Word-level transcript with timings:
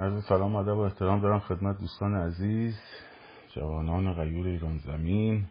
عرض 0.00 0.24
سلام 0.24 0.56
ادب 0.56 0.76
و 0.76 0.80
احترام 0.80 1.20
دارم 1.20 1.38
خدمت 1.38 1.78
دوستان 1.78 2.14
عزیز 2.14 2.74
جوانان 3.48 4.14
غیور 4.14 4.46
ایران 4.46 4.78
زمین 4.78 5.46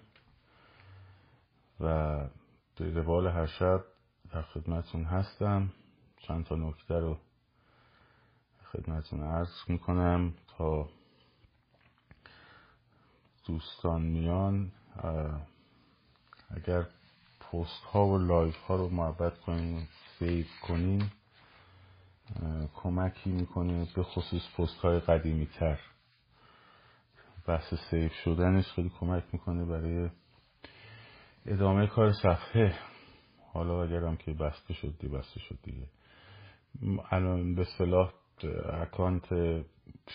و 1.79 2.17
به 2.75 2.93
روال 2.93 3.27
هر 3.27 3.45
شب 3.45 3.83
در 4.31 4.41
خدمتتون 4.41 5.03
هستم. 5.03 5.69
چند 6.17 6.45
تا 6.45 6.55
نکته 6.55 6.99
رو 6.99 7.17
خدمتون 8.71 9.23
عرض 9.23 9.53
می‌کنم 9.67 10.33
تا 10.57 10.89
دوستان 13.47 14.01
میان. 14.01 14.71
اگر 16.49 16.87
پست 17.39 17.83
ها 17.83 18.07
و 18.07 18.17
live 18.17 18.57
ها 18.57 18.75
رو 18.75 18.89
محبت 18.89 19.39
کنین 19.39 19.87
save 20.19 20.45
کنین 20.67 21.09
کمکی 22.73 23.29
می‌کنه 23.29 23.87
به 23.95 24.03
خصوص 24.03 24.41
پست 24.57 24.77
های 24.77 24.99
قدیمی 24.99 25.45
تر 25.45 25.79
بحث 27.47 27.73
save 27.89 28.13
شدنش 28.13 28.65
خیلی 28.65 28.91
کمک 28.99 29.23
می‌کنه 29.31 29.65
برای 29.65 30.09
ادامه 31.45 31.87
کار 31.87 32.11
صفحه. 32.11 32.75
حالا 33.53 33.83
اگرم 33.83 34.17
که 34.17 34.33
بسته 34.33 34.73
شد 34.73 34.93
دی 34.99 35.07
بسته 35.07 35.39
شد 35.39 35.57
دیگه. 35.63 35.87
الان 37.11 37.55
به 37.55 37.63
اصطلاح 37.77 38.13
account 38.73 39.25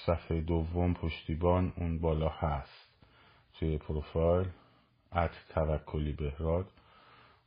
صفحه 0.06 0.40
دوم 0.40 0.94
پشتیبان 0.94 1.72
اون 1.76 1.98
بالا 1.98 2.28
هست. 2.28 2.88
توی 3.54 3.78
پروفایل 3.78 4.46
ات 5.12 5.30
توکلی 5.48 6.12
بهراد. 6.12 6.70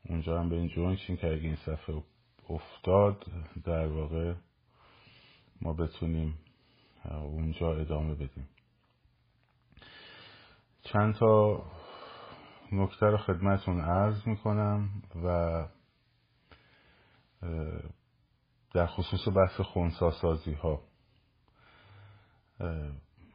اونجا 0.05 0.39
هم 0.39 0.49
به 0.49 0.55
این 0.55 0.67
جوین 0.67 0.95
که 0.95 1.27
اگه 1.27 1.43
این 1.43 1.55
صفحه 1.55 2.03
افتاد 2.49 3.25
در 3.63 3.87
واقع 3.87 4.33
ما 5.61 5.73
بتونیم 5.73 6.37
اونجا 7.05 7.73
ادامه 7.75 8.15
بدیم. 8.15 8.49
چند 10.83 11.15
تا 11.15 11.63
نکته 12.71 13.05
رو 13.05 13.17
خدمتون 13.17 13.81
عرض 13.81 14.27
می‌کنم 14.27 14.89
و 15.23 15.67
در 18.73 18.85
خصوص 18.85 19.27
بحث 19.35 19.61
خونساسازی 19.61 20.53
ها 20.53 20.81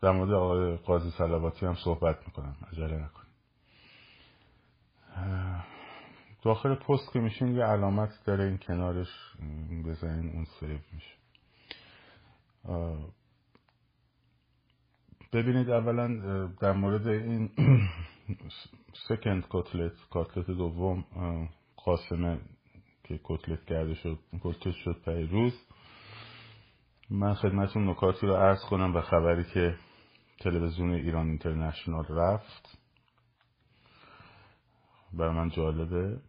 در 0.02 0.10
مورد 0.10 0.32
آقای 0.32 0.76
قاضی 0.76 1.10
سلواتی 1.10 1.66
هم 1.66 1.74
صحبت 1.74 2.26
می‌کنم 2.26 2.56
عجله 2.72 2.96
نکنیم 2.96 3.26
داخل 6.42 6.74
پست 6.74 7.12
که 7.12 7.18
میشین 7.18 7.56
یه 7.56 7.64
علامت 7.64 8.10
داره 8.24 8.44
این 8.44 8.58
کنارش 8.58 9.08
بزنین 9.86 10.32
اون 10.32 10.44
سیو 10.44 10.78
میشه. 10.92 11.15
ببینید 15.32 15.70
اولا 15.70 16.06
در 16.46 16.72
مورد 16.72 17.06
این 17.08 17.50
سکند 19.08 19.46
کتلت 19.50 19.92
کتلت 20.10 20.46
دوم 20.46 21.04
قاسمه 21.76 22.40
که 23.04 23.20
کتلت 23.24 23.64
کرده 23.64 23.94
شد 23.94 24.18
کتلت 24.42 24.74
شد 24.74 25.10
روز. 25.30 25.52
من 27.10 27.34
خدمتون 27.34 27.88
نکاتی 27.88 28.26
رو 28.26 28.34
عرض 28.34 28.64
کنم 28.70 28.96
و 28.96 29.00
خبری 29.00 29.44
که 29.44 29.76
تلویزیون 30.40 30.90
ایران 30.90 31.26
اینترنشنال 31.28 32.04
رفت. 32.08 32.78
برای 35.12 35.34
من 35.36 35.48
جالبه. 35.48 36.20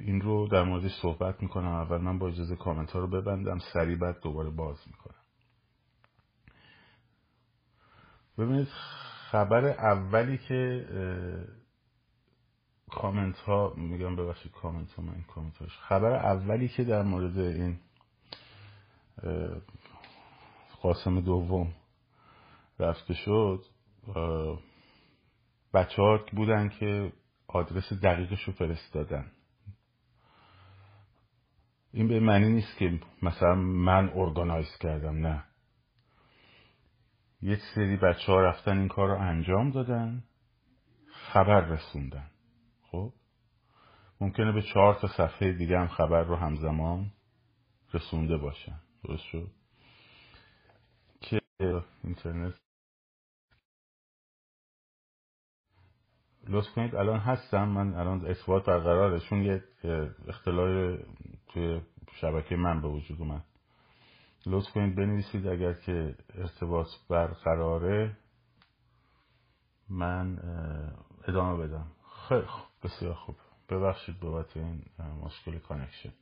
این 0.00 0.20
رو 0.20 0.48
در 0.48 0.62
موردش 0.62 0.92
صحبت 1.02 1.42
می‌کنم. 1.42 1.68
اول 1.68 1.98
من 1.98 2.18
با 2.18 2.28
اجازه 2.28 2.56
کامنت 2.56 2.90
ها 2.90 2.98
رو 2.98 3.06
ببندم. 3.06 3.58
سریع 3.58 3.96
بعد 3.96 4.20
دوباره 4.20 4.50
باز 4.50 4.78
می‌کنم. 4.86 5.14
ببینید 8.38 8.68
خبر 9.30 9.64
اولی 9.64 10.38
که 10.38 10.86
کامنت 12.90 13.38
ها 13.38 13.74
میگم 13.76 14.16
ببخشید 14.16 14.52
کامنت 14.52 14.92
ها 14.92 15.02
من 15.02 15.22
کامنت 15.34 15.56
هاش 15.56 15.78
خبر 15.78 16.12
اولی 16.12 16.68
که 16.68 16.84
در 16.84 17.02
مورد 17.02 17.38
این 17.38 17.78
قاسم 20.82 21.20
دوم 21.20 21.74
رفته 22.78 23.14
شد 23.14 23.64
بچه 25.74 26.02
ها 26.02 26.20
بودن 26.32 26.68
که 26.68 27.12
آدرس 27.48 27.92
دقیقش 27.92 28.42
رو 28.42 28.52
فرستادن. 28.52 29.30
این 31.92 32.08
به 32.08 32.20
معنی 32.20 32.48
نیست 32.48 32.78
که 32.78 33.00
مثلا 33.22 33.54
من 33.54 34.08
ارگانایز 34.14 34.76
کردم 34.80 35.26
نه. 35.26 35.44
یک 37.42 37.60
سری 37.74 37.96
بچه 37.96 38.32
ها 38.32 38.40
رفتن 38.40 38.78
این 38.78 38.88
کار 38.88 39.08
رو 39.08 39.18
انجام 39.20 39.70
دادن 39.70 40.24
خبر 41.32 41.60
رسوندن. 41.60 42.30
خب؟ 42.82 43.12
ممکنه 44.20 44.52
به 44.52 44.62
چهار 44.62 44.94
تا 44.94 45.08
صفحه 45.08 45.52
دیگه 45.52 45.78
هم 45.78 45.88
خبر 45.88 46.22
رو 46.22 46.36
همزمان 46.36 47.12
رسونده 47.94 48.36
باشن 48.36 48.80
درست 49.04 49.22
شد؟ 49.22 49.50
که 51.20 51.40
اینترنت. 52.04 52.54
لطف 56.48 56.68
کنید 56.74 56.94
الان 56.94 57.18
هستم. 57.18 57.68
من 57.68 57.94
الان 57.94 58.26
اثبات 58.26 58.64
برقراره. 58.66 59.20
چون 59.20 59.42
یه 59.42 59.64
اختلال 60.28 60.98
توی 61.48 61.80
شبکه 62.14 62.56
من 62.56 62.80
به 62.82 62.88
وجود 62.88 63.20
اومد. 63.20 63.44
لطف 64.46 64.70
کنید 64.72 64.96
بنویسید 64.96 65.46
اگر 65.46 65.72
که 65.72 66.14
ارتباط 66.34 66.86
برقراره. 67.10 68.16
من 69.88 70.38
ادامه 71.28 71.66
بدم. 71.66 71.86
خیلی 72.28 72.46
خوب 72.46 72.64
بسیار 72.82 73.14
خوب. 73.14 73.36
ببخشید 73.68 74.20
بابت 74.20 74.56
این 74.56 74.82
مشکل 75.22 75.58
connection. 75.58 76.12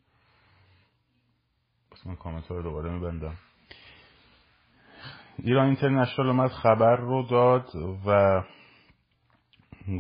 پس 1.93 2.07
من 2.07 2.17
کامنت 2.17 2.51
رو 2.51 2.63
دوباره 2.63 2.91
میبندم. 2.91 3.37
ایران 5.39 5.67
اینترنشنال 5.67 6.29
اومد 6.29 6.51
خبر 6.51 6.97
رو 6.97 7.23
داد 7.23 7.71
و 8.07 8.43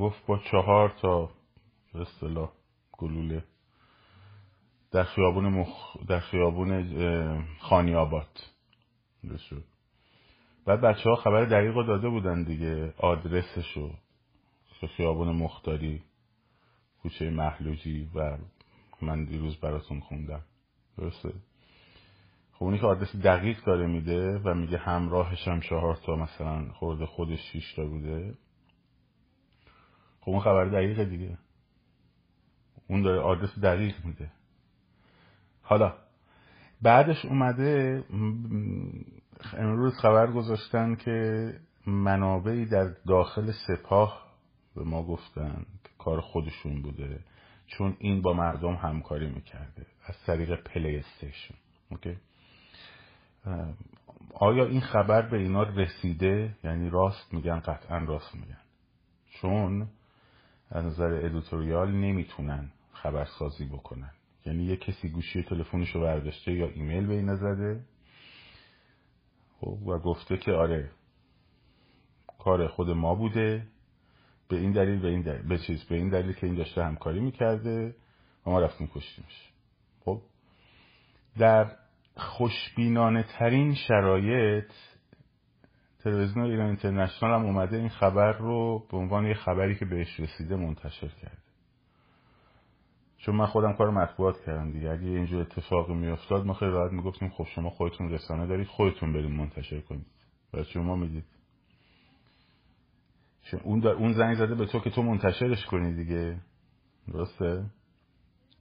گفت 0.00 0.26
با 0.26 0.38
چهار 0.38 0.94
تا 1.02 1.30
به 1.92 2.00
اصطلاح 2.00 2.52
گلوله. 2.92 3.44
در 4.90 5.04
خیابون 5.04 5.48
مخ... 5.48 5.96
در 6.08 6.20
خیابون 6.20 6.84
خانی 7.58 7.94
آباد 7.94 8.40
بعد 10.66 10.80
بچه 10.80 11.10
ها 11.10 11.16
خبر 11.16 11.44
دقیق 11.44 11.74
داده 11.86 12.08
بودن 12.08 12.42
دیگه 12.42 12.94
آدرسشو 12.98 13.90
خیابون 14.96 15.36
مختاری 15.36 16.02
کوچه 17.02 17.30
محلوجی 17.30 18.10
و 18.14 18.38
من 19.02 19.24
دیروز 19.24 19.56
براتون 19.56 20.00
خوندم. 20.00 20.42
درسته؟ 20.98 21.32
خب 22.52 22.64
اونی 22.64 22.78
که 22.78 22.86
آدرس 22.86 23.16
دقیق 23.16 23.64
داره 23.64 23.86
میده 23.86 24.38
و 24.38 24.54
میگه 24.54 24.78
همراهش 24.78 25.48
هم 25.48 25.60
چهار 25.60 25.96
تا 25.96 26.16
مثلا 26.16 26.72
خورده 26.72 27.06
خودش 27.06 27.40
شیش 27.52 27.74
تا 27.74 27.86
بوده. 27.86 28.34
خب 30.20 30.30
اون 30.30 30.40
خبر 30.40 30.64
دقیقه 30.64 31.04
دیگه. 31.04 31.38
اون 32.88 33.02
داره 33.02 33.20
آدرس 33.20 33.58
دقیق 33.58 34.04
میده. 34.04 34.30
حالا 35.68 35.94
بعدش 36.82 37.24
اومده 37.24 38.04
امروز 39.52 39.98
خبر 39.98 40.32
گذاشتن 40.32 40.94
که 40.94 41.52
منابعی 41.86 42.66
در 42.66 42.94
داخل 43.06 43.52
سپاه 43.66 44.26
به 44.76 44.84
ما 44.84 45.02
گفتن 45.02 45.66
که 45.84 45.90
کار 45.98 46.20
خودشون 46.20 46.82
بوده 46.82 47.20
چون 47.66 47.96
این 47.98 48.22
با 48.22 48.32
مردم 48.32 48.74
همکاری 48.74 49.28
می‌کرده 49.30 49.86
از 50.06 50.14
طریق 50.26 50.62
پلی 50.62 50.96
استیشن. 50.96 51.54
آیا 54.34 54.66
این 54.66 54.80
خبر 54.80 55.22
به 55.22 55.36
اینا 55.36 55.62
رسیده؟ 55.62 56.56
یعنی 56.64 56.90
راست 56.90 57.34
میگن 57.34 57.60
قطعا 57.60 57.98
راست 57.98 58.34
میگن. 58.34 58.60
چون 59.30 59.88
از 60.70 60.84
نظر 60.84 61.20
editorial 61.24 61.92
نمی‌تونن 61.92 62.70
خبرسازی 62.92 63.64
بکنن. 63.64 64.10
یعنی 64.46 64.64
یه 64.64 64.76
کسی 64.76 65.08
گوشی 65.08 65.42
تلفنش 65.42 65.90
رو 65.90 66.00
برداشته 66.00 66.52
یا 66.52 66.68
ایمیل 66.68 67.06
به 67.06 67.14
این 67.14 67.34
زده 67.34 67.84
خب 69.60 69.86
و 69.86 69.98
گفته 69.98 70.36
که 70.36 70.52
آره 70.52 70.90
کار 72.38 72.68
خود 72.68 72.90
ما 72.90 73.14
بوده 73.14 73.66
به 74.48 74.56
این 74.56 74.72
دلیل 74.72 75.00
به 75.00 75.08
این 75.08 75.22
دلیل 75.22 75.42
به 75.42 75.58
چیز 75.58 75.84
به 75.84 75.94
این 75.94 76.08
دلیل 76.08 76.32
که 76.32 76.46
این 76.46 76.56
داشته 76.56 76.84
همکاری 76.84 77.20
می‌کرده 77.20 77.94
و 78.46 78.50
ما 78.50 78.60
رفتیم 78.60 78.86
کشتیمش. 78.94 79.52
خب 80.04 80.22
در 81.38 81.76
خوشبینانه 82.16 83.22
ترین 83.38 83.74
شرایط 83.74 84.72
تلویزیون 85.98 86.44
ایران 86.44 86.66
اینترنشنال 86.66 87.40
هم 87.40 87.46
اومده 87.46 87.76
این 87.76 87.88
خبر 87.88 88.32
رو 88.32 88.86
به 88.90 88.96
عنوان 88.96 89.26
یه 89.26 89.34
خبری 89.34 89.74
که 89.74 89.84
بهش 89.84 90.20
رسیده 90.20 90.56
منتشر 90.56 91.08
کرده. 91.08 91.45
چون 93.18 93.36
من 93.36 93.46
خودم 93.46 93.72
کار 93.72 93.90
مطبوعات 93.90 94.44
کردم 94.44 94.72
دیگه. 94.72 94.90
اگه 94.90 95.06
اینجور 95.06 95.40
اتفاقی 95.40 95.94
میافتاد 95.94 96.46
ما 96.46 96.54
خیلی 96.54 96.70
راحت 96.70 96.92
می‌گفتیم 96.92 97.28
خب 97.28 97.46
شما 97.54 97.70
خودتون 97.70 98.10
رسانه 98.10 98.46
دارید 98.46 98.66
خودتون 98.66 99.12
بریم 99.12 99.32
منتشر 99.32 99.80
کنید. 99.80 100.06
برای 100.52 100.64
شما 100.64 100.96
می‌دید 100.96 101.24
اون, 103.62 103.86
اون 103.86 104.12
زنگ 104.12 104.34
زده 104.34 104.54
به 104.54 104.66
تو 104.66 104.80
که 104.80 104.90
تو 104.90 105.02
منتشرش 105.02 105.66
کنی 105.66 105.94
دیگه. 105.94 106.40
درسته؟ 107.12 107.64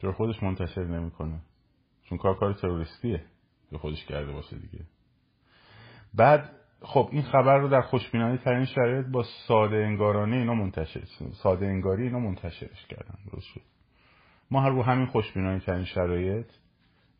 چرا 0.02 0.14
خودش 0.14 0.44
منتشر 0.44 0.84
نمی‌کنه؟ 0.84 1.40
چون 2.04 2.18
کار 2.18 2.36
کار 2.40 2.54
تروریستیه. 2.54 3.26
به 3.72 3.78
خودش 3.78 4.06
کرده 4.06 4.32
باشه 4.32 4.58
دیگه. 4.58 4.86
بعد 6.14 6.52
خب 6.82 7.10
این 7.12 7.22
خبر 7.22 7.58
رو 7.58 7.68
در 7.68 7.82
خوشبینانه 7.82 8.38
ترین 8.38 8.66
شرایط 8.66 9.06
با 9.06 9.24
ساده 9.48 9.76
انگارانه 9.76 10.36
اینا 10.36 10.54
منتشر 10.54 11.04
ساده 11.44 11.66
انگاری 11.66 12.04
اینا 12.04 12.20
منتشرش 12.20 12.86
کردن. 12.90 13.18
درست 13.32 13.46
شد. 13.46 13.62
ما 14.52 14.62
هر 14.62 14.70
رو 14.70 14.84
همین 14.84 15.06
خوشبینانه 15.06 15.60
ترین 15.60 15.86
شرایط 15.86 16.46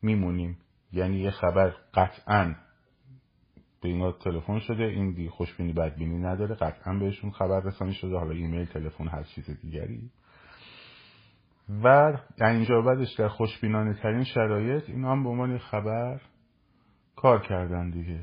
میمونیم. 0.02 0.58
یعنی 0.92 1.16
یه 1.16 1.30
خبر 1.30 1.74
قطعا 1.94 2.54
به 3.82 3.88
اینا 3.88 4.12
تلفن 4.12 4.58
شده 4.58 4.84
این 4.84 5.12
دی 5.12 5.28
خوشبینی 5.28 5.72
بدبینی 5.72 6.18
نداره 6.18 6.54
قطعا 6.54 6.94
بهشون 6.94 7.30
خبر 7.30 7.60
رسانی 7.60 7.94
شده 7.94 8.16
حالا 8.16 8.30
ایمیل 8.30 8.64
تلفن 8.64 9.08
هر 9.08 9.22
چیز 9.22 9.50
دیگری. 9.50 10.10
و 11.68 12.16
اینجا 12.40 12.82
بعدش 12.82 13.14
در 13.14 13.28
خوشبینانه 13.28 13.94
ترین 13.94 14.24
شرایط 14.24 14.90
اینا 14.90 15.12
هم 15.12 15.22
به 15.22 15.28
عنوان 15.28 15.58
خبر 15.58 16.20
کار 17.16 17.42
کردن 17.42 17.90
دیگه. 17.90 18.20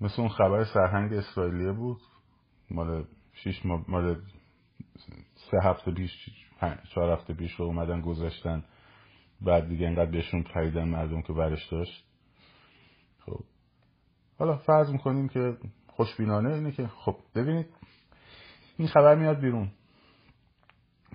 مثل 0.00 0.22
اون 0.22 0.28
خبر 0.28 0.64
سرهنگ 0.64 1.12
اسرائیلیه 1.12 1.72
بود. 1.72 2.00
مال 2.70 3.04
شیش 3.32 3.66
مال 3.66 4.22
سه 5.50 5.58
هفته 5.62 5.92
پیش 5.92 6.10
چهار 6.94 7.10
هفته 7.10 7.34
پیش 7.34 7.52
رو 7.52 7.64
اومدن 7.64 8.00
گذاشتن. 8.00 8.64
بعد 9.40 9.68
دیگه 9.68 9.86
انقدر 9.86 10.10
بهشون 10.10 10.42
پریدن 10.42 10.88
مردم 10.88 11.22
که 11.22 11.32
برش 11.32 11.66
داشت. 11.66 12.04
خب. 13.26 13.40
حالا 14.38 14.56
فرض 14.56 14.90
می‌کنیم 14.90 15.28
که 15.28 15.56
خوشبینانه 15.86 16.54
اینه 16.54 16.72
که 16.72 16.86
خب 16.86 17.16
ببینید 17.34 17.66
این 18.78 18.88
خبر 18.88 19.14
میاد 19.14 19.40
بیرون. 19.40 19.70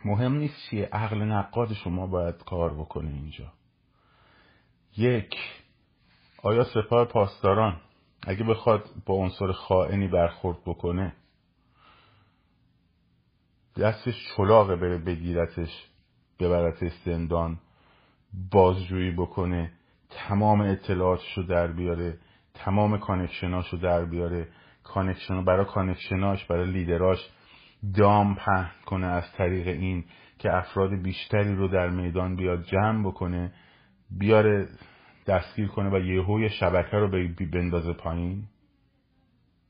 مهم 0.05 0.33
نیست 0.33 0.55
چیه 0.69 0.89
عقل 0.91 1.21
نقاد 1.21 1.73
شما 1.73 2.07
باید 2.07 2.43
کار 2.43 2.73
بکنه 2.73 3.09
اینجا. 3.09 3.53
یک 4.97 5.35
آیا 6.43 6.63
سپاه 6.63 7.05
پاسداران 7.05 7.81
اگه 8.27 8.43
بخواد 8.43 8.89
با 9.05 9.13
عنصر 9.13 9.51
خائنی 9.51 10.07
برخورد 10.07 10.57
بکنه 10.65 11.13
دستش 13.77 14.15
چلاقه 14.37 14.75
بره 14.75 14.97
بگیرتش 14.97 15.89
ببرتش 16.39 16.91
زندان 17.05 17.59
بازجویی 18.51 19.11
بکنه 19.11 19.71
تمام 20.09 20.61
اطلاعاتش 20.61 21.37
رو 21.37 21.43
در 21.43 21.67
بیاره 21.67 22.17
تمام 22.53 22.97
کانکشناش 22.97 23.69
رو 23.69 23.79
در 23.79 24.05
بیاره. 24.05 24.47
connection 24.83 25.45
برای 25.45 25.65
connection 25.65 26.32
اش 26.32 26.45
برای 26.45 26.71
لیدراش 26.71 27.29
دام 27.97 28.35
پهن 28.35 28.71
کنه 28.85 29.07
از 29.07 29.31
طریق 29.31 29.67
این 29.67 30.05
که 30.39 30.57
افراد 30.57 30.93
بیشتری 30.93 31.55
رو 31.55 31.67
در 31.67 31.89
میدان 31.89 32.35
بیاد 32.35 32.63
جمع 32.63 33.07
بکنه 33.07 33.53
بیاره 34.11 34.67
دستگیر 35.27 35.67
کنه 35.67 35.89
و 35.89 35.99
یهوی 35.99 36.49
شبکه 36.49 36.97
رو 36.97 37.07
بندازه 37.51 37.93
پایین. 37.93 38.43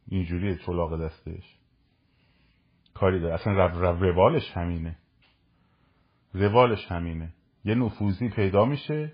اینجوری 0.07 0.57
چلاق 0.65 1.06
دستش. 1.06 1.62
کاری 2.94 3.19
داره. 3.19 3.34
اصلا 3.34 3.54
روالش 3.94 4.51
همینه. 4.51 4.95
روالش 6.34 6.92
همینه. 6.92 7.30
یه 7.66 7.75
نفوذی 7.75 8.30
پیدا 8.30 8.66
میشه 8.66 9.12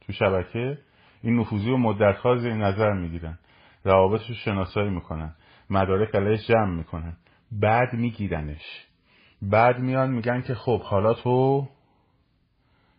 تو 0.00 0.12
شبکه. 0.12 0.78
این 1.22 1.40
نفوذی 1.40 1.70
رو 1.70 1.78
مدت 1.78 2.16
ها 2.16 2.36
زیر 2.36 2.54
نظر 2.54 2.92
می‌گیرن. 2.92 3.38
روابطش 3.84 4.28
رو 4.28 4.34
شناسایی 4.34 4.90
می‌کنن. 4.90 5.34
مدارک 5.70 6.14
علیهش 6.14 6.46
جمع 6.46 6.76
می‌کنن. 6.76 7.16
بعد 7.52 7.94
میگیرنش. 7.94 8.86
بعد 9.42 9.78
میان 9.78 10.10
میگن 10.10 10.40
که 10.42 10.54
خب 10.54 10.82
حالا 10.82 11.14
تو 11.14 11.68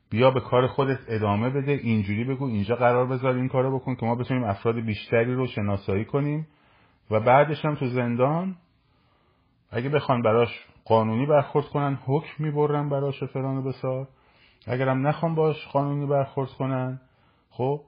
بیا 0.10 0.32
به 0.32 0.40
کار 0.40 0.68
خودت 0.68 1.00
ادامه 1.08 1.50
بده. 1.50 1.72
اینجوری 1.72 2.24
بگو 2.24 2.46
اینجا 2.46 2.76
قرار 2.76 3.08
بذار 3.08 3.36
این 3.36 3.48
کارو 3.48 3.80
بکن 3.80 3.96
که 3.96 4.06
ما 4.06 4.16
بتونیم 4.16 4.44
افراد 4.44 4.80
بیشتری 4.80 5.34
رو 5.34 5.48
شناسایی 5.48 6.06
کنیم. 6.06 6.48
و 7.12 7.20
بعدش 7.20 7.66
هم 7.66 7.76
تو 7.76 7.88
زندان 7.88 8.56
اگه 9.74 9.90
بخوان 9.90 10.22
براش 10.22 10.50
قانونی 10.86 11.26
برخورد 11.26 11.66
کنن 11.66 11.96
حکم 12.06 12.44
می‌برن 12.44 12.90
براش 12.90 13.24
فران 13.24 13.64
بسار. 13.64 14.08
اگرم 14.68 15.08
نخوان 15.08 15.36
باش 15.36 15.68
قانونی 15.68 16.06
برخورد 16.06 16.50
کنن 16.50 17.02
خب 17.50 17.82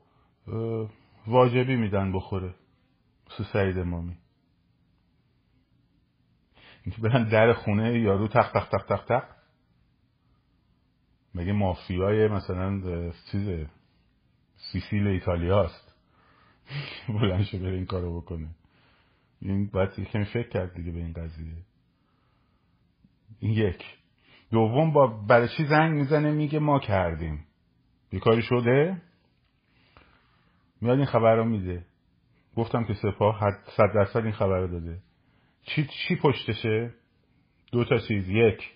واجبی 1.27 1.75
میدن 1.75 2.11
بخوره 2.11 2.55
سو 3.37 3.43
سعید 3.43 3.79
مامی 3.79 4.17
اینکه 6.85 7.01
برن 7.01 7.23
در 7.23 7.53
خونه 7.53 7.99
یارو 7.99 8.27
تق 8.27 8.51
تق 8.51 8.69
تق 8.69 8.85
تق 8.85 9.05
تق. 9.05 9.23
مگه 11.35 11.53
مافیای 11.53 12.27
مثلا 12.27 12.81
چیز 13.31 13.67
سیسیل 14.71 15.07
ایتالیاست 15.07 15.95
بلند 17.21 17.43
شو 17.43 17.59
بره 17.59 17.75
این 17.75 17.85
کارو 17.85 18.21
بکنه. 18.21 18.47
این 19.41 19.67
باید 19.67 19.89
کمی 19.89 20.25
فکر 20.25 20.49
کرد 20.49 20.73
دیگه 20.73 20.91
به 20.91 20.99
این 20.99 21.13
قضیه. 21.13 21.55
این 23.45 23.53
یک. 23.53 23.83
دوم 24.51 24.91
با 24.91 25.07
برای 25.07 25.47
چی 25.57 25.65
زنگ 25.65 25.91
می‌زنه 25.91 26.31
میگه 26.31 26.59
ما 26.59 26.79
کردیم. 26.79 27.45
یه 28.11 28.19
کاری 28.19 28.41
شده؟ 28.41 29.01
میاد 30.81 30.97
این 30.97 31.05
خبر 31.05 31.35
رو 31.35 31.45
میده. 31.45 31.85
گفتم 32.55 32.83
که 32.83 32.93
سپاه 32.93 33.39
صد 33.77 33.93
درصد 33.95 34.23
این 34.23 34.31
خبر 34.31 34.59
رو 34.59 34.67
داده. 34.67 34.97
چی, 35.63 35.87
چی 35.87 36.15
پشتشه؟ 36.15 36.93
دو 37.71 37.83
تا 37.83 37.97
چیز. 37.97 38.29
یک. 38.29 38.71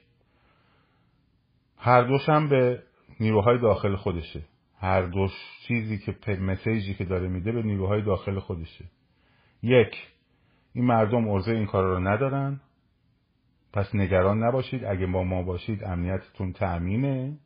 هر 1.78 2.02
دوش 2.02 2.30
هم 2.30 2.50
به 2.50 2.84
نیروهای 3.20 3.58
داخل 3.58 3.96
خودشه. 3.96 4.42
هر 4.80 5.02
دوش 5.02 5.32
چیزی 5.68 5.98
که 5.98 6.36
مسیجی 6.36 6.94
که 6.94 7.06
داره 7.06 7.28
میده 7.28 7.52
به 7.52 7.62
نیروهای 7.62 8.02
داخل 8.02 8.40
خودشه. 8.40 8.86
یک. 9.64 10.08
این 10.74 10.86
مردم 10.86 11.28
ارزه 11.28 11.52
این 11.52 11.66
کار 11.66 11.84
رو 11.84 12.00
ندارن. 12.00 12.62
پس 13.74 13.96
نگران 13.96 14.44
نباشید. 14.44 14.86
اگه 14.86 15.08
با 15.08 15.24
ما 15.24 15.44
باشید 15.44 15.84
امنیتتون 15.84 16.54
تأمینه. 16.54 17.38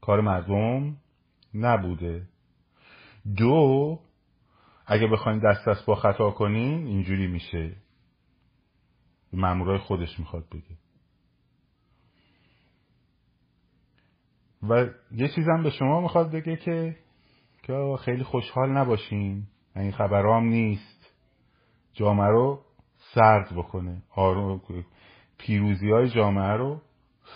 کار 0.00 0.20
مردم 0.20 0.96
نبوده. 1.54 2.28
دو 3.36 4.00
اگه 4.86 5.06
بخواین 5.06 5.38
دست 5.38 5.68
دست 5.68 5.86
با 5.86 5.94
خطا 5.94 6.30
کنین 6.30 6.86
اینجوری 6.86 7.26
میشه. 7.26 7.76
مامورای 9.32 9.78
خودش 9.78 10.18
می‌خواد 10.18 10.48
بگه. 10.48 10.76
و 14.62 14.86
یه 15.12 15.28
چیزم 15.28 15.62
به 15.62 15.70
شما 15.70 16.00
می‌خواد 16.00 16.30
بگه 16.30 16.56
که 16.56 16.96
که 17.62 17.96
خیلی 18.04 18.24
خوشحال 18.24 18.70
نباشین. 18.70 19.46
این 19.76 19.92
خبرام 19.92 20.44
نیست. 20.44 21.14
جامعه 21.92 22.28
رو 22.28 22.64
سرد 23.14 23.56
بکنه. 23.56 24.02
آروم 24.10 24.60
پیروزی 25.40 25.90
های 25.90 26.08
جامعه 26.08 26.52
رو 26.52 26.80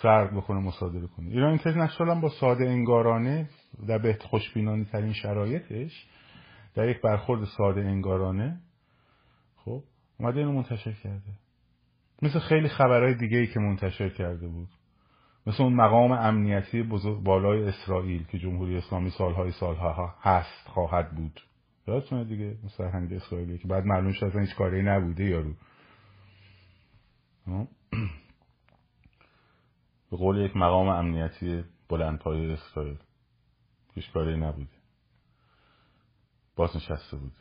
سرد 0.01 0.33
بکنه 0.35 0.59
مصادره 0.59 1.07
کنه. 1.07 1.29
ایران 1.31 1.49
اینترنشنال 1.49 2.21
با 2.21 2.29
ساده 2.29 2.69
انگارانه 2.69 3.49
در 3.87 3.97
به 3.97 4.17
خوشبینانه 4.21 4.85
ترین 4.85 5.13
شرایطش 5.13 6.07
در 6.75 6.89
یک 6.89 7.01
برخورد 7.01 7.43
ساده 7.57 7.81
انگارانه 7.81 8.59
خب 9.55 9.83
اومده 10.19 10.39
اینو 10.39 10.51
منتشر 10.51 10.91
کرده. 10.91 11.31
مثل 12.21 12.39
خیلی 12.39 12.67
خبرهای 12.67 13.15
دیگه 13.15 13.37
ای 13.37 13.47
که 13.47 13.59
منتشر 13.59 14.09
کرده 14.09 14.47
بود. 14.47 14.67
مثل 15.47 15.63
اون 15.63 15.73
مقام 15.73 16.11
امنیتی 16.11 16.83
بزرگ 16.83 17.23
بالای 17.23 17.67
اسرائیل 17.67 18.23
که 18.23 18.37
جمهوری 18.37 18.77
اسلامی 18.77 19.09
سالهای 19.09 19.51
سالها 19.51 20.15
هست 20.21 20.67
خواهد 20.67 21.15
بود. 21.15 21.41
یادتونه 21.87 22.23
دیگه؟ 22.23 22.55
مثل 22.63 22.83
هنگ 22.83 23.13
اسرائیلی 23.13 23.57
که 23.57 23.67
بعد 23.67 23.85
معلوم 23.85 24.11
شد 24.11 24.37
هیچ 24.37 24.55
کاری 24.55 24.83
نبوده 24.83 25.23
یارو. 25.23 25.53
به 30.11 30.17
قول 30.17 30.37
یک 30.37 30.57
مقام 30.57 30.87
امنیتی 30.87 31.63
بلندپایه 31.89 32.53
اسرائیل. 32.53 32.97
هیچ 33.93 34.11
کاری 34.11 34.37
نبوده 34.37 34.75
باز 36.55 36.75
نشسته 36.75 37.17
بوده 37.17 37.35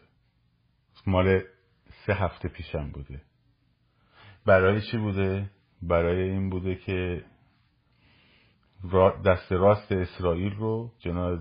مال 1.07 1.43
سه 2.07 2.15
هفته 2.15 2.49
پیشم 2.49 2.91
بوده. 2.91 3.23
برای 4.47 4.81
چی 4.91 4.99
بوده؟ 4.99 5.51
برای 5.83 6.31
این 6.31 6.51
بوده 6.51 6.75
که 6.75 7.25
دست 9.25 9.53
راست 9.53 9.93
اسرائیل 9.93 10.55
رو 10.55 10.93
جناب 10.99 11.39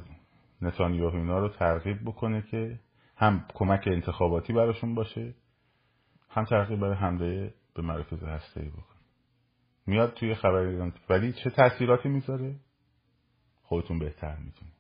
نتانیاهو 0.62 1.16
اینا 1.16 1.40
رو 1.40 1.50
ترغیب 1.50 2.02
بکنه 2.06 2.42
که 2.42 2.80
هم 3.16 3.46
کمک 3.54 3.84
انتخاباتی 3.88 4.54
براشون 4.54 4.96
باشه 4.96 5.34
هم 6.30 6.46
ترغیب 6.46 6.80
برای 6.80 6.96
حمله 6.96 7.54
به 7.76 7.82
مراکز 7.82 8.24
هسته 8.24 8.62
ای 8.62 8.70
بکنه. 8.70 8.93
میاد 9.86 10.14
توی 10.14 10.36
خبر 10.36 10.92
ولی 11.10 11.34
چه 11.34 11.50
تاثیراتی 11.50 12.10
می‌ذاره؟ 12.10 12.56
خودتون 13.64 14.00
بهتر 14.00 14.36
می‌تونید 14.36 14.74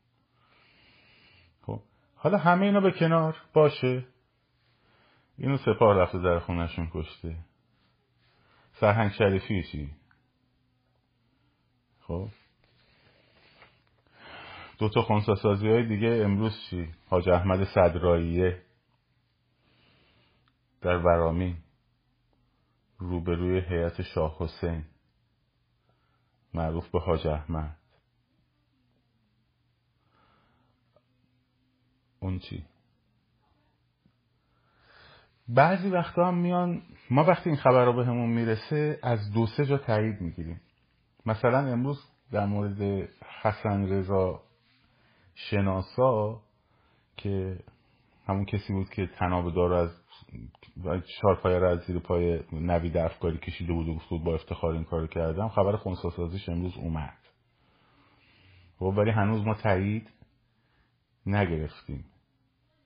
خب 1.61 1.81
حالا 2.15 2.37
همه 2.37 2.65
اینا 2.65 2.81
به 2.81 2.91
کنار 2.91 3.37
باشه. 3.53 4.05
اینو 5.37 5.57
سپاه 5.57 5.97
رفته 5.97 6.19
در 6.19 6.39
خونشون 6.39 6.89
کشته. 6.93 7.35
سرهنگ 8.73 9.11
شریفی 9.11 9.63
چی؟ 9.63 9.89
خب. 12.01 12.27
دو 14.79 14.89
تا 14.89 15.01
خونساسازی 15.01 15.67
های 15.67 15.87
دیگه 15.87 16.07
امروز 16.07 16.53
چی؟ 16.69 16.89
حاج 17.09 17.29
احمد 17.29 17.63
صدراییه 17.63 18.61
در 20.81 20.97
ورامین. 20.97 21.57
روبروی 22.97 23.59
هیئت 23.59 24.01
شاه 24.01 24.37
حسین. 24.39 24.85
معروف 26.53 26.89
به 26.89 26.99
حاج 26.99 27.27
احمد. 27.27 27.77
اون 32.19 32.39
چی؟ 32.39 32.65
بعضی 35.47 35.89
وقتا 35.89 36.27
هم 36.27 36.37
میان 36.37 36.81
ما 37.09 37.23
وقتی 37.23 37.49
این 37.49 37.59
خبر 37.59 37.85
رو 37.85 37.93
به 37.93 38.05
همون 38.05 38.29
می‌رسه 38.29 38.99
از 39.03 39.31
دو 39.31 39.47
سه 39.47 39.65
جا 39.65 39.77
تایید 39.77 40.21
می‌گیریم. 40.21 40.61
مثلا 41.25 41.59
امروز 41.59 42.03
در 42.31 42.45
مورد 42.45 43.09
حسن 43.41 43.89
رضا 43.89 44.43
شناسا 45.35 46.41
که 47.17 47.59
همون 48.27 48.45
کسی 48.45 48.73
بود 48.73 48.89
که 48.89 49.07
تناب 49.07 49.55
دار 49.55 49.73
از 49.73 50.02
پای 51.43 51.59
رو 51.59 51.69
از 51.69 51.79
زیر 51.79 51.99
پای 51.99 52.39
نوید 52.51 52.97
افکاری 52.97 53.37
کشیده 53.37 53.73
بود 53.73 53.87
و 53.87 53.95
گفت 53.95 54.23
با 54.23 54.33
افتخار 54.33 54.73
این 54.73 54.83
کارو 54.83 55.07
کردم. 55.07 55.49
خبر 55.49 55.75
خونساسازیش 55.75 56.49
امروز 56.49 56.77
اومد. 56.77 57.17
خب 58.79 58.93
ولی 58.97 59.11
هنوز 59.11 59.45
ما 59.45 59.53
تایید 59.53 60.09
نگرفتیم 61.25 62.05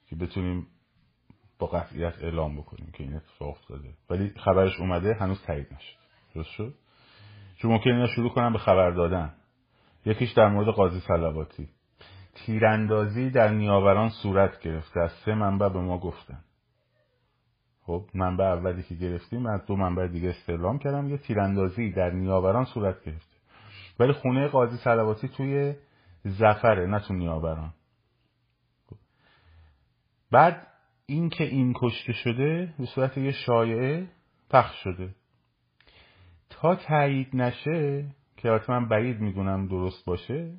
که 0.10 0.16
بتونیم 0.16 0.68
با 1.60 1.68
قطعیت 1.68 2.24
اعلام 2.24 2.58
بکنیم 2.58 2.92
که 2.94 3.04
این 3.04 3.16
اتفاق 3.16 3.50
افتاده. 3.50 3.94
ولی 4.10 4.30
خبرش 4.30 4.80
اومده 4.80 5.14
هنوز 5.14 5.42
تایید 5.42 5.74
نشد. 5.74 5.98
درست 6.36 6.50
شد؟ 6.50 6.74
چون 7.58 7.72
ممکن 7.72 7.90
اینا 7.90 8.08
شروع 8.08 8.30
کنم 8.30 8.54
به 8.54 8.60
خبر 8.60 8.92
دادن. 8.92 9.34
یکیش 10.06 10.32
در 10.32 10.48
مورد 10.48 10.68
قاضی 10.68 11.00
صلواتی. 11.00 11.70
تیراندازی 12.36 13.30
در 13.30 13.50
نیاوران 13.50 14.10
صورت 14.10 14.60
گرفته 14.60 15.00
از 15.00 15.12
سه 15.12 15.36
منبع 15.36 15.70
به 15.70 15.80
ما 15.80 16.00
گفتن. 16.00 16.44
خب 17.88 18.06
منبع 18.14 18.46
اولی 18.46 18.84
که 18.84 18.96
گرفتیم 18.96 19.46
از 19.46 19.66
دو 19.66 19.76
منبع 19.76 20.08
دیگه 20.08 20.30
استعلام 20.30 20.80
کردم 20.80 21.10
یه 21.10 21.18
تیراندازی 21.18 21.92
در 21.92 22.10
نیاوران 22.10 22.66
صورت 22.66 23.04
گرفته. 23.04 23.36
ولی 24.00 24.14
خونه 24.14 24.48
قاضی 24.48 24.78
صلواتی 24.78 25.28
توی 25.28 25.76
زفره 26.24 26.88
نه 26.88 27.00
تو 27.00 27.14
نیاوران. 27.14 27.74
خب. 28.90 28.96
بعد 30.32 30.68
این 31.06 31.30
که 31.30 31.44
این 31.44 31.74
کشته 31.76 32.14
شده 32.14 32.74
به 32.80 32.86
صورت 32.86 33.18
یه 33.18 33.32
شایعه 33.32 34.08
پخش 34.50 34.76
شده. 34.84 35.16
تا 36.50 36.76
تایید 36.76 37.36
نشه 37.36 38.06
که 38.38 38.50
حتما 38.50 38.86
بعید 38.86 39.20
می‌دونم 39.20 39.68
درست 39.68 40.06
باشه 40.06 40.54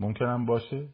ممکنم 0.00 0.46
باشه. 0.46 0.88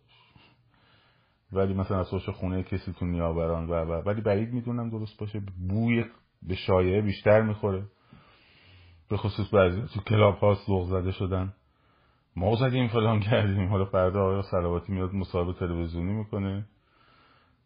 ولی 1.53 1.75
مثلا 1.75 2.01
از 2.01 2.09
خونه 2.09 2.63
کسی 2.63 2.93
تو 2.93 3.07
نیاوران 3.07 3.67
و 3.67 3.75
و 3.75 4.03
ولی 4.07 4.21
بعید 4.21 4.53
می‌دونم 4.53 4.91
درست 4.91 5.19
باشه. 5.19 5.43
بوی 5.69 6.05
به 6.43 6.55
شایعه 6.55 7.03
بیشتر 7.03 7.43
می‌خوره. 7.43 7.83
به 9.09 9.17
خصوص 9.17 9.55
بعضی 9.55 9.83
تو 9.95 10.01
کلاب 10.01 10.39
ها 10.39 10.55
سوق 10.55 10.89
زده 10.89 11.13
شدن. 11.13 11.53
ما 12.37 12.57
زدیم 12.57 12.89
فلان 12.89 13.21
کردیم. 13.21 13.69
حالا 13.69 13.85
فردا 13.85 14.23
آقای 14.23 14.43
سلواتی 14.51 14.93
میاد 14.93 15.15
مصاحبه 15.15 15.53
تلویزیونی 15.53 16.13
می‌کنه. 16.13 16.65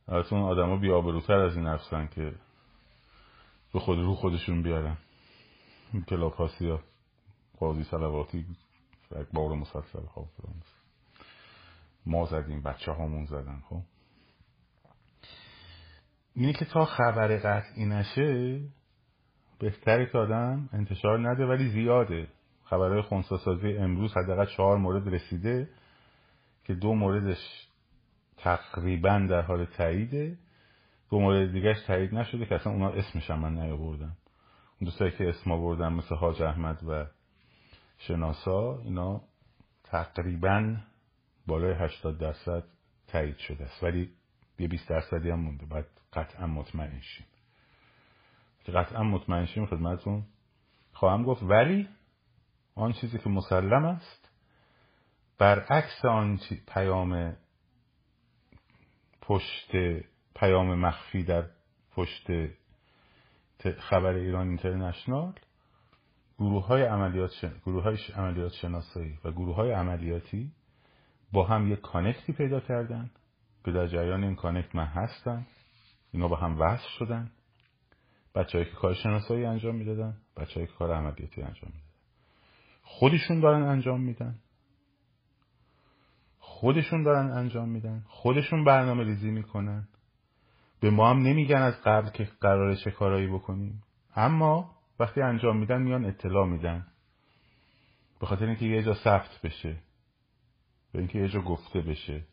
البته 0.09 0.33
اون 0.33 0.43
آدما 0.43 0.77
بیابروتر 0.77 1.39
از 1.39 1.57
این 1.57 1.67
نفسن 1.67 2.07
که 2.07 2.35
به 3.73 3.81
خود 3.81 3.99
رو 3.99 4.15
خودشون 4.15 4.63
بیارن. 4.63 4.97
کلاب 6.09 6.35
ها 6.35 6.49
قاضی 7.61 7.85
سلواتی 7.85 8.47
بار 9.33 9.55
مسلسل 9.55 10.07
خواب 10.07 10.29
ما 12.07 12.25
زدیم 12.25 12.63
بچه 12.63 12.93
هامون 12.93 13.25
زدن 13.25 13.63
خب. 13.69 13.83
اینه 16.35 16.53
که 16.53 16.65
تا 16.65 16.85
خبر 16.85 17.37
قطعی 17.37 17.87
نشه 17.87 18.61
بهتره 19.59 20.07
که 20.07 20.19
آدم 20.19 20.69
انتشار 20.73 21.31
نده 21.31 21.47
ولی 21.47 21.69
زیاده. 21.69 22.29
خبرهای 22.65 23.03
خونساسازی 23.03 23.77
امروز 23.77 24.17
حداقل 24.17 24.47
چهار 24.47 24.79
مورد 24.79 25.09
رسیده 25.09 25.69
که 26.65 26.75
دو 26.75 26.95
موردش 26.95 27.69
تقریبا 28.37 29.27
در 29.31 29.43
حال 29.43 29.65
تاییده. 29.65 30.39
دو 31.11 31.21
مورد 31.21 31.53
دیگهش 31.53 31.83
تایید 31.87 32.15
نشده 32.15 32.47
که 32.47 32.55
اصلا 32.55 32.73
اونا 32.73 32.89
اسمش 32.91 33.31
هم 33.31 33.39
من 33.39 33.55
نیاوردم. 33.55 34.17
اون 34.81 34.91
دوستایی 34.91 35.11
که 35.11 35.29
اسم 35.29 35.53
آوردن 35.53 35.93
مثل 35.93 36.15
حاج 36.15 36.43
احمد 36.43 36.85
و 36.89 37.07
شناسا 37.99 38.79
اینا 38.85 39.21
تقریبا 39.85 40.77
بالای 41.47 41.73
80 41.73 42.19
درصد 42.19 42.65
تایید 43.07 43.39
شده 43.39 43.65
است. 43.65 43.83
ولی 43.83 44.11
یه 44.59 44.69
20 44.69 44.89
درصدی 44.89 45.31
هم 45.31 45.41
مونده. 45.41 45.67
باید 45.67 45.87
قطعا 46.13 46.47
مطمئن 46.47 47.01
شیم. 47.01 47.27
که 48.65 48.73
قطعا 48.73 49.03
مطمئن 49.03 49.47
شیم 49.47 49.67
خدمتون 49.67 50.25
خواهم 50.93 51.23
گفت. 51.23 51.43
ولی 51.43 51.89
آن 52.75 52.93
چیزی 52.93 53.19
که 53.19 53.29
مسلم 53.31 53.85
است 53.85 54.31
برعکس 55.39 56.05
آن 56.05 56.41
پیام 56.67 57.37
پشت 59.23 59.73
پیام 60.35 60.75
مخفی 60.75 61.23
در 61.23 61.45
پشت 61.95 62.27
خبر 63.79 64.15
ایران 64.15 64.49
اینترنشنال 64.49 65.33
گروه 66.39 66.67
های 66.67 66.83
عملیات, 66.83 67.31
های 67.67 67.97
عملیات 68.17 68.53
شناسایی 68.53 69.19
و 69.25 69.31
گروه 69.31 69.57
های 69.57 69.73
عملیاتی 69.73 70.53
با 71.35 71.45
هم 71.45 71.73
یک 71.73 71.81
connect 71.81 72.26
ی 72.26 72.33
پیدا 72.33 72.61
کردن. 72.61 73.11
که 73.65 73.71
در 73.71 73.87
جریان 73.87 74.25
این 74.25 74.35
connect 74.35 74.75
من 74.75 74.87
هستم 74.87 75.47
اینا 76.13 76.29
با 76.29 76.37
هم 76.37 76.61
وصل 76.61 76.89
شدن. 76.99 77.31
بچههایی 78.35 78.71
که 78.71 78.77
کار 78.77 78.95
شناسایی 78.95 79.45
انجام 79.45 79.75
می‌دادن 79.75 80.17
بچههایی 80.37 80.67
که 80.67 80.73
کار 80.73 80.95
عملیاتی 80.95 81.43
انجام 81.43 81.71
می‌دادن. 81.71 81.85
خودشون 82.83 83.41
دارن 83.41 83.63
انجام 83.63 84.01
میدن. 84.01 84.39
خودشون 86.39 87.03
دارن 87.03 87.31
انجام 87.31 87.69
میدن. 87.69 88.05
خودشون 88.07 88.65
برنامه 88.65 89.05
ریزی 89.05 89.31
می‌کنن. 89.31 89.89
به 90.81 90.91
ما 90.91 91.11
هم 91.11 91.19
نمیگن 91.19 91.63
از 91.63 91.83
قبل 91.85 92.11
که 92.11 92.29
قراره 92.41 92.77
چه 92.77 92.91
کارایی 92.91 93.27
بکنیم. 93.27 93.83
اما 94.17 94.75
وقتی 94.99 95.21
انجام 95.21 95.57
میدن 95.57 95.83
میان 95.83 96.05
اطلاع 96.05 96.47
میدن. 96.47 96.87
به 98.21 98.27
خاطر 98.27 98.47
اینکه 98.47 98.65
یه 98.65 98.83
جا 98.83 98.95
ثبت 98.95 99.41
بشه. 99.45 99.77
به 100.95 101.01
اینکه 101.01 101.19
یه 101.19 101.29
جا 101.29 101.41
گفته 101.41 101.81
بشه. 101.81 102.25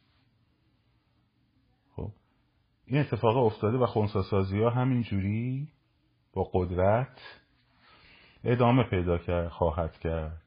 خب. 1.96 2.12
این 2.86 3.02
اتفاق 3.02 3.38
افتاده 3.38 3.78
و 3.78 3.86
خونساسازی 3.86 4.62
ها 4.62 4.70
همینجوری 4.70 5.68
با 6.34 6.50
قدرت 6.54 7.22
ادامه 8.44 8.84
پیدا 8.84 9.18
کرد 9.18 9.48
خواهد 9.48 10.00
کرد. 10.00 10.42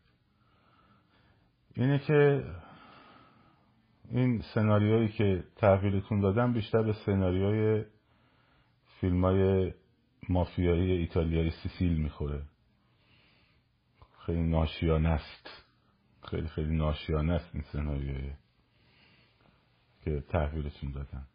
اینه 1.77 1.99
که 1.99 2.45
این 4.11 4.43
سناریویی 4.55 5.09
که 5.09 5.45
تحویلتون 5.57 6.21
دادم 6.21 6.53
بیشتر 6.53 6.83
به 6.83 6.93
سناریوی 6.93 7.85
فیلم 9.01 9.25
های 9.25 9.73
مافیایی 10.29 10.93
ایتالیایی 10.93 11.51
سیسیل 11.51 12.03
می‌خوره. 12.03 12.43
خیلی 14.27 14.43
ناشیانه 14.43 15.09
است 15.09 15.64
خیلی 16.25 16.49
خیلی 16.49 16.77
ناشیانه 16.77 17.33
است 17.33 17.51
این 17.55 17.63
سناریوی 17.73 18.33
که 20.03 20.21
تحویلتون 20.21 20.91
دادن. 20.91 21.27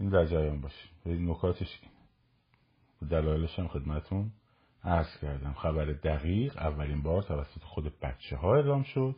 این 0.00 0.08
در 0.08 0.26
جریان 0.26 0.60
باشید 0.60 0.90
این 1.04 1.30
نکاتش 1.30 1.80
دلایلش 3.10 3.58
هم 3.58 3.68
خدمتون 3.68 4.32
عرض 4.84 5.18
کردم. 5.20 5.52
خبر 5.52 5.84
دقیق 5.84 6.56
اولین 6.56 7.02
بار 7.02 7.22
توسط 7.22 7.62
خود 7.62 8.00
بچه 8.00 8.36
ها 8.36 8.54
اعلام 8.54 8.82
شد. 8.82 9.16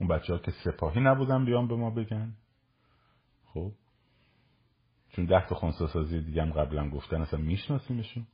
اون 0.00 0.08
بچه 0.08 0.32
ها 0.32 0.38
که 0.38 0.50
سپاهی 0.64 1.00
نبودن 1.00 1.44
بیان 1.44 1.68
به 1.68 1.76
ما 1.76 1.90
بگن. 1.90 2.34
خب. 3.44 3.72
چون 5.08 5.24
ده 5.24 5.46
تا 5.48 5.54
خونساسازی 5.54 6.20
دیگه 6.20 6.42
هم 6.42 6.52
قبلا 6.52 6.90
گفتن 6.90 7.20
اصلا 7.20 7.40
میشناسیمشون. 7.40 8.26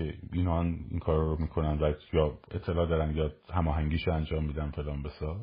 که 0.00 0.14
اینا 0.32 0.62
این 0.62 0.98
کار 0.98 1.20
رو 1.20 1.36
می‌کنن 1.40 1.78
و 1.78 1.92
یا 2.12 2.38
اطلاع 2.50 2.86
دارن 2.86 3.16
یا 3.16 3.32
هماهنگیش 3.52 4.08
انجام 4.08 4.44
میدن 4.44 4.70
فلان 4.70 5.02
بسار 5.02 5.40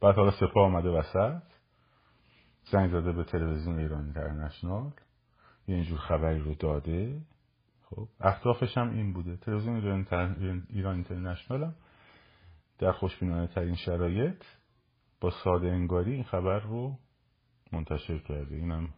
بعد 0.00 0.14
حالا 0.14 0.30
سپاه 0.30 0.64
آمده 0.64 0.88
وسط. 0.88 1.42
زنگ 2.64 2.90
زده 2.90 3.12
به 3.12 3.24
تلویزیون 3.24 3.78
ایران 3.78 4.04
اینترنشنال. 4.04 4.90
یه 5.68 5.74
اینجور 5.74 5.98
خبری 5.98 6.38
رو 6.38 6.54
داده. 6.54 7.20
خب 7.82 8.08
اهدافش 8.20 8.78
هم 8.78 8.90
این 8.90 9.12
بوده. 9.12 9.36
تلویزیون 9.36 9.76
ایران 10.70 10.94
اینترنشنال 10.94 11.62
هم 11.62 11.74
در 12.78 12.92
خوشبینانه 12.92 13.46
ترین 13.46 13.74
شرایط 13.74 14.44
با 15.20 15.30
ساده 15.30 15.66
انگاری 15.66 16.12
این 16.12 16.24
خبر 16.24 16.58
رو 16.58 16.98
منتشر 17.72 18.18
کرده. 18.18 18.54
اینم 18.56 18.88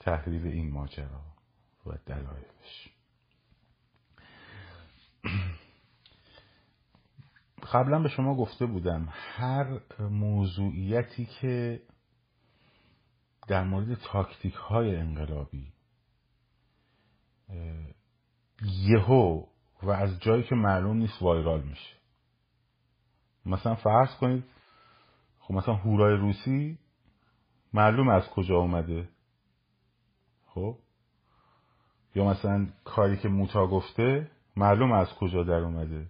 تحلیل 0.00 0.46
این 0.46 0.72
ماجرا. 0.72 1.37
و 1.86 1.90
دلایلش. 2.06 2.88
قبلا 7.72 7.98
به 7.98 8.08
شما 8.08 8.34
گفته 8.34 8.66
بودم 8.66 9.08
هر 9.10 9.80
موضوعیتی 10.00 11.26
که 11.26 11.82
در 13.48 13.64
مورد 13.64 13.94
تاکتیک 13.94 14.54
های 14.54 14.96
انقلابی 14.96 15.72
یهو 18.62 19.46
و 19.82 19.90
از 19.90 20.20
جایی 20.20 20.42
که 20.42 20.54
معلوم 20.54 20.96
نیست 20.96 21.22
وایرال 21.22 21.62
میشه. 21.62 21.96
مثلا 23.46 23.74
فرض 23.74 24.16
کنید 24.20 24.44
خب 25.38 25.54
مثلا 25.54 25.74
هورای 25.74 26.16
روسی 26.16 26.78
معلوم 27.72 28.08
از 28.08 28.28
کجا 28.28 28.56
اومده. 28.56 29.08
خب؟ 30.46 30.78
یا 32.18 32.24
مثلا 32.24 32.66
کاری 32.84 33.16
که 33.16 33.28
موتا 33.28 33.66
گفته 33.66 34.30
معلوم 34.56 34.92
از 34.92 35.14
کجا 35.14 35.42
در 35.42 35.60
اومده. 35.60 36.06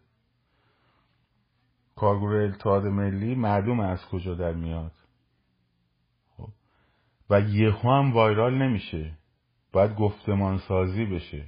کارگروه 1.96 2.42
اتحاد 2.42 2.86
ملی 2.86 3.34
معلوم 3.34 3.80
از 3.80 4.06
کجا 4.06 4.34
در 4.34 4.52
میاد. 4.52 4.92
خب. 6.36 6.48
و 7.30 7.40
یهو 7.40 7.90
هم 7.90 8.12
وایرال 8.12 8.54
نمیشه. 8.62 9.18
باید 9.72 9.96
گفتمان 9.96 10.58
سازی 10.58 11.04
بشه. 11.04 11.44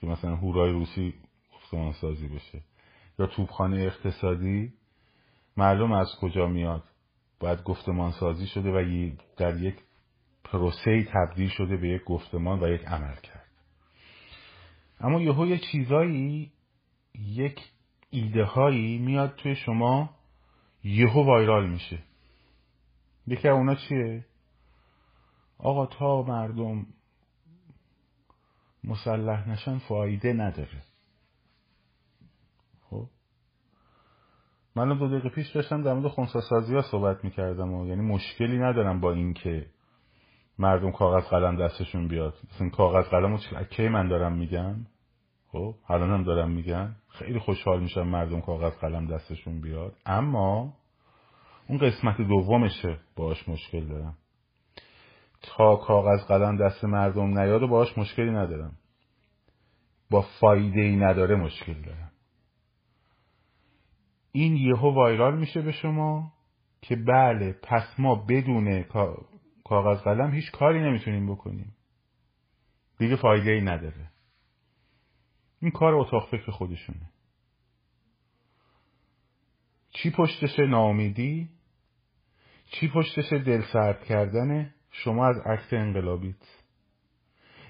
که 0.00 0.06
مثلا 0.06 0.36
هورای 0.36 0.72
روسی 0.72 1.14
گفتمان 1.54 1.92
سازی 1.92 2.28
بشه. 2.28 2.62
یا 3.18 3.26
توبخانه 3.26 3.76
اقتصادی 3.76 4.72
معلوم 5.56 5.92
از 5.92 6.08
کجا 6.20 6.46
میاد. 6.46 6.84
باید 7.38 7.62
گفتمان 7.62 8.12
سازی 8.12 8.46
شده 8.46 8.70
و 8.70 9.10
در 9.36 9.56
یک 9.62 9.76
پروسه 10.44 11.08
تبدیل 11.12 11.48
شده 11.48 11.76
به 11.76 11.88
یک 11.88 12.04
گفتمان 12.04 12.62
و 12.62 12.68
یک 12.68 12.84
عمل 12.84 13.14
کرد. 13.14 13.46
اما 15.00 15.20
یهو 15.20 15.46
یه 15.46 15.58
چیزایی 15.58 16.52
یک 17.14 17.60
ایده 18.10 18.44
هایی 18.44 18.98
میاد 18.98 19.34
توی 19.34 19.54
شما 19.54 20.10
یهو 20.84 21.24
وایرال 21.24 21.70
میشه. 21.70 21.98
یکی 23.26 23.48
اونا 23.48 23.74
چیه؟ 23.74 24.26
آقا 25.58 25.86
تا 25.86 26.22
مردم 26.22 26.86
مسلح 28.84 29.48
نشن 29.48 29.78
فایده 29.78 30.32
نداره. 30.32 30.82
خب؟ 32.90 33.06
من 34.76 34.98
دو 34.98 35.08
دقیقه 35.08 35.28
پیش 35.28 35.50
داشتم 35.50 35.82
در 35.82 35.94
مورد 35.94 36.08
خونساسازی 36.08 36.74
ها 36.74 36.82
صحبت 36.82 37.24
می‌کردم 37.24 37.74
و 37.74 37.86
یعنی 37.86 38.02
مشکلی 38.02 38.58
ندارم 38.58 39.00
با 39.00 39.12
اینکه 39.12 39.66
مردم 40.60 40.90
کاغذ 40.90 41.28
قلم 41.28 41.56
دستشون 41.56 42.08
بیاد. 42.08 42.34
مثلا 42.54 42.68
کاغذ 42.68 43.08
قلم 43.08 43.38
کی 43.70 43.88
من 43.88 44.08
دارم 44.08 44.32
میگم 44.32 44.76
خب 45.52 45.74
الان 45.88 46.10
هم 46.10 46.24
دارم 46.24 46.50
میگم 46.50 46.88
خیلی 47.08 47.38
خوشحال 47.38 47.80
میشم 47.80 48.02
مردم 48.02 48.40
کاغذ 48.40 48.72
قلم 48.72 49.06
دستشون 49.06 49.60
بیاد. 49.60 49.96
اما 50.06 50.72
اون 51.68 51.78
قسمت 51.78 52.16
دومشه. 52.16 52.98
باش 53.16 53.48
مشکل 53.48 53.86
دارم. 53.86 54.16
تا 55.42 55.76
کاغذ 55.76 56.26
قلم 56.26 56.56
دست 56.56 56.84
مردم 56.84 57.38
نیاد 57.38 57.62
و 57.62 57.68
باش 57.68 57.98
مشکلی 57.98 58.30
ندارم. 58.30 58.72
با 60.10 60.24
فایده 60.40 60.80
ای 60.80 60.96
نداره 60.96 61.36
مشکل 61.36 61.82
دارم. 61.82 62.10
این 64.32 64.56
یهو 64.56 64.94
وایرال 64.94 65.38
میشه 65.38 65.60
به 65.60 65.72
شما 65.72 66.32
که 66.82 66.96
بله 66.96 67.56
پس 67.62 67.94
ما 67.98 68.14
بدون 68.14 68.68
کاغذ 69.70 69.98
قلم 70.02 70.30
هیچ 70.30 70.50
کاری 70.50 70.80
نمی‌تونیم 70.80 71.32
بکنیم. 71.32 71.76
دیگه 72.98 73.16
فایده 73.16 73.50
ای 73.50 73.60
نداره. 73.60 74.10
این 75.60 75.70
کار 75.70 75.94
اتاق 75.94 76.30
فکر 76.30 76.50
خودشونه. 76.50 77.10
چی 79.90 80.10
پشتش 80.10 80.58
ناامیدی؟ 80.58 81.48
چی 82.66 82.88
پشتش 82.88 83.32
دل 83.32 83.62
سرد 83.72 84.04
کردن 84.04 84.74
شما 84.90 85.26
از 85.26 85.38
عکس 85.38 85.72
انقلابیت. 85.72 86.42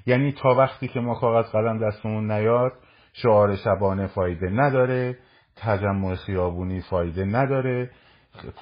یعنی 0.06 0.32
تا 0.32 0.54
وقتی 0.54 0.88
که 0.88 1.00
ما 1.00 1.14
کاغذ 1.14 1.50
قلم 1.50 1.88
دستمون 1.88 2.30
نیاد 2.30 2.72
شعار 3.12 3.56
شبانه 3.56 4.06
فایده 4.06 4.50
نداره 4.50 5.18
تجمع 5.56 6.14
خیابونی 6.14 6.80
فایده 6.80 7.24
نداره 7.24 7.90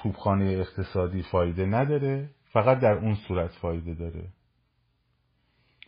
توبخانه 0.03 0.45
اقتصادی 0.45 1.21
فایده 1.21 1.65
نداره. 1.65 2.29
فقط 2.53 2.79
در 2.79 2.93
اون 2.93 3.15
صورت 3.15 3.51
فایده 3.51 3.93
داره. 3.93 4.27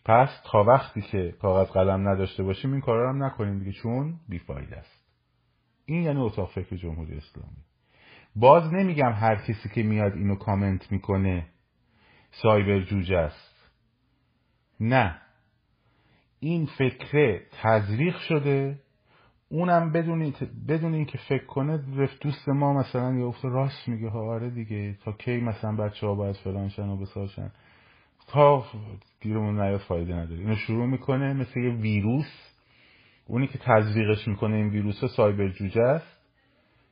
پس 0.06 0.30
تا 0.52 0.63
وقتی 0.63 1.02
که 1.02 1.36
کاغذ 1.41 1.71
قلم 1.71 2.10
نداشته 2.10 2.43
باشیم 2.43 2.71
این 2.71 2.82
کارا 2.82 3.10
هم 3.10 3.24
نکنیم 3.24 3.60
دیگه 3.60 3.71
چون 3.71 4.19
بیفایده 4.30 4.78
است. 4.78 5.06
این 5.86 6.04
یعنی 6.04 6.19
اتاق 6.19 6.52
فکر 6.52 6.76
جمهوری 6.76 7.17
اسلامی. 7.17 7.63
باز 8.36 8.74
نمیگم 8.74 9.12
هر 9.12 9.36
کسی 9.36 9.69
که 9.76 9.84
میاد 9.84 10.13
اینو 10.13 10.36
کامنت 10.36 10.91
می‌کنه 10.91 11.47
سایبر 12.32 12.80
جوجه 12.80 13.17
است. 13.17 13.71
نه. 14.80 15.21
این 16.39 16.65
فکره 16.78 17.45
تزریق 17.62 18.17
شده 18.17 18.80
اونم 19.52 19.92
بدون 19.92 20.34
بدون 20.68 20.94
اینکه 20.94 21.18
فکر 21.18 21.46
کنه 21.46 21.84
رفت 21.98 22.24
دوست 22.24 22.50
ما 22.50 22.74
مثلا 22.74 23.14
یه 23.14 23.26
افت 23.26 23.46
راست 23.46 23.88
میگه. 23.88 24.10
ها 24.10 24.20
آره 24.20 24.50
دیگه. 24.50 24.98
تا 25.04 25.12
کی 25.12 25.38
مثلا 25.38 25.76
بچه 25.76 26.08
ها 26.08 26.16
باید 26.16 26.36
فلان 26.36 26.70
شن 26.70 26.90
و 26.90 26.98
بساشن 26.98 27.52
تا 28.28 28.66
گیرمون 29.22 29.62
نیاد 29.62 29.80
فایده 29.80 30.16
نداره. 30.16 30.40
اینو 30.40 30.56
شروع 30.56 30.86
می‌کنه 30.86 31.34
مثل 31.34 31.60
یه 31.60 31.72
ویروس. 31.72 32.52
اونی 33.28 33.48
که 33.48 33.58
تزریقش 33.58 34.28
می‌کنه 34.28 34.56
این 34.56 34.70
ویروس 34.70 35.06
سایبر 35.06 35.48
جوجه 35.48 35.82
است. 35.82 36.18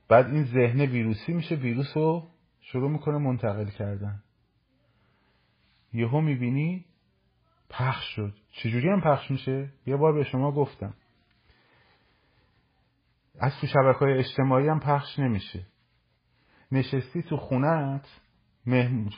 بعد 0.10 0.26
این 0.26 0.44
ذهن 0.44 0.82
ویروسی 0.82 1.34
میشه. 1.34 1.56
ویروس 1.56 1.98
رو 1.98 2.24
شروع 2.62 2.92
می‌کنه 2.92 3.18
منتقل 3.18 3.70
کردن. 3.70 4.20
یهو 5.94 6.22
می‌بینی 6.22 6.86
پخش 7.70 8.16
شد. 8.16 8.34
چجوری 8.52 8.90
هم 8.90 9.02
پخش 9.02 9.32
میشه؟ 9.32 9.70
یه 9.86 9.96
بار 9.96 10.14
به 10.14 10.24
شما 10.24 10.52
گفتم. 10.52 10.94
از 13.40 13.52
تو 13.62 13.68
شبکه 13.68 14.00
های 14.00 14.18
اجتماعی 14.18 14.68
هم 14.68 14.80
پخش 14.80 15.20
نمیشه. 15.20 15.66
نشستی 16.72 17.24
تو 17.24 17.38
خونت 17.38 18.08
مهم... 18.66 19.10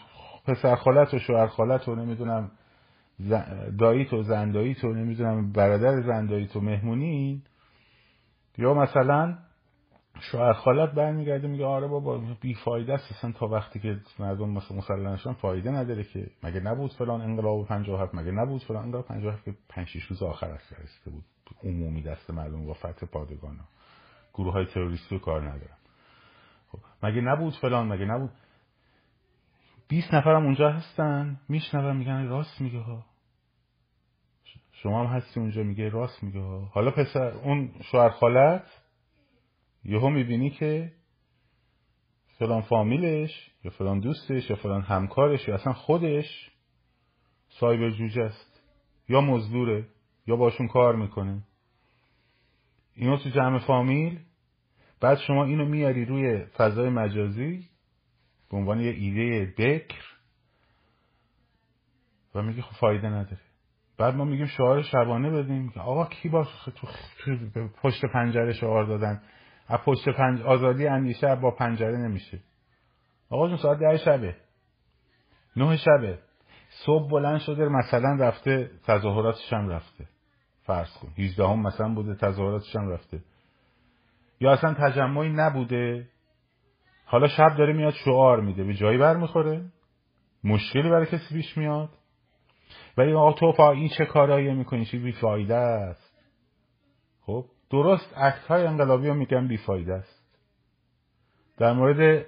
پسر 0.47 0.75
خالت 0.75 1.13
و 1.13 1.19
شوهر 1.19 1.47
خالت 1.47 1.87
و 1.87 1.95
نمی‌دونم 1.95 2.51
داییت 3.79 4.13
و 4.13 4.23
زنداییت 4.23 4.83
و 4.83 4.93
نمی‌دونم 4.93 5.51
برادر 5.51 6.01
زنداییت 6.01 6.55
و 6.55 6.61
مهمونین. 6.61 7.41
یا 8.57 8.73
مثلا 8.73 9.37
شوهر 10.19 10.53
خالت 10.53 10.91
برمیگرده 10.91 11.47
میگه 11.47 11.65
آره 11.65 11.87
بابا 11.87 12.21
بیفایده 12.41 12.93
است. 12.93 13.11
اصلا 13.11 13.31
تا 13.31 13.47
وقتی 13.47 13.79
که 13.79 13.99
مردم 14.19 14.49
مثلا 14.49 14.77
مسلمانشان 14.77 15.33
فایده 15.33 15.71
نداره 15.71 16.03
که. 16.03 16.27
مگه 16.43 16.59
نبود 16.59 16.93
فلان 16.93 17.21
انقلاب 17.21 17.67
57 17.67 18.15
مگه 18.15 18.31
نبود 18.31 18.63
فلان 18.63 18.83
انقلاب 18.83 19.05
57 19.05 19.45
که 19.45 19.53
5 19.69 19.87
6 19.87 20.03
روز 20.03 20.23
آخر 20.23 20.47
است 20.47 21.05
بود. 21.05 21.23
عمومی 21.63 22.01
دست 22.01 22.31
مردم 22.31 22.65
با 22.65 22.73
فتح 22.73 23.05
پادگان 23.05 23.57
ها 23.57 23.65
گروه 24.33 24.53
های 24.53 24.65
تروریستی 24.65 25.19
کار 25.19 25.41
ندارن 25.41 25.77
خب 26.71 26.79
مگه 27.03 27.21
نبود 27.21 27.53
فلان 27.53 27.87
مگه 27.87 28.05
نبود؟ 28.05 28.31
20 29.87 30.13
نفرم 30.13 30.43
اونجا 30.45 30.71
هستن 30.71 31.39
میشنون 31.49 31.97
میگن 31.97 32.27
راست 32.27 32.61
میگه 32.61 32.79
ها. 32.79 33.05
شما 34.71 35.05
هم 35.07 35.15
هستی 35.15 35.39
اونجا 35.39 35.63
میگه 35.63 35.89
راست 35.89 36.23
میگه 36.23 36.39
ها. 36.39 36.59
حالا 36.73 36.91
پسر 36.91 37.31
اون 37.31 37.71
شوهر 37.91 38.09
خالت؟ 38.09 38.65
یهو 39.83 40.09
می‌بینی 40.09 40.49
که 40.49 40.91
فلان 42.39 42.61
فامیلش 42.61 43.51
یا 43.63 43.71
فلان 43.71 43.99
دوستش 43.99 44.49
یا 44.49 44.55
فلان 44.55 44.81
همکارش 44.81 45.47
یا 45.47 45.55
اصلا 45.55 45.73
خودش 45.73 46.51
سایبر 47.49 47.89
جوجه 47.89 48.21
است. 48.21 48.63
یا 49.09 49.21
مزدوره 49.21 49.87
یا 50.27 50.35
باشون 50.35 50.67
کار 50.67 50.95
می‌کنه. 50.95 51.43
اینو 53.01 53.17
تو 53.17 53.29
جمع 53.29 53.59
فامیل. 53.59 54.19
بعد 54.99 55.17
شما 55.17 55.45
اینو 55.45 55.65
میاری 55.65 56.05
روی 56.05 56.45
فضای 56.45 56.89
مجازی 56.89 57.69
به 58.51 58.57
عنوان 58.57 58.79
یه 58.79 58.91
ایده 58.91 59.53
بکر 59.57 60.03
و 62.35 62.41
میگه 62.41 62.61
خب 62.61 62.75
فایده 62.75 63.07
نداره. 63.07 63.39
بعد 63.97 64.15
ما 64.15 64.25
میگیم 64.25 64.45
شعار 64.45 64.81
شبانه 64.81 65.29
بدیم. 65.29 65.69
که 65.69 65.79
آقا 65.79 66.05
کی 66.05 66.29
با 66.29 66.47
تو, 66.75 66.87
پشت 67.81 68.05
پنجره 68.05 68.53
شعار 68.53 68.85
دادن؟ 68.85 69.21
از 69.67 69.79
پشت 69.79 70.09
پنج... 70.09 70.41
آزادی 70.41 70.87
اندیشه 70.87 71.35
با 71.35 71.51
پنجره 71.51 71.97
نمیشه. 71.97 72.39
آقا 73.29 73.47
جون 73.47 73.57
ساعت 73.57 73.79
ده 73.79 73.97
شبه. 73.97 74.35
نه 75.55 75.77
شبه. 75.77 76.19
صبح 76.69 77.11
بلند 77.11 77.39
شده 77.39 77.69
مثلا 77.69 78.15
رفته 78.19 78.71
تظاهراتش 78.87 79.53
هم 79.53 79.69
رفته. 79.69 80.07
فرض 80.63 80.93
کن. 80.93 81.07
18 81.17 81.47
هم 81.47 81.59
مثلا 81.59 81.93
بوده 81.93 82.15
تظاهراتش 82.15 82.75
هم 82.75 82.89
رفته. 82.89 83.19
یا 84.39 84.51
اصلا 84.51 84.73
تجمعی 84.73 85.29
نبوده. 85.29 86.07
حالا 87.05 87.27
شب 87.27 87.55
داره 87.57 87.73
میاد 87.73 87.93
شعار 87.93 88.41
میده. 88.41 88.63
به 88.63 88.73
جایی 88.73 88.97
برمیخوره. 88.97 89.65
مشکلی 90.43 90.89
برای 90.89 91.05
کسی 91.05 91.35
پیش 91.35 91.57
میاد. 91.57 91.89
ولی 92.97 93.13
آقا 93.13 93.33
تو 93.33 93.61
این 93.61 93.89
چه 93.97 94.05
کارایی 94.05 94.53
می‌کنی؟ 94.53 94.85
چی 94.85 94.99
بیفایده 94.99 95.55
است؟ 95.55 96.17
خب 97.21 97.45
درست 97.69 98.13
اکت 98.17 98.45
های 98.45 98.65
انقلابی 98.65 99.07
رو 99.07 99.13
میگن 99.13 99.47
بیفایده 99.47 99.93
است. 99.93 100.21
در 101.57 101.73
مورد 101.73 102.25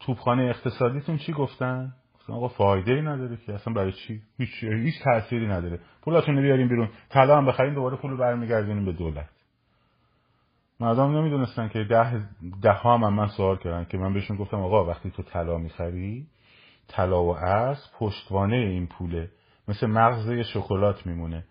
توپخانه 0.00 0.42
اقتصادیتون 0.42 1.16
چی 1.18 1.32
گفتن؟ 1.32 1.92
گفتن 2.20 2.32
آقا 2.32 2.48
فایده 2.48 2.92
ای 2.92 3.02
نداره 3.02 3.36
که. 3.36 3.54
اصلا 3.54 3.74
برای 3.74 3.92
چی؟ 3.92 4.22
هیچ 4.38 4.64
هیچ 4.64 4.94
تأثیری 5.04 5.48
نداره. 5.48 5.80
پولاتون 6.02 6.36
رو 6.36 6.42
بیاریم 6.42 6.68
بیرون. 6.68 6.88
طلا 7.08 7.36
هم 7.36 7.46
بخریم 7.46 7.74
دوباره 7.74 7.96
پول 7.96 8.10
رو 8.10 8.16
برمیگردونیم 8.16 8.84
به 8.84 8.92
دولت. 8.92 9.30
مردم 10.80 11.16
نمی‌دونستن 11.16 11.68
که 11.68 11.84
ده 11.84 12.28
ده 12.62 12.72
ها 12.72 12.98
هم, 12.98 13.14
من 13.14 13.28
سوال 13.28 13.56
کردن 13.56 13.84
که 13.84 13.98
من 13.98 14.14
بهشون 14.14 14.36
گفتم 14.36 14.56
آقا 14.56 14.84
وقتی 14.84 15.10
تو 15.10 15.22
طلا 15.22 15.58
می‌خری 15.58 16.26
طلا 16.88 17.24
و 17.24 17.36
ارز 17.36 17.78
پشتوانه 17.98 18.56
این 18.56 18.86
پوله. 18.86 19.30
مثل 19.68 19.86
مغز 19.86 20.30
شکلات 20.30 21.06
میمونه. 21.06 21.44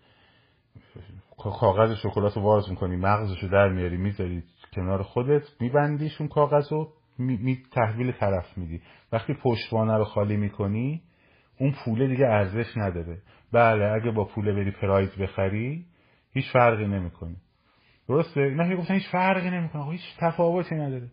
کاغذ 1.38 1.94
شکلات 1.94 2.36
رو 2.36 2.42
واز 2.42 2.70
می‌کنی 2.70 2.96
مغزشو 2.96 3.48
در 3.48 3.68
میاری 3.68 3.96
می‌ذاری 3.96 4.42
کنار 4.72 5.02
خودت 5.02 5.42
میبندیش 5.60 6.20
اون 6.20 6.28
کاغذ 6.28 6.72
رو 6.72 6.92
می 7.20 7.62
تحویل 7.72 8.12
طرف 8.12 8.58
میدی. 8.58 8.82
وقتی 9.12 9.34
پشتوانه 9.34 9.96
رو 9.96 10.04
خالی 10.04 10.36
می‌کنی 10.36 11.02
اون 11.58 11.74
پوله 11.84 12.06
دیگه 12.06 12.26
ارزش 12.26 12.76
نداره. 12.76 13.22
بله 13.52 13.84
اگه 13.84 14.10
با 14.10 14.24
پوله 14.24 14.52
بری 14.52 14.70
پرایز 14.70 15.10
بخری 15.10 15.86
هیچ 16.32 16.52
فرقی 16.52 16.86
نمی‌کنی 16.86 17.36
درسته؟ 18.08 18.40
اینا 18.40 18.68
که 18.68 18.76
گفتن 18.76 18.94
هیچ 18.94 19.08
فرقی 19.12 19.50
نمی‌کنه. 19.50 19.90
هیچ 19.90 20.16
تفاوتی 20.18 20.74
نداره. 20.74 21.10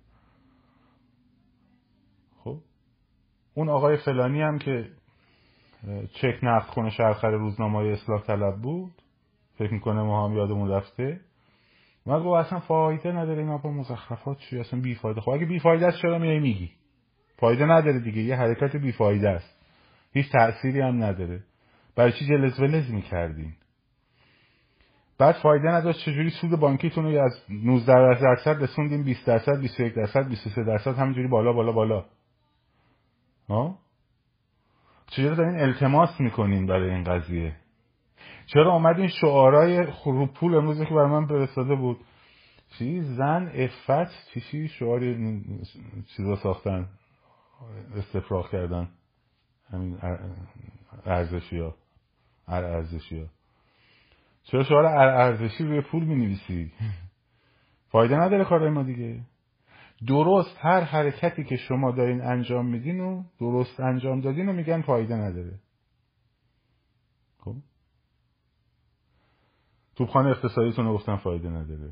خب 2.44 2.60
اون 3.54 3.70
آقای 3.70 3.98
فلانی 3.98 4.42
هم 4.42 4.60
که 4.60 4.90
چک 6.14 6.40
نقد 6.44 6.68
کنه 6.68 6.90
شرخر 6.90 7.32
روزنامه 7.32 7.78
اصلاح 7.78 8.22
طلب 8.22 8.62
بود 8.62 8.92
فکر 9.58 9.74
می‌کنه 9.74 10.02
ما 10.02 10.28
هم 10.28 10.38
یادمون 10.38 10.70
رفته 10.70 11.22
من 12.08 12.24
گفت 12.24 12.46
اصلا 12.46 12.60
فایده 12.60 13.12
نداره 13.12 13.40
اینا 13.40 13.58
با 13.58 13.72
مزخرفات 13.72 14.38
چی 14.38 14.60
اصلا 14.60 14.82
بیفایده. 14.82 15.22
خب 15.22 15.30
اگه 15.30 15.46
بیفایده 15.46 15.88
است 15.88 15.98
چرا 16.02 16.20
میای 16.20 16.40
میگی؟ 16.40 16.72
فایده 17.38 17.66
نداره 17.66 18.00
دیگه 18.00 18.22
یه 18.22 18.36
حرکت 18.36 18.76
بیفایده 18.76 19.30
است. 19.30 19.58
هیچ 20.14 20.32
تأثیری 20.32 20.82
هم 20.82 21.04
نداره. 21.04 21.44
برای 21.96 22.12
چی 22.12 22.26
جلز 22.26 22.60
ولز 22.60 22.92
می‌کردین؟ 22.92 23.54
بعد 25.18 25.36
فایده 25.36 25.68
نداشت 25.68 26.00
چجوری 26.00 26.30
سود 26.30 26.60
بانکیتون 26.60 27.06
رو 27.06 27.24
از 27.24 27.44
19 27.50 27.94
درصد 28.22 28.64
رسوندیم 28.64 29.04
20 29.04 29.28
درصد 29.28 29.60
21 29.60 29.94
درصد 29.94 30.28
23 30.28 30.64
درصد 30.64 30.96
همینجوری 30.96 31.28
بالا 31.28 31.54
بالا 31.54 31.72
بالا. 31.72 32.06
ها؟ 33.50 33.78
چجوری 35.08 35.36
دارین 35.36 35.60
التماس 35.60 36.20
می‌کنین 36.20 36.66
برای 36.66 36.90
این 36.90 37.04
قضیه؟ 37.04 37.56
چرا 38.54 38.72
آمدین 38.72 39.08
شعارای 39.08 39.88
پول 40.36 40.56
امروزه 40.56 40.86
که 40.86 40.94
برای 40.94 41.12
من 41.12 41.28
فرستاده 41.28 41.76
بود؟ 41.76 41.98
چی؟ 42.78 43.02
زن 43.02 43.52
افت 43.54 44.32
چی 44.34 44.42
چی 44.42 44.68
شعاری 44.68 45.42
چیزا 46.16 46.36
ساختن 46.36 46.90
استفراغ 47.96 48.52
کردن. 48.52 48.90
همین 49.70 49.98
ارزشی 51.06 51.60
ها 51.60 51.76
ارزشی 52.48 53.20
ها 53.20 53.28
چرا 54.44 54.64
شعار 54.64 54.86
ارزشی 54.86 55.64
روی 55.64 55.82
پول 55.82 56.04
می 56.04 56.16
نویسی 56.16 56.72
فایده 57.90 58.16
نداره 58.16 58.46
کارای 58.46 58.70
ما 58.70 58.84
دیگه. 58.84 59.22
درست 60.08 60.58
هر 60.60 60.82
حرکتی 60.82 61.44
که 61.44 61.56
شما 61.56 61.92
دارین 61.92 62.22
انجام 62.22 62.66
میدین 62.66 63.00
و 63.00 63.24
درست 63.40 63.80
انجام 63.80 64.22
دادین 64.22 64.50
و 64.50 64.54
میگن 64.54 64.82
فایده 64.82 65.16
نداره 65.16 65.60
خب 67.40 67.56
توپخانه 69.98 70.30
اقتصادیتون 70.30 70.86
رو 70.86 70.94
گفتن 70.94 71.16
فایده 71.16 71.50
نداره. 71.50 71.92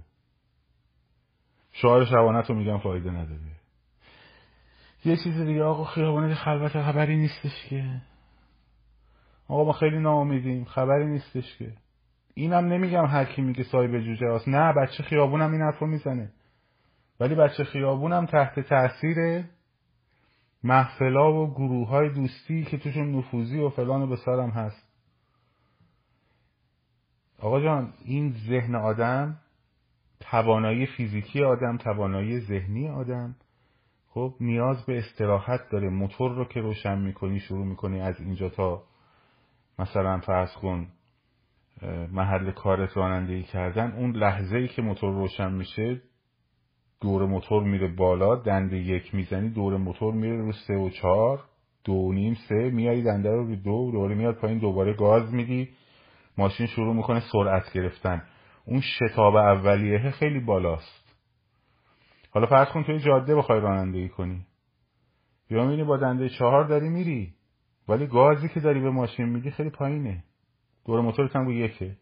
شعار 1.71 2.05
شبانت 2.05 2.49
رو 2.49 2.55
میگن 2.55 2.77
فایده 2.77 3.11
نداره. 3.11 3.39
یه 5.05 5.17
چیز 5.23 5.41
دیگه 5.41 5.63
آقا 5.63 5.83
خیابانه 5.83 6.35
خلوت 6.35 6.81
خبری 6.81 7.17
نیستش 7.17 7.65
که. 7.69 8.01
آقا 9.47 9.63
ما 9.63 9.71
خیلی 9.71 9.99
ناامیدیم 9.99 10.65
خبری 10.65 11.05
نیستش 11.05 11.57
که. 11.57 11.73
اینم 12.33 12.65
نمیگم 12.65 13.05
هر 13.05 13.25
کی 13.25 13.41
میگه 13.41 13.63
صاحب 13.63 13.99
جوجه 13.99 14.33
هست 14.35 14.47
نه 14.47 14.73
بچه 14.73 15.03
خیابونم 15.03 15.51
این 15.51 15.61
حرفو 15.61 15.85
می‌زنه. 15.85 16.31
ولی 17.19 17.35
بچه 17.35 17.63
خیابونم 17.63 18.25
تحت 18.25 18.59
تاثیر 18.59 19.43
محفلا 20.63 21.33
و 21.33 21.53
گروه 21.53 21.87
های 21.87 22.09
دوستی 22.09 22.63
که 22.63 22.77
توشون 22.77 23.15
نفوذی 23.15 23.59
و 23.59 23.69
فلان 23.69 24.01
و 24.01 24.07
بسارم 24.07 24.49
هست. 24.49 24.84
آقا 27.45 27.61
جان 27.61 27.93
این 28.05 28.33
ذهن 28.47 28.75
آدم 28.75 29.37
توانایی 30.19 30.85
فیزیکی 30.85 31.43
آدم 31.43 31.77
توانایی 31.77 32.39
ذهنی 32.39 32.87
آدم. 32.87 33.35
خب 34.07 34.33
نیاز 34.39 34.85
به 34.85 34.97
استراحت 34.97 35.59
داره. 35.71 35.89
موتور 35.89 36.31
رو 36.35 36.45
که 36.45 36.61
روشن 36.61 36.97
می‌کنی 36.99 37.39
شروع 37.39 37.65
می‌کنی 37.65 38.01
از 38.01 38.21
اینجا 38.21 38.49
تا 38.49 38.83
مثلا 39.79 40.19
فرض 40.19 40.53
کن 40.53 40.87
محل 42.11 42.51
کارت 42.51 42.97
رانندگی 42.97 43.43
کردن. 43.43 43.91
اون 43.91 44.11
لحظه 44.11 44.57
ای 44.57 44.67
که 44.67 44.81
موتور 44.81 45.13
روشن 45.13 45.51
میشه 45.51 46.01
دور 47.01 47.25
موتور 47.25 47.63
میره 47.63 47.87
بالا 47.87 48.35
دنده 48.35 48.77
یک 48.77 49.15
می‌زنی 49.15 49.49
دور 49.49 49.77
موتور 49.77 50.13
میره 50.13 50.37
رو 50.37 50.51
سه 50.51 50.75
و 50.75 50.89
چهار 50.89 51.43
دو 51.83 52.11
نیم 52.13 52.33
سه 52.49 52.69
میاری 52.69 53.03
دنده 53.03 53.29
رو 53.29 53.47
رو 53.47 53.55
دو 53.55 53.91
دوره 53.91 54.15
میاد 54.15 54.35
پایین 54.35 54.57
دوباره 54.59 54.93
گاز 54.93 55.33
میدی. 55.33 55.69
ماشین 56.37 56.67
شروع 56.67 56.95
می‌کنه 56.95 57.19
سرعت 57.31 57.73
گرفتن. 57.73 58.23
اون 58.65 58.81
شتاب 58.81 59.35
اولیه 59.35 60.11
خیلی 60.11 60.39
بالاست. 60.39 61.15
حالا 62.31 62.47
فرض 62.47 62.67
کن 62.67 62.83
توی 62.83 62.99
جاده 62.99 63.35
بخوای 63.35 63.59
رانندگی 63.59 64.09
کنی. 64.09 64.45
یا 65.49 65.63
می‌بینی 65.63 65.83
با 65.83 65.97
دنده 65.97 66.29
چهار 66.29 66.63
داری 66.63 66.89
میری 66.89 67.33
ولی 67.87 68.07
گازی 68.07 68.49
که 68.49 68.59
داری 68.59 68.79
به 68.79 68.89
ماشین 68.89 69.25
میدی 69.25 69.51
خیلی 69.51 69.69
پایینه. 69.69 70.23
دور 70.85 71.01
موتورت 71.01 71.35
هم 71.35 71.51
یکه. 71.51 71.97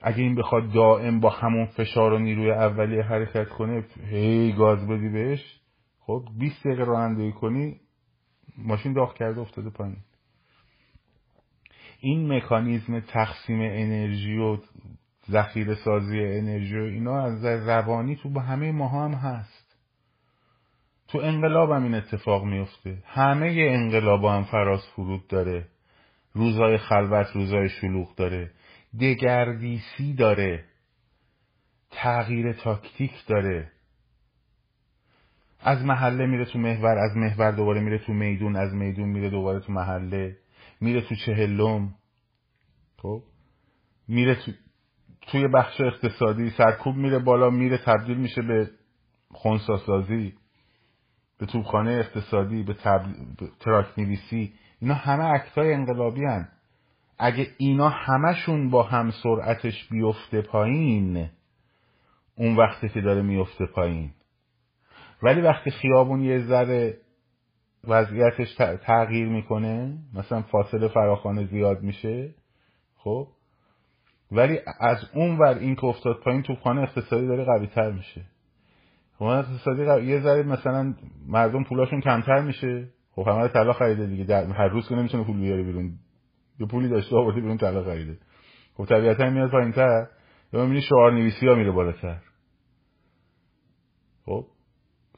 اگه 0.00 0.22
این 0.22 0.34
بخواد 0.34 0.72
دائم 0.72 1.20
با 1.20 1.30
همون 1.30 1.66
فشار 1.66 2.12
و 2.12 2.18
نیروی 2.18 2.50
اولیه 2.50 3.02
حرکت 3.02 3.48
کنه 3.48 3.84
هی 4.10 4.52
گاز 4.52 4.88
بدی 4.88 5.08
بهش 5.08 5.60
خب 6.00 6.24
20 6.38 6.66
دقیقه 6.66 6.84
رانندگی 6.84 7.32
کنی 7.32 7.80
ماشین 8.58 8.92
داغ 8.92 9.14
کرده 9.14 9.40
افتاده 9.40 9.70
پایین. 9.70 9.96
این 12.00 12.32
مکانیزم 12.32 13.00
تقسیم 13.00 13.60
انرژی 13.60 14.36
و 14.36 14.58
ذخیره 15.30 15.74
سازی 15.74 16.20
انرژی 16.20 16.78
و 16.78 16.82
اینا 16.82 17.20
از 17.20 17.44
روانی 17.44 18.16
تو 18.16 18.30
با 18.30 18.40
همه 18.40 18.72
ماها 18.72 19.04
هم 19.04 19.12
هست. 19.14 19.76
تو 21.08 21.18
انقلاب 21.18 21.70
هم 21.70 21.82
این 21.82 21.94
اتفاق 21.94 22.44
میفته. 22.44 22.98
همه 23.06 23.54
انقلاب 23.58 24.24
هم 24.24 24.44
فراز 24.44 24.80
فرود 24.96 25.26
داره. 25.26 25.66
روزای 26.32 26.78
خلوت 26.78 27.26
روزای 27.34 27.68
شلوغ 27.68 28.14
داره. 28.14 28.50
دگردیسی 29.00 30.14
داره. 30.14 30.64
تغییر 31.90 32.52
تاکتیک 32.52 33.26
داره. 33.26 33.70
از 35.60 35.84
محله 35.84 36.26
میره 36.26 36.44
تو 36.44 36.58
محور 36.58 36.98
از 36.98 37.16
محور 37.16 37.50
دوباره 37.50 37.80
میره 37.80 37.98
تو 37.98 38.12
میدون 38.12 38.56
از 38.56 38.74
میدون 38.74 39.08
میره 39.08 39.30
دوباره 39.30 39.60
تو 39.60 39.72
محله. 39.72 40.36
میره 40.80 41.00
تو 41.00 41.14
چهلم 41.14 41.94
خب؟ 42.98 43.22
میره 44.08 44.34
تو 44.34 44.52
توی 45.22 45.48
بخش 45.48 45.80
اقتصادی 45.80 46.50
سرکوب 46.50 46.96
میره 46.96 47.18
بالا 47.18 47.50
میره 47.50 47.78
تبدیل 47.78 48.16
میشه 48.16 48.42
به 48.42 48.70
خونساسازی 49.30 50.34
به 51.38 51.46
توپخانه 51.46 51.90
اقتصادی 51.90 52.62
به, 52.62 52.74
تبل... 52.74 53.12
به 53.38 53.48
تراکت 53.60 53.98
نویسی. 53.98 54.52
اینا 54.80 54.94
همه 54.94 55.24
act 55.24 55.54
های 55.54 55.74
انقلابی 55.74 56.24
هن. 56.24 56.48
اگه 57.18 57.46
اینا 57.58 57.88
همشون 57.88 58.70
با 58.70 58.82
هم 58.82 59.10
سرعتش 59.22 59.88
بیفته 59.90 60.42
پایین 60.42 61.30
اون 62.34 62.56
وقتی 62.56 62.88
که 62.88 63.00
داره 63.00 63.22
میفته 63.22 63.66
پایین. 63.66 64.10
ولی 65.22 65.40
وقتی 65.40 65.70
خیابون 65.70 66.20
یه 66.20 66.38
ذره 66.38 66.96
وضعیتش 67.84 68.54
تغییر 68.82 69.28
می‌کنه. 69.28 69.98
مثلا 70.14 70.42
فاصله 70.42 70.88
فراخوانا 70.88 71.46
زیاد 71.46 71.82
میشه. 71.82 72.34
خب؟ 72.96 73.28
ولی 74.32 74.58
از 74.80 75.10
اون 75.14 75.38
ور 75.38 75.58
این 75.58 75.74
که 75.76 75.84
افتاد 75.84 76.20
پایین 76.20 76.42
توپخانه 76.42 76.82
اقتصادی 76.82 77.26
داره 77.26 77.44
قوی 77.44 77.66
تر 77.66 77.90
میشه. 77.90 78.24
خب 79.18 79.24
اقتصادی 79.24 80.06
یه 80.06 80.20
ذره 80.20 80.42
مثلا 80.42 80.94
مردم 81.26 81.64
پولاشون 81.64 82.00
کمتر 82.00 82.40
میشه. 82.40 82.88
خب 83.12 83.28
همه 83.28 83.48
طلا 83.48 83.72
خریده 83.72 84.06
دیگه. 84.06 84.36
هر 84.36 84.68
روز 84.68 84.88
که 84.88 84.94
نمی‌تونه 84.94 85.24
پول 85.24 85.36
بیاره 85.36 85.62
بیرون. 85.62 85.98
یه 86.60 86.66
پولی 86.66 86.88
داشته 86.88 87.16
آورده 87.16 87.40
بیرون 87.40 87.56
طلا 87.56 87.84
خریده. 87.84 88.18
خب 88.74 88.84
طبیعتا 88.84 89.30
میاد 89.30 89.50
پایینتر. 89.50 90.06
یا 90.52 90.62
می‌بینی 90.62 90.82
شعار 90.82 91.12
نویسی 91.12 91.46
ها 91.46 91.54
میره 91.54 91.70
بالاتر. 91.70 92.18
خب؟ 94.26 94.46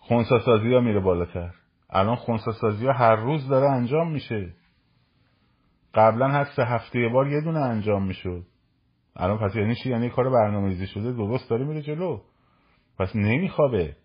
خونسا 0.00 0.38
سازی 0.38 0.74
ها 0.74 0.80
میره 0.80 1.00
بالاتر. 1.00 1.54
الان 1.92 2.16
خونسا 2.16 2.52
سازی 2.52 2.86
ها 2.86 2.92
هر 2.92 3.16
روز 3.16 3.48
داره 3.48 3.70
انجام 3.70 4.12
میشه. 4.12 4.54
قبلا 5.94 6.28
هر 6.28 6.44
سه 6.56 6.64
هفته 6.64 7.08
بار 7.08 7.28
یه 7.28 7.40
دونه 7.40 7.58
انجام 7.58 8.06
می‌شد. 8.06 8.46
الان 9.16 9.38
پس 9.38 9.56
یعنی 9.56 9.74
چی؟ 9.74 9.90
یعنی 9.90 10.10
کار 10.10 10.30
برنامه‌ریزی 10.30 10.86
شده 10.86 11.12
درست 11.12 11.50
داره 11.50 11.64
میره 11.64 11.82
جلو. 11.82 12.22
پس 12.98 13.16
نمیخوابه. 13.16 13.96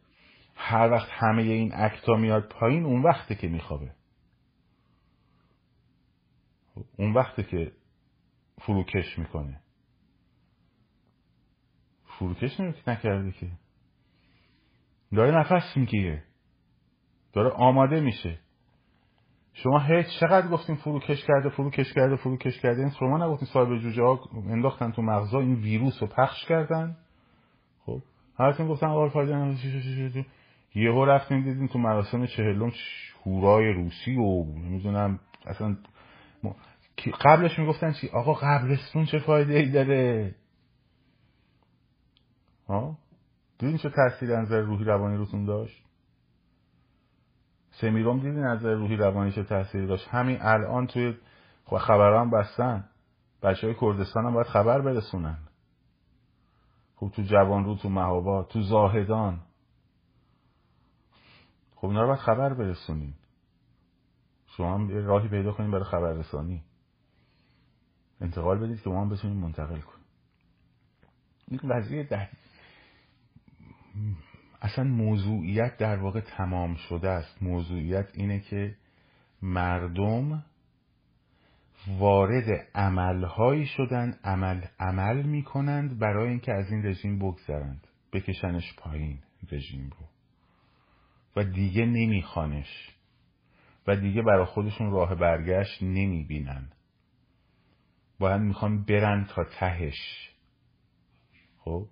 هر 0.55 0.91
وقت 0.91 1.09
همه 1.11 1.41
این 1.41 1.71
اکتا 1.73 2.15
میاد 2.15 2.47
پایین 2.49 2.85
اون 2.85 3.03
وقته 3.03 3.35
که 3.35 3.47
میخوابه. 3.47 3.91
اون 6.97 7.13
وقته 7.13 7.43
که 7.43 7.71
فروکش 8.61 9.19
می‌کنه. 9.19 9.61
فروکش 12.05 12.59
نکرده 12.87 13.31
که. 13.31 13.51
داره 15.13 15.31
نفس 15.31 15.77
می‌گیره. 15.77 16.23
داره 17.35 17.49
آماده 17.49 17.99
میشه. 17.99 18.37
شما 19.53 19.79
هیچ 19.79 20.07
چقدر 20.19 20.47
گفتیم 20.47 20.75
فروکش 20.75 21.25
کرده 21.25 21.49
فروکش 21.49 21.93
کرده 21.93 22.15
فروکش 22.15 22.59
کرده؟ 22.59 22.81
این 22.81 22.91
شما 22.99 23.27
نگفتیم 23.27 23.47
صاحب 23.53 23.77
جوجه 23.77 24.03
ها 24.03 24.19
انداختن 24.49 24.91
تو 24.91 25.01
مغزا 25.01 25.39
این 25.39 25.55
ویروس 25.55 26.01
رو 26.01 26.07
پخش 26.07 26.45
کردن؟ 26.45 26.97
خب. 27.85 28.01
هر 28.39 28.51
گفتن 28.51 28.87
آقا 28.87 29.09
فایده 29.09 30.25
یهو 30.75 31.05
رفتیم 31.05 31.43
دیدیم 31.43 31.67
تو 31.67 31.79
مراسم 31.79 32.25
چهلم 32.25 32.71
هورای 33.25 33.73
روسی 33.73 34.15
و 34.15 34.43
نمی‌دونم 34.45 35.19
اصلا 35.45 35.77
قبلش 37.21 37.59
می‌گفتن 37.59 37.91
چی؟ 37.91 38.09
آقا 38.09 38.33
قبلستون 38.33 39.05
چه 39.05 39.19
فایده 39.19 39.53
ای 39.53 39.69
داره؟ 39.69 40.35
ها؟ 42.67 42.97
دیدین 43.59 43.77
چه 43.77 43.89
تاثیر 43.89 44.39
نظر 44.39 44.59
روحی 44.59 44.83
روانی 44.83 45.17
روتون 45.17 45.45
داشت؟ 45.45 45.84
سمیروم 47.81 48.19
دیدین 48.19 48.43
نظر 48.43 48.73
روحی 48.73 48.95
روانی 48.95 49.31
چه 49.31 49.43
تاثیری 49.43 49.88
داشت؟ 49.88 50.07
همین 50.07 50.38
الان 50.41 50.88
توی 50.88 51.17
خبران 51.65 52.29
بستن. 52.29 52.89
بچه 53.43 53.67
های 53.67 53.75
کردستان 53.81 54.25
هم 54.25 54.33
باید 54.33 54.47
خبر 54.47 54.81
برسونن. 54.81 55.38
خب 56.95 57.11
تو 57.15 57.21
جوان 57.21 57.65
رو 57.65 57.75
تو 57.75 57.89
مهابات 57.89 58.49
تو 58.49 58.61
زاهدان. 58.61 59.39
خب 61.75 61.88
اینا 61.88 62.01
رو 62.01 62.07
باید 62.07 62.19
خبر 62.19 62.53
برسونین 62.53 63.13
شما 64.57 64.73
هم 64.73 65.05
راهی 65.05 65.27
پیدا 65.27 65.51
کنیم 65.51 65.71
برای 65.71 65.83
خبررسانی. 65.83 66.63
انتقال 68.21 68.57
بدید 68.57 68.81
که 68.81 68.89
ما 68.89 69.01
هم 69.01 69.09
بتونیم 69.09 69.38
منتقل 69.38 69.79
کنیم. 69.79 70.05
این 71.47 71.59
قضیه 71.59 72.03
ده 72.03 72.29
اصلا 74.65 74.84
موضوعیت 74.84 75.78
در 75.78 75.97
واقع 75.97 76.19
تمام 76.19 76.75
شده 76.75 77.10
است. 77.10 77.43
موضوعیت 77.43 78.10
اینه 78.13 78.39
که 78.39 78.75
مردم 79.41 80.45
وارد 81.88 82.67
عملهایی 82.75 83.65
شدن 83.65 84.19
عمل 84.23 84.62
عمل 84.80 85.21
می‌کنند 85.21 85.99
برای 85.99 86.30
اینکه 86.30 86.54
از 86.54 86.71
این 86.71 86.86
رژیم 86.86 87.19
بگذرند 87.19 87.88
بکشنش 88.13 88.75
پایین 88.78 89.19
رژیم 89.51 89.89
رو. 89.99 90.06
و 91.36 91.43
دیگه 91.43 91.86
نمیخوانش. 91.86 92.89
و 93.88 93.95
دیگه 93.95 94.21
برای 94.21 94.45
خودشون 94.45 94.91
راه 94.91 95.15
برگشت 95.15 95.84
نمی‌بینن. 95.84 96.71
باید 98.19 98.41
می‌خوان 98.41 98.84
برن 98.84 99.25
تا 99.25 99.43
تهش. 99.43 100.30
خب؟ 101.60 101.88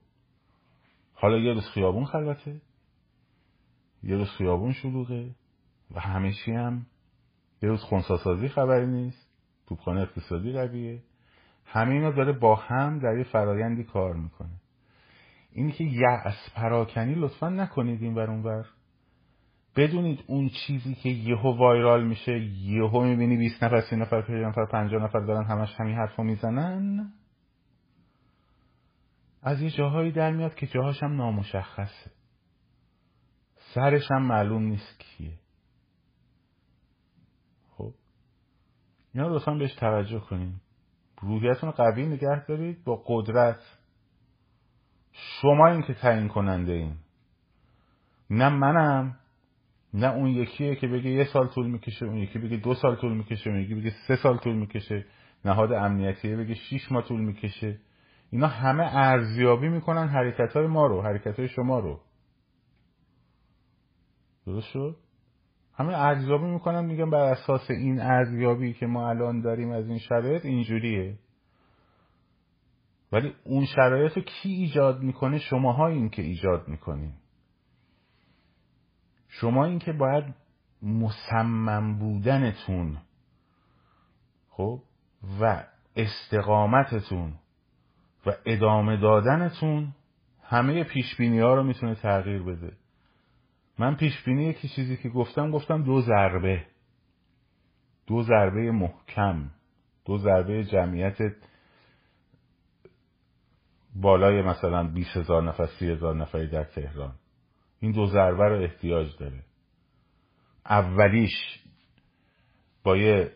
حالا 1.13 1.37
یه 1.37 1.53
روز 1.53 1.69
خیابون 1.69 2.05
خلوته 2.05 2.61
یه 4.03 4.15
روز 4.15 4.29
خیابون 4.29 4.73
شلوغه 4.73 5.29
و 5.91 5.99
همیشه 5.99 6.53
هم 6.53 6.85
یه 7.61 7.69
روز 7.69 7.81
خونساسازی 7.81 8.47
خبری 8.47 8.87
نیست 8.87 9.29
توپخانه 9.67 10.01
اقتصادی 10.01 10.51
قویه. 10.51 11.03
همه 11.65 11.93
اینا 11.93 12.11
داره 12.11 12.31
با 12.31 12.55
هم 12.55 12.99
در 12.99 13.17
یه 13.17 13.23
فرایندی 13.23 13.83
کار 13.83 14.13
می‌کنه. 14.13 14.61
اینی 15.51 15.71
که 15.71 15.83
یعص 15.83 16.53
پراکنی 16.55 17.15
لطفا 17.15 17.49
نکنید 17.49 18.01
این 18.01 18.15
ور 18.15 18.31
اونور 18.31 18.65
بدونید 19.75 20.23
اون 20.27 20.49
چیزی 20.49 20.95
که 20.95 21.09
یهو 21.09 21.57
وایرال 21.57 22.07
میشه 22.07 22.39
یهو 22.39 23.03
می‌بینی 23.03 23.37
20 23.37 23.63
نفر 23.63 23.81
30 23.81 23.95
نفر 23.95 24.21
50 24.21 24.49
نفر 24.49 24.65
50 24.65 25.03
نفر 25.03 25.19
دارن 25.19 25.43
همش 25.43 25.75
همین 25.79 25.95
حرفو 25.95 26.23
می‌زنن. 26.23 27.13
از 29.43 29.61
یه 29.61 29.69
جاهایی 29.69 30.11
در 30.11 30.31
میاد 30.31 30.55
که 30.55 30.67
جاهاش 30.67 31.03
هم 31.03 31.15
نامشخصه. 31.15 32.11
سرش 33.55 34.11
هم 34.11 34.25
معلوم 34.27 34.63
نیست 34.63 34.99
کیه. 34.99 35.33
خب. 37.69 37.93
اینا 39.13 39.27
لطفا 39.27 39.53
بهش 39.53 39.73
توجه 39.73 40.19
کنین. 40.19 40.53
روحیتون 41.21 41.71
قوی 41.71 42.05
نگه 42.05 42.45
دارید 42.47 42.83
با 42.83 43.03
قدرت. 43.07 43.79
شما 45.11 45.67
این 45.67 45.81
که 45.81 45.93
تعیین 45.93 46.27
کننده 46.27 46.71
این. 46.71 46.95
نه 48.29 48.49
منم 48.49 49.19
نه 49.93 50.07
اون 50.07 50.27
یکیه 50.27 50.75
که 50.75 50.87
بگه 50.87 51.09
یه 51.09 51.23
سال 51.23 51.47
طول 51.47 51.67
می‌کشه 51.67 52.05
اون 52.05 52.17
یکی 52.17 52.39
بگه 52.39 52.57
دو 52.57 52.73
سال 52.73 52.95
طول 52.95 53.13
می‌کشه 53.13 53.49
اون 53.49 53.59
یکی 53.59 53.75
بگه 53.75 53.93
سه 54.07 54.15
سال 54.15 54.37
طول 54.37 54.55
می‌کشه. 54.55 55.05
نهاد 55.45 55.71
امنیتیه 55.71 56.35
بگه 56.35 56.53
شیش 56.55 56.91
ماه 56.91 57.03
طول 57.03 57.21
می‌کشه. 57.21 57.79
اینا 58.33 58.47
همه 58.47 58.83
ارزیابی 58.83 59.69
می‌کنن 59.69 60.07
حرکت 60.07 60.53
های 60.53 60.67
ما 60.67 60.87
رو 60.87 61.01
حرکت 61.01 61.39
های 61.39 61.47
شما 61.47 61.79
رو. 61.79 61.99
درست 64.45 64.67
شد؟ 64.67 64.97
همه 65.73 65.93
ارزیابی 65.93 66.45
می‌کنن 66.45 66.85
میگن 66.85 67.09
بر 67.09 67.31
اساس 67.31 67.71
این 67.71 68.01
ارزیابی 68.01 68.73
که 68.73 68.85
ما 68.85 69.09
الان 69.09 69.41
داریم 69.41 69.71
از 69.71 69.87
این 69.87 69.97
شرایط 69.97 70.45
اینجوریه. 70.45 71.19
ولی 73.11 73.35
اون 73.43 73.65
شرایط 73.65 74.17
رو 74.17 74.23
کی 74.23 74.49
ایجاد 74.49 75.01
می‌کنه؟ 75.01 75.39
شماها 75.39 75.87
این 75.87 76.09
که 76.09 76.21
ایجاد 76.21 76.67
می‌کنین. 76.67 77.13
شما 79.27 79.65
این 79.65 79.79
که 79.79 79.93
باید 79.93 80.35
مصمم 80.81 81.99
بودنتون 81.99 82.97
خب 84.49 84.83
و 85.41 85.63
استقامتتون 85.95 87.33
و 88.25 88.31
ادامه 88.45 88.97
دادنتون 88.97 89.93
همه 90.43 90.83
پیش 90.83 91.19
ها 91.19 91.55
رو 91.55 91.63
می‌تونه 91.63 91.95
تغییر 91.95 92.43
بده. 92.43 92.71
من 93.79 93.95
پیش 93.95 94.23
بینی 94.23 94.43
یکی 94.43 94.67
چیزی 94.67 94.97
که 94.97 95.09
گفتم 95.09 95.51
گفتم 95.51 95.83
دو 95.83 96.01
ضربه. 96.01 96.65
دو 98.07 98.23
ضربه 98.23 98.71
محکم. 98.71 99.51
دو 100.05 100.17
ضربه 100.17 100.63
جمعیت 100.63 101.17
بالای 103.95 104.41
مثلا 104.41 104.83
20 104.83 105.17
هزار 105.17 105.43
نفر 105.43 105.65
سی 105.65 105.91
هزار 105.91 106.15
نفری 106.15 106.47
در 106.47 106.63
تهران. 106.63 107.13
این 107.79 107.91
دو 107.91 108.05
ضربه 108.05 108.43
رو 108.43 108.61
احتیاج 108.61 109.17
داره. 109.17 109.43
اولیش 110.65 111.63
با 112.83 112.97
یه 112.97 113.31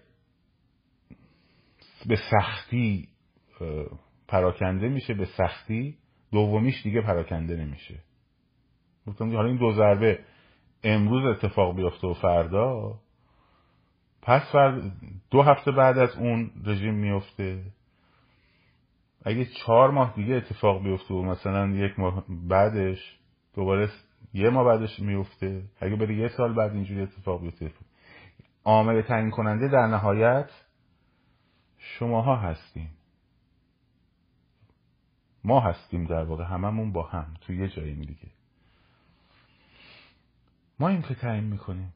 به 2.06 2.16
سختی 2.32 3.10
پراکنده 4.28 4.90
میشه 4.90 5.14
به 5.14 5.26
سختی 5.26 5.98
دومیش 6.32 6.84
دیگه 6.84 7.02
پراکنده 7.02 7.56
نمیشه. 7.56 8.00
گفتم 9.08 9.36
حالا 9.36 9.48
این 9.48 9.58
دو 9.58 9.72
ضربه 9.72 10.20
امروز 10.84 11.26
اتفاق 11.26 11.76
بیفته 11.76 12.08
و 12.08 12.14
فردا 12.14 13.00
پس 14.22 14.42
فرد 14.52 14.92
دو 15.32 15.42
هفته 15.42 15.72
بعد 15.72 15.98
از 15.98 16.16
اون 16.16 16.52
رژیم 16.66 16.94
میفته. 16.94 17.64
اگه 19.26 19.46
چهار 19.46 19.92
ماه 19.92 20.14
دیگه 20.16 20.36
اتفاق 20.36 20.84
بیفته 20.84 21.14
و 21.14 21.24
مثلا 21.24 21.68
یک 21.68 22.00
ماه 22.00 22.26
بعدش 22.30 23.20
دوباره 23.56 23.90
یه 24.34 24.50
ماه 24.50 24.66
بعدش 24.66 25.00
میفته. 25.00 25.64
اگه 25.80 25.96
بره 25.96 26.16
یه 26.16 26.28
سال 26.28 26.54
بعد 26.54 26.74
اینجوری 26.74 27.02
اتفاق 27.02 27.42
بیفته. 27.42 27.72
عامل 28.64 29.02
تعیین 29.02 29.30
کننده 29.30 29.68
در 29.68 29.88
نهایت 29.88 30.50
شماها 31.78 32.36
هستیم 32.36 32.97
ما 35.48 35.60
هستیم 35.60 36.06
در 36.06 36.24
واقع 36.24 36.44
هممون 36.44 36.92
با 36.92 37.04
هم 37.04 37.34
تو 37.42 37.54
یه 37.54 37.70
جایی 37.70 37.96
دیگه. 37.96 38.28
ما 40.80 40.88
این 40.88 41.02
که 41.02 41.16
تعیین 41.16 41.44
می‌کنیم. 41.44 41.94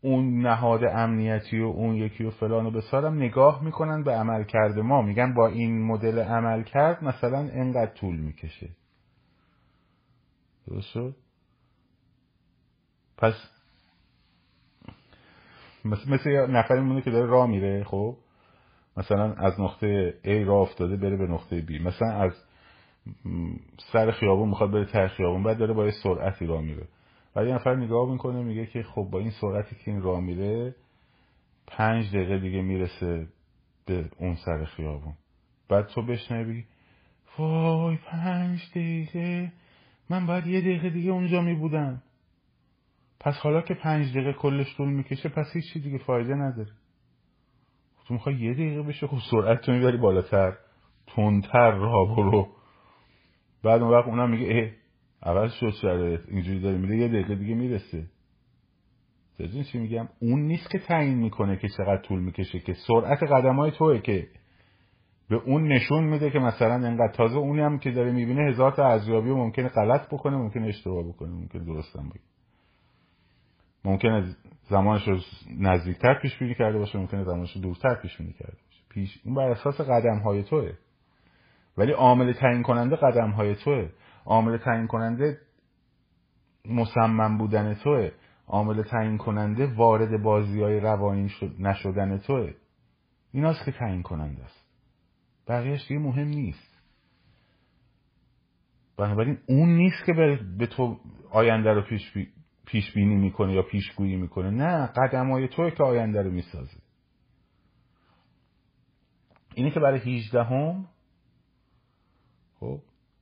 اون 0.00 0.46
نهاد 0.46 0.84
امنیتی 0.84 1.60
و 1.60 1.66
اون 1.66 1.94
یکی 1.94 2.24
و 2.24 2.30
فلان 2.30 2.66
و 2.66 2.70
بسارم 2.70 3.14
نگاه 3.14 3.64
می‌کنن 3.64 4.02
به 4.02 4.12
عمل 4.12 4.44
کرده 4.44 4.82
ما. 4.82 5.02
میگن 5.02 5.34
با 5.34 5.46
این 5.46 5.86
مدل 5.86 6.18
عمل 6.18 6.62
کرد 6.62 7.04
مثلا 7.04 7.38
انقدر 7.38 7.94
طول 7.94 8.16
می‌کشه. 8.16 8.68
درست 10.66 11.16
پس 13.16 13.34
مثل, 15.84 16.10
مثل 16.10 16.50
نفری 16.50 16.80
مونه 16.80 17.02
که 17.02 17.10
داره 17.10 17.26
راه 17.26 17.46
میره 17.46 17.84
خب؟ 17.84 18.16
مثلا 18.96 19.32
از 19.32 19.60
نقطه 19.60 20.14
A 20.24 20.46
راه 20.46 20.60
افتاده 20.60 20.96
بره 20.96 21.16
به 21.16 21.26
نقطه 21.26 21.66
B. 21.66 21.80
مثلا 21.80 22.08
از 22.08 22.32
سر 23.92 24.10
خیابون 24.10 24.48
می‌خواد 24.48 24.70
بره 24.70 24.84
ته 24.84 25.08
خیابون 25.08 25.42
بعد 25.42 25.58
داره 25.58 25.74
با 25.74 25.84
یه 25.84 25.92
سرعتی 26.02 26.46
راه 26.46 26.62
میره. 26.62 26.88
بعد 27.34 27.46
یه 27.46 27.54
نفر 27.54 27.74
نگاه 27.74 28.12
می‌کنه 28.12 28.42
میگه 28.42 28.66
که 28.66 28.82
خب 28.82 29.08
با 29.12 29.18
این 29.18 29.30
سرعتی 29.30 29.76
که 29.76 29.90
این 29.90 30.02
راه 30.02 30.20
میره 30.20 30.74
پنج 31.66 32.08
دقیقه 32.08 32.38
دیگه 32.38 32.62
می‌رسه 32.62 33.26
به 33.86 34.04
اون 34.18 34.34
سر 34.34 34.64
خیابون. 34.64 35.14
بعد 35.68 35.86
تو 35.86 36.02
بشنوی 36.02 36.64
وای 37.38 37.96
پنج 37.96 38.70
دقیقه 38.70 39.52
من 40.10 40.26
باید 40.26 40.46
یه 40.46 40.60
دقیقه 40.60 40.90
دیگه 40.90 41.10
اونجا 41.10 41.40
میبودم. 41.40 42.02
پس 43.20 43.34
حالا 43.34 43.60
که 43.60 43.74
پنج 43.74 44.10
دقیقه 44.10 44.32
کلش 44.32 44.76
طول 44.76 44.88
می‌کشه 44.88 45.28
پس 45.28 45.46
هیچی 45.52 45.80
دیگه 45.80 45.98
فایده 45.98 46.34
نداره. 46.34 46.70
تو 48.08 48.14
می‌خوای 48.14 48.36
یه 48.36 48.54
دقیقه 48.54 48.82
بشه 48.82 49.06
خب 49.06 49.18
سرعت 49.30 49.60
تو 49.60 49.72
می‌بری 49.72 49.96
بالاتر 49.96 50.56
تندتر 51.06 51.70
راه 51.70 52.16
برو. 52.16 52.48
بعد 53.62 53.82
اون 53.82 53.90
وقت 53.90 54.06
اونم 54.06 54.30
میگه 54.30 54.46
اه 54.50 54.70
عوض 55.30 55.52
شد 55.52 55.70
شرایط 55.70 56.20
اینجوری 56.28 56.60
داره 56.60 56.78
میره 56.78 56.96
یه 56.96 57.08
دقیقه 57.08 57.34
دیگه 57.34 57.54
می‌رسه. 57.54 58.06
تجین 59.38 59.62
چی 59.62 59.78
میگم؟ 59.78 60.08
اون 60.20 60.40
نیست 60.40 60.70
که 60.70 60.78
تعیین 60.78 61.18
می‌کنه 61.18 61.56
که 61.56 61.68
چقدر 61.68 62.02
طول 62.02 62.20
می‌کشه 62.20 62.58
که 62.58 62.72
سرعت 62.72 63.22
قدم 63.22 63.56
های 63.56 63.70
توه 63.70 63.98
که 63.98 64.28
به 65.28 65.36
اون 65.36 65.72
نشون 65.72 66.04
میده 66.04 66.30
که 66.30 66.38
مثلا 66.38 66.74
انقدر 66.74 67.12
تازه 67.12 67.36
اونی 67.36 67.60
هم 67.60 67.78
که 67.78 67.90
داره 67.90 68.12
می‌بینه 68.12 68.50
هزار 68.50 68.72
تا 68.72 68.86
ارزیابی 68.86 69.30
ممکنه 69.30 69.68
غلط 69.68 70.06
بکنه 70.06 70.36
ممکنه 70.36 70.66
اشتباه 70.66 71.08
بکنه 71.08 71.30
ممکنه 71.30 71.64
درستم 71.64 72.08
بگه. 72.08 72.33
ممکنه 73.84 74.36
زمانش 74.68 75.08
رو 75.08 75.18
نزدیکتر 75.58 76.18
پیش 76.22 76.38
بینی 76.38 76.54
کرده 76.54 76.78
باشه 76.78 76.98
ممکنه 76.98 77.24
زمانش 77.24 77.52
رو 77.52 77.62
دورتر 77.62 77.94
پیش 77.94 78.16
بینی 78.16 78.32
کرده 78.32 78.56
باشه. 78.66 78.82
پیش 78.88 79.20
این 79.24 79.34
بر 79.34 79.50
اساس 79.50 79.80
قدم 79.80 80.18
های 80.18 80.42
توه. 80.42 80.72
ولی 81.76 81.92
عامل 81.92 82.32
تعیین 82.32 82.62
کننده 82.62 82.96
قدم 82.96 83.30
های 83.30 83.54
توه. 83.54 83.88
عامل 84.24 84.56
تعیین 84.56 84.86
کننده 84.86 85.38
مصمم 86.64 87.38
بودن 87.38 87.74
توه. 87.74 88.10
عامل 88.46 88.82
تعیین 88.82 89.18
کننده 89.18 89.66
وارد 89.66 90.22
بازی 90.22 90.62
های 90.62 90.80
روانی 90.80 91.30
نشدن 91.58 92.18
توه. 92.18 92.54
ایناست 93.32 93.64
که 93.64 93.72
تعیین 93.72 94.02
کننده 94.02 94.44
است. 94.44 94.64
بقیهش 95.48 95.88
دیگه 95.88 96.00
مهم 96.00 96.28
نیست. 96.28 96.74
بنابراین 98.96 99.38
اون 99.48 99.68
نیست 99.68 100.04
که 100.06 100.12
به 100.58 100.66
تو 100.66 101.00
آینده 101.30 101.72
رو 101.72 101.82
پیش, 101.82 102.12
بی... 102.12 102.28
پیش 102.66 102.92
بینی 102.92 103.14
می‌کنه 103.14 103.52
یا 103.52 103.62
پیشگویی 103.62 104.16
می‌کنه. 104.16 104.50
نه 104.50 104.86
قدم 104.86 105.30
های 105.30 105.48
توی 105.48 105.70
که 105.70 105.82
آینده 105.82 106.22
رو 106.22 106.30
می‌سازه. 106.30 106.76
اینه 109.54 109.70
که 109.70 109.80
برای 109.80 109.98
18 109.98 110.42
هم 110.44 110.86
خب 112.60 112.80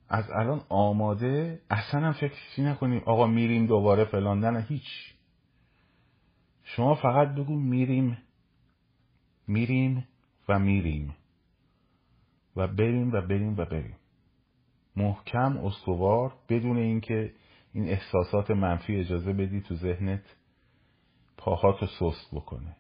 از 0.09 0.31
الان 0.31 0.63
آماده 0.69 1.61
اصلا 1.71 2.01
هم 2.01 2.13
فکر 2.13 2.61
نکنیم؟ 2.61 3.03
آقا 3.07 3.27
میریم 3.27 3.67
دوباره 3.67 4.05
فلان. 4.05 4.45
نه 4.45 4.63
هیچ. 4.63 5.15
شما 6.65 6.95
فقط 6.95 7.35
بگو 7.35 7.57
میریم 7.57 8.19
میریم 9.47 10.09
و 10.49 10.59
میریم. 10.59 11.15
و 12.57 12.69
بریم 12.69 13.13
و 13.13 13.21
بریم 13.21 13.57
و 13.59 13.65
بریم. 13.65 13.97
محکم 14.97 15.57
استوار 15.57 16.35
بدون 16.49 16.77
اینکه 16.77 17.33
این 17.73 17.89
احساسات 17.89 18.51
منفی 18.51 18.97
اجازه 18.97 19.33
بدی 19.33 19.61
تو 19.61 19.75
ذهنت 19.75 20.37
پاهاتو 21.37 21.87
سست 21.87 22.29
بکنه. 22.33 22.77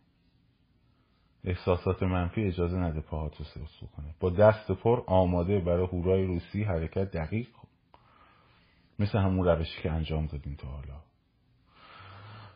احساسات 1.44 2.02
منفی 2.02 2.44
اجازه 2.44 2.76
نده 2.76 3.00
پاهاتو 3.00 3.44
سست 3.44 3.84
بکنه. 3.84 4.14
با 4.20 4.30
دست 4.30 4.72
پر 4.72 5.02
آماده 5.06 5.60
برای 5.60 5.86
هورای 5.86 6.26
روسی 6.26 6.62
حرکت 6.62 7.10
دقیق 7.10 7.48
مثل 8.98 9.18
همون 9.18 9.46
روشی 9.46 9.82
که 9.82 9.90
انجام 9.90 10.26
دادیم 10.26 10.54
تا 10.54 10.68
حالا. 10.68 11.02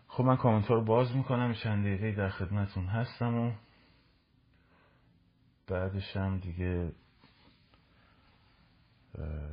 خب 0.08 0.24
من 0.24 0.36
کامنت 0.36 0.70
رو 0.70 0.84
باز 0.84 1.16
می‌کنم. 1.16 1.54
چند 1.54 1.84
دقیقه 1.84 2.12
در 2.12 2.28
خدمتون 2.28 2.86
هستم 2.86 3.34
و 3.34 3.52
بعدش 5.68 6.16
هم 6.16 6.38
دیگه 6.38 6.92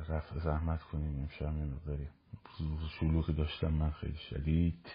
رفع 0.08 0.38
زحمت 0.38 0.82
کنیم. 0.82 1.20
امشب 1.20 1.56
یه 1.58 1.64
مقداری. 1.64 2.08
شلوغی 3.00 3.32
داشتم 3.32 3.72
من 3.72 3.90
خیلی 3.90 4.18
شدید 4.30 4.90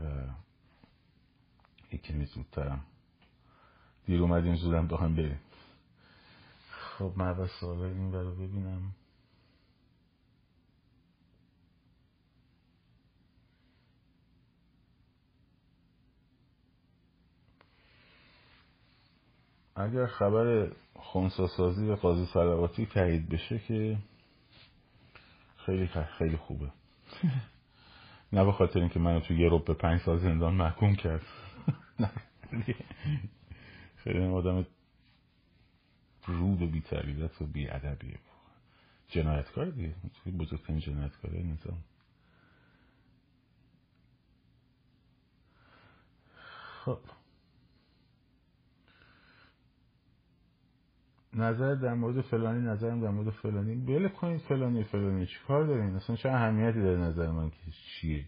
و 0.00 0.22
یکی 1.92 2.24
زودترم 2.24 2.84
دیر 4.06 4.22
اومدیم 4.22 4.56
زودم 4.56 4.86
با 4.86 4.96
هم 4.96 5.16
بریم. 5.16 5.40
خب 6.70 7.12
من 7.16 7.28
اول 7.28 7.46
سوال 7.60 7.82
این 7.82 8.12
رو 8.12 8.34
ببینم. 8.34 8.92
اگر 19.76 20.06
خبر 20.06 20.72
خونساسازی 20.94 21.86
و 21.86 21.96
قاضی 21.96 22.26
سلواتی 22.26 22.86
تایید 22.86 23.28
بشه 23.28 23.58
که 23.58 23.98
خیلی 25.66 25.86
خیلی 26.18 26.36
خوبه. 26.36 26.70
نه 28.32 28.44
به 28.44 28.52
خاطر 28.52 28.80
اینکه 28.80 28.98
منو 28.98 29.20
تو 29.20 29.34
یه 29.34 29.48
به 29.58 29.74
پنج 29.74 30.00
سال 30.00 30.18
زندان 30.18 30.54
محکوم 30.54 30.94
کرد. 30.94 31.22
خیلی 34.04 34.26
آدم 34.26 34.66
رود 36.26 36.62
و 36.62 36.66
بیتربیت 36.66 37.42
و 37.42 37.46
بیادبیه. 37.46 38.18
جنایتکار 39.08 39.64
دیگه. 39.66 39.94
بزرگترین 40.38 40.78
جنایتکار 40.78 41.30
نظام 41.30 41.84
خب. 46.84 46.98
نظر 51.36 51.74
در 51.74 51.94
مورد 51.94 52.20
فلانی 52.20 52.66
نظرم 52.66 53.00
در 53.00 53.10
مورد 53.10 53.30
فلانی. 53.30 53.74
بله 53.74 54.08
کنید 54.08 54.40
فلانی 54.40 54.82
فلانی. 54.82 55.26
چی 55.26 55.36
کار 55.48 55.66
دارین؟ 55.66 55.96
اصلا 55.96 56.16
چه 56.16 56.28
اهمیتی 56.28 56.82
داره 56.82 56.98
نظر 56.98 57.30
من 57.30 57.50
که 57.50 57.56
چیه؟ 57.70 58.24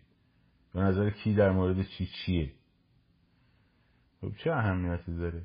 به 0.75 0.81
نظر 0.81 1.11
کی 1.11 1.35
در 1.35 1.51
مورد 1.51 1.83
چی 1.83 2.07
چیه؟ 2.07 2.53
خب 4.21 4.33
چه 4.37 4.53
اهمیتی 4.53 5.16
داره؟ 5.16 5.42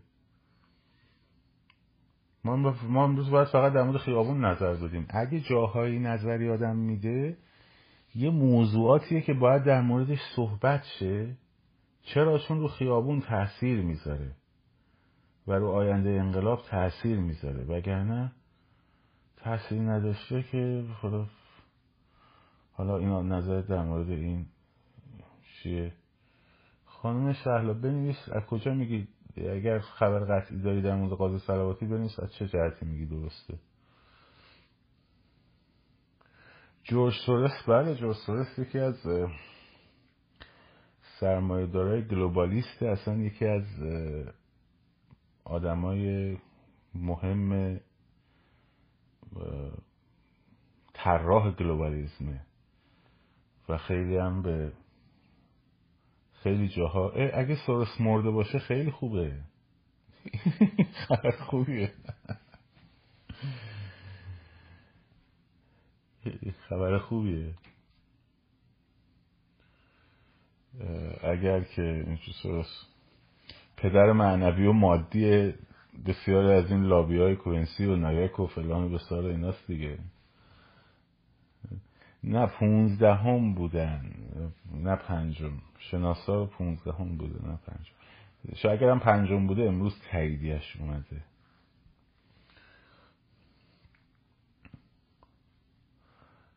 ما 2.46 2.76
ما 2.90 3.04
امروز 3.04 3.30
باید 3.30 3.48
فقط 3.48 3.74
در 3.74 3.84
مورد 3.84 3.98
خیابون 3.98 4.46
نظر 4.46 4.74
بدیم. 4.74 5.06
اگه 5.10 5.40
جاهایی 5.40 6.00
نظری 6.00 6.50
آدم 6.50 6.76
میده 6.76 7.38
یه 8.16 8.30
موضوعاتیه 8.30 9.22
که 9.22 9.34
باید 9.34 9.64
در 9.64 9.82
موردش 9.82 10.20
صحبت 10.36 10.84
شه. 11.00 11.38
چرا؟ 12.02 12.38
چون 12.40 12.60
رو 12.60 12.68
خیابون 12.68 13.22
تاثیر 13.22 13.82
می‌ذاره. 13.82 14.32
و 15.48 15.54
رو 15.54 15.68
آینده 15.68 16.10
انقلاب 16.10 16.62
تاثیر 16.70 17.20
می‌ذاره. 17.20 17.64
وگرنه 17.64 18.32
تاثیر 19.38 19.82
نداشته 19.82 20.44
که 20.44 20.86
خدا 21.02 21.28
حالا 22.74 22.98
اینا 22.98 23.22
نظر 23.22 23.62
در 23.62 23.84
مورد 23.84 24.10
این 24.10 24.46
چیه؟ 25.44 25.94
خانم 26.86 27.34
شهلا 27.34 27.74
بنویس 27.74 28.30
از 28.32 28.44
کجا 28.44 28.74
میگی؟ 28.74 29.08
اگر 29.38 29.80
خبر 29.80 30.20
قطعی 30.20 30.62
داری 30.62 30.82
در 30.82 30.96
مورد 30.96 31.14
قاضی 31.14 31.40
سلواتی 31.40 31.86
بنویس 31.86 32.20
از 32.20 32.34
چه 32.34 32.48
جهتی 32.48 32.86
میگی 32.86 33.06
درسته؟ 33.06 33.60
جورج 36.84 37.14
سورس 37.26 37.64
بله 37.68 37.96
جورج 37.96 38.16
سورس 38.26 38.60
یکی 38.60 38.80
از 38.80 38.96
سرمایه 41.20 41.68
دارای 41.68 42.08
گلوبالیست 42.08 42.84
اصلا 42.84 43.16
یکی 43.16 43.46
از 43.46 43.64
آدمای 45.46 46.38
مهم 46.96 47.80
طراح 50.94 51.52
گلوبالیزمه. 51.52 52.42
و 53.70 53.78
خیلی 53.78 54.18
هم 54.18 54.42
به 54.42 54.74
خیلی 56.34 56.70
جاها 56.70 57.12
اگه 57.12 57.58
سورس 57.66 58.02
مرده 58.02 58.32
باشه 58.32 58.60
خیلی 58.60 58.92
خوبه. 58.92 59.42
خبر 61.08 61.32
خوبیه. 61.32 61.94
خبر 66.70 66.98
خوبیه. 66.98 67.54
اگر 71.24 71.64
که 71.64 71.82
این 71.82 72.20
سورس 72.42 72.93
پدر 73.84 74.12
معنوی 74.12 74.68
و 74.68 74.74
مادی 74.74 75.54
بسیاری 76.06 76.52
از 76.52 76.72
این 76.72 76.84
لابی 76.84 77.18
های 77.18 77.36
کوینسی 77.36 77.86
و 77.86 77.96
نایک 77.96 78.40
و 78.40 78.48
فلان 78.48 79.00
و 79.12 79.14
ایناست 79.14 79.68
دیگه. 79.68 80.00
نه 82.24 82.48
پونزده 82.48 83.14
هم 83.14 83.54
بودن 83.54 84.12
نه 84.74 84.96
پنجم. 84.96 85.52
شناسا 85.80 86.46
پونزدهم 86.46 87.18
بوده 87.18 87.48
نه 87.48 87.60
پنجم. 87.68 87.94
شاید 88.56 88.84
اگرم 88.84 89.00
پنجم 89.00 89.48
بوده 89.48 89.64
امروز 89.64 90.02
تاییدیش 90.12 90.78
اومده. 90.80 91.22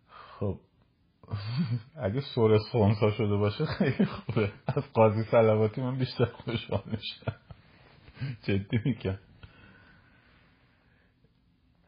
خب. 0.09 0.59
اگه 2.07 2.21
سور 2.21 2.61
ها 2.73 3.11
شده 3.11 3.37
باشه 3.37 3.65
خیلی 3.65 4.05
خوبه. 4.05 4.53
از 4.67 4.93
قاضی 4.93 5.25
سلواتی 5.31 5.81
من 5.81 5.99
بیشتر 5.99 6.25
خوشحال 6.25 6.83
میشم. 6.87 7.35
جدی 8.43 8.81
میگم. 8.85 9.19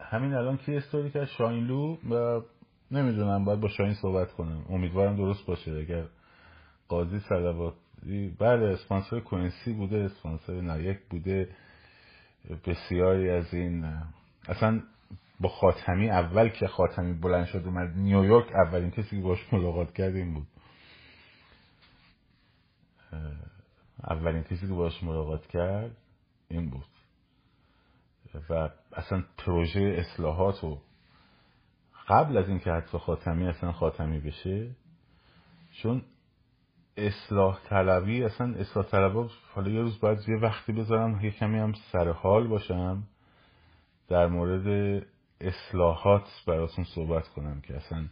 همین 0.01 0.33
الان 0.33 0.57
کی 0.57 0.75
استوری 0.75 1.11
که 1.11 1.25
شاینلو 1.25 1.97
و 2.09 2.41
نمی‌دونم 2.91 3.45
باید 3.45 3.59
با 3.59 3.67
شاین 3.67 3.93
صحبت 3.93 4.31
کنم. 4.31 4.65
امیدوارم 4.69 5.15
درست 5.15 5.45
باشه. 5.45 5.71
اگر 5.71 6.05
قاضی 6.87 7.19
صلواتی 7.19 8.35
بله 8.39 8.65
اسپانسر 8.65 9.19
کوینسی 9.19 9.73
بوده 9.73 9.97
اسپانسر 9.97 10.61
نایاک 10.61 10.99
بوده. 11.09 11.49
بسیاری 12.65 13.29
از 13.29 13.53
این 13.53 13.85
اصلا 14.47 14.81
با 15.39 15.49
خاتمی 15.49 16.09
اول 16.09 16.49
که 16.49 16.67
خاتمی 16.67 17.13
بلند 17.13 17.45
شد 17.45 17.65
اومد 17.65 17.97
نیویورک 17.97 18.55
اولین 18.55 18.91
کسی 18.91 19.17
که 19.17 19.21
باش 19.21 19.53
ملاقات 19.53 19.93
کرد 19.93 20.15
این 20.15 20.33
بود. 20.33 20.47
اولین 24.09 24.43
کسی 24.43 24.67
که 24.67 24.73
باش 24.73 25.03
ملاقات 25.03 25.47
کرد 25.47 25.97
این 26.49 26.69
بود. 26.69 26.85
و 28.49 28.69
اصلا 28.93 29.23
پروژه 29.37 29.95
اصلاحات 29.97 30.63
و 30.63 30.81
قبل 32.07 32.37
از 32.37 32.49
اینکه 32.49 32.71
حتی 32.71 32.97
خاتمی 32.97 33.47
اصلا 33.47 33.71
خاتمی 33.71 34.19
بشه 34.19 34.69
چون 35.71 36.01
اصلاح 36.97 37.59
طلبی 37.69 38.23
اصلا 38.23 38.55
اصلاح 38.55 38.85
طلب 38.85 39.29
حالا 39.53 39.69
یه 39.69 39.81
روز 39.81 39.99
باید 39.99 40.29
یه 40.29 40.37
وقتی 40.37 40.71
بذارم 40.71 41.25
یه 41.25 41.31
کمی 41.31 41.59
هم 41.59 41.73
سر 41.91 42.09
حال 42.09 42.47
باشم 42.47 43.03
در 44.07 44.27
مورد 44.27 45.05
اصلاحات 45.41 46.27
براتون 46.47 46.85
صحبت 46.85 47.27
کنم 47.27 47.61
که 47.61 47.75
اصلا 47.75 48.05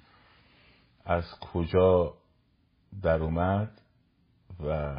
از 1.06 1.40
کجا 1.40 2.14
در 3.02 3.24
اومد 3.24 3.82
و 4.64 4.96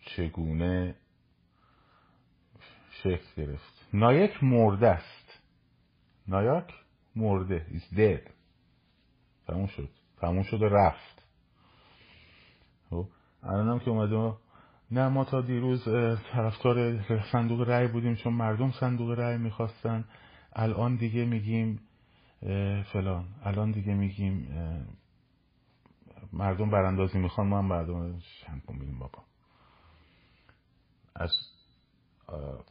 چگونه 0.00 0.94
شکل 2.90 3.26
گرفت. 3.36 3.88
نایک 3.92 4.44
مرده 4.44 4.88
است. 4.88 5.42
نایک 6.28 6.64
مرده. 7.16 7.66
Is 7.70 7.96
dead. 7.96 8.30
تموم 9.46 9.66
شد. 9.66 9.88
تموم 10.20 10.42
شد 10.42 10.62
و 10.62 10.68
رفت. 10.68 11.22
خب، 12.90 13.08
الان 13.42 13.68
هم 13.68 13.78
که 13.78 13.90
اومده 13.90 14.36
نه 14.90 15.08
ما 15.08 15.24
تا 15.24 15.40
دیروز 15.40 15.84
طرفدار 16.32 17.02
صندوق 17.32 17.60
رأی 17.60 17.88
بودیم 17.88 18.14
چون 18.14 18.32
مردم 18.32 18.70
صندوق 18.70 19.10
رأی 19.10 19.38
می‌خواستن. 19.38 20.04
الان 20.58 20.96
دیگه 20.96 21.24
میگیم 21.24 21.80
فلان. 22.92 23.24
الان 23.44 23.70
دیگه 23.70 23.94
میگیم 23.94 24.48
مردم 26.32 26.70
براندازی 26.70 27.18
می‌خوان 27.18 27.46
ما 27.46 27.58
هم 27.58 27.66
مردم 27.66 28.20
کن 28.66 28.78
بابا. 28.98 29.24
از 31.14 31.30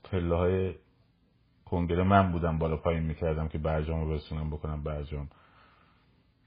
پله 0.04 0.36
های 0.36 0.76
کنگره 1.66 2.04
من 2.04 2.32
بودم 2.32 2.58
بالا 2.58 2.78
پایین 2.78 3.04
می‌کردم 3.04 3.48
که 3.48 3.58
برجام 3.58 4.02
رو 4.02 4.10
برسونم 4.10 4.50
بکنم 4.50 4.84
برجام. 4.84 5.30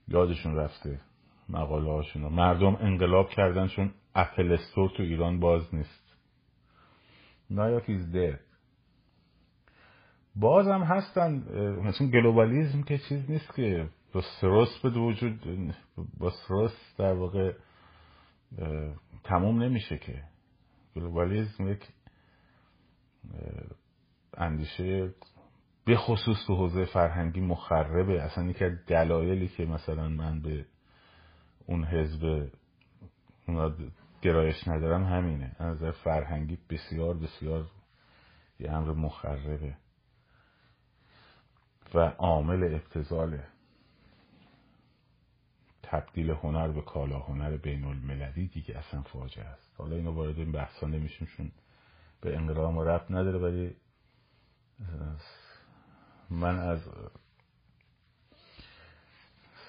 یادشون 0.08 0.56
رفته 0.56 1.00
مقاله 1.48 1.90
هاشون 1.90 2.22
مردم 2.22 2.76
انقلاب 2.76 3.30
کردن 3.30 3.68
چون 3.68 3.94
اپل 4.14 4.52
استور 4.52 4.90
تو 4.96 5.02
ایران 5.02 5.40
باز 5.40 5.74
نیست. 5.74 6.16
نایاک 7.50 7.84
ایز 7.88 8.10
باز 8.12 8.40
هم 10.42 10.82
هستن 10.82 11.32
مثلا 11.82 12.06
globalism 12.06 12.82
که 12.82 12.98
چیز 12.98 13.30
نیست 13.30 13.54
که 13.54 13.88
با 14.12 14.22
سوروس 14.40 14.78
به 14.82 14.90
وجود 14.90 15.40
با 16.18 16.30
سوروس 16.30 16.94
در 16.98 17.12
واقع 17.12 17.52
تموم 19.24 19.62
نمیشه 19.62 19.98
که. 19.98 20.22
globalism 20.96 21.68
یک 21.68 21.88
اندیشه 24.34 25.14
به 25.84 25.96
خصوص 25.96 26.36
تو 26.46 26.56
حوزه 26.56 26.84
فرهنگی 26.84 27.40
مخربه. 27.40 28.22
اصلا 28.22 28.44
یکی 28.44 28.64
از 28.64 28.84
دلایلی 28.86 29.48
که 29.48 29.64
مثلا 29.64 30.08
من 30.08 30.42
به 30.42 30.66
اون 31.66 31.84
حزب 31.84 32.48
اونا 33.48 33.72
گرایش 34.22 34.68
ندارم 34.68 35.04
همینه. 35.04 35.56
از 35.58 35.84
فرهنگی 35.84 36.58
بسیار 36.70 37.14
بسیار 37.14 37.66
یه 38.60 38.72
امر 38.72 38.92
مخربه. 38.92 39.76
و 41.94 41.98
عامل 41.98 42.74
ابتزال 42.74 43.38
تبدیل 45.82 46.30
هنر 46.30 46.68
به 46.68 46.82
کالا 46.82 47.18
هنر 47.18 47.56
بین 47.56 47.84
المللی 47.84 48.46
دیگه 48.46 48.78
اصلا 48.78 49.02
فاجعه 49.02 49.44
است. 49.44 49.74
حالا 49.78 49.96
اینو 49.96 50.12
وارد 50.12 50.38
این 50.38 50.52
بحثا 50.52 50.86
نمیشیم 50.86 51.28
چون 51.36 51.50
به 52.20 52.36
انقلاب 52.36 52.76
و 52.76 52.84
رفت 52.84 53.10
نداره 53.10 53.38
ولی 53.38 53.76
من 56.30 56.58
از 56.58 56.80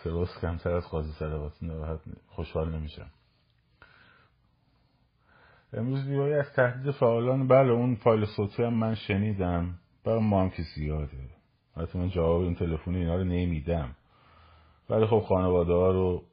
سروس 0.03 0.29
کمتر 0.41 0.71
از 0.71 0.87
قاضی 0.87 1.11
سلواتی 1.11 2.11
خوشحال 2.27 2.75
نمیشم. 2.75 3.11
امروز 5.73 6.07
بیایی 6.07 6.33
از 6.33 6.53
تهدید 6.55 6.91
فعالان 6.91 7.47
بله 7.47 7.71
اون 7.71 7.95
فایل 7.95 8.25
صوتی 8.25 8.63
هم 8.63 8.73
من 8.73 8.95
شنیدم 8.95 9.79
برای 10.03 10.19
ما 10.19 10.41
هم 10.41 10.49
که 10.49 10.63
زیاده. 10.75 11.38
حتی 11.79 11.99
من 11.99 12.09
جواب 12.09 12.41
این 12.41 12.55
تلفن 12.55 12.95
اینا 12.95 13.15
رو 13.15 13.23
نمیدم. 13.23 13.95
ولی 14.89 15.05
خب 15.05 15.19
خانواده 15.19 15.73
ها 15.73 15.91
رو 15.91 16.23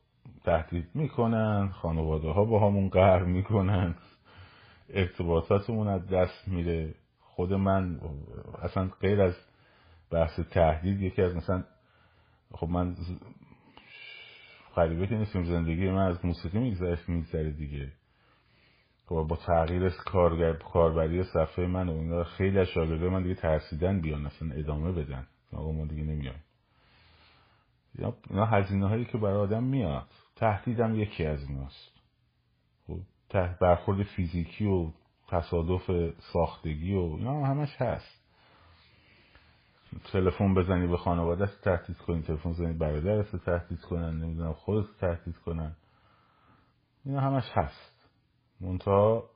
تهدید 0.45 0.89
می‌کنن 0.95 1.69
خانواده 1.69 2.29
ها 2.29 2.45
با 2.45 2.69
همون 2.69 2.89
قهر 2.89 3.23
می‌کنن. 3.25 3.95
ارتباطاتمون 4.91 5.89
از 5.89 6.09
دست 6.09 6.49
میره. 6.49 6.95
خود 7.21 7.53
من 7.53 8.01
اصلا 8.63 8.91
غیر 9.01 9.23
از 9.23 9.35
بحث 10.11 10.41
تهدید 10.41 11.01
یکی 11.01 11.23
از 11.23 11.37
مثلا 11.37 11.65
خب 12.53 12.69
من 12.69 12.97
غریبه 14.77 15.07
که 15.07 15.15
نیستیم 15.15 15.45
زندگی 15.45 15.91
من 15.91 16.07
از 16.07 16.25
موسیقی 16.25 16.59
میگذره 16.59 16.99
میگذره 17.09 17.51
دیگه. 17.51 17.93
خب 19.07 19.27
با 19.29 19.37
تغییر 19.37 19.89
کاربری 20.73 21.23
صفحه 21.23 21.67
من 21.67 21.89
و 21.89 21.93
اینا 21.93 22.25
خیلی 22.25 22.59
از 22.59 22.67
شاگرده 22.67 23.09
من 23.09 23.23
دیگه 23.23 23.35
ترسیدن 23.35 24.01
بیان 24.01 24.27
اصلا 24.27 24.55
ادامه 24.55 24.93
بدن. 24.93 25.27
آقا 25.53 25.73
ما 25.73 25.85
دیگه 25.85 26.03
نمیایم 26.03 26.43
اینا 28.31 28.47
هزینه 28.47 28.89
هایی 28.89 29.05
که 29.05 29.19
برای 29.19 29.37
آدم 29.37 29.63
میاد 29.63 30.09
تهدیدم 30.37 30.95
یکی 30.95 31.25
از 31.25 31.49
ایناست. 31.49 31.93
خب 32.87 33.01
برخورد 33.61 34.03
فیزیکی 34.03 34.67
و 34.67 34.91
تصادف 35.29 36.15
ساختگی 36.33 36.95
و 36.95 37.01
اینا 37.01 37.47
همش 37.47 37.77
هست. 37.77 38.27
تلفن 40.13 40.55
بزنی 40.55 40.87
به 40.87 40.97
خانواده 40.97 41.47
تهدید 41.47 41.99
کنی. 41.99 42.23
تلفن 42.23 42.51
بزنی 42.51 42.73
برادرت 42.73 43.37
تهدید 43.37 43.81
کنن. 43.81 44.23
نمی‌دونم 44.23 44.53
خودت 44.53 44.87
تهدید 45.01 45.39
کنن. 45.39 45.77
اینا 47.05 47.21
همش 47.21 47.51
هست. 47.55 48.11
منتها 48.61 49.31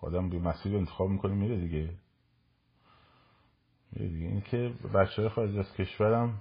آدم 0.00 0.30
به 0.30 0.38
مسیر 0.38 0.76
انتخاب 0.76 1.08
می‌کنه 1.08 1.34
میره 1.34 1.56
دیگه. 1.56 1.94
این 3.96 4.40
که 4.40 4.74
بچه 4.94 5.22
های 5.22 5.28
خارج 5.28 5.58
از 5.58 5.72
کشورم 5.72 6.40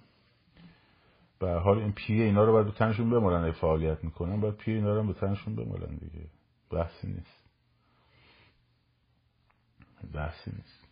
به 1.39 1.51
حال 1.51 1.79
این 1.79 1.91
پیه 1.91 2.25
اینا 2.25 2.43
رو 2.43 2.51
باید 2.51 2.65
به 2.65 2.71
تنشون 2.71 3.09
بمالن 3.09 3.51
فعالیت 3.51 4.03
می‌کنن 4.03 4.41
باید 4.41 4.55
پیه 4.55 4.75
اینا 4.75 4.95
رو 4.95 5.07
به 5.07 5.13
تنشون 5.13 5.55
بمالن 5.55 5.95
دیگه. 5.95 6.27
بحثی 6.69 7.07
نیست. 7.07 7.49
بحثی 10.13 10.51
نیست. 10.51 10.87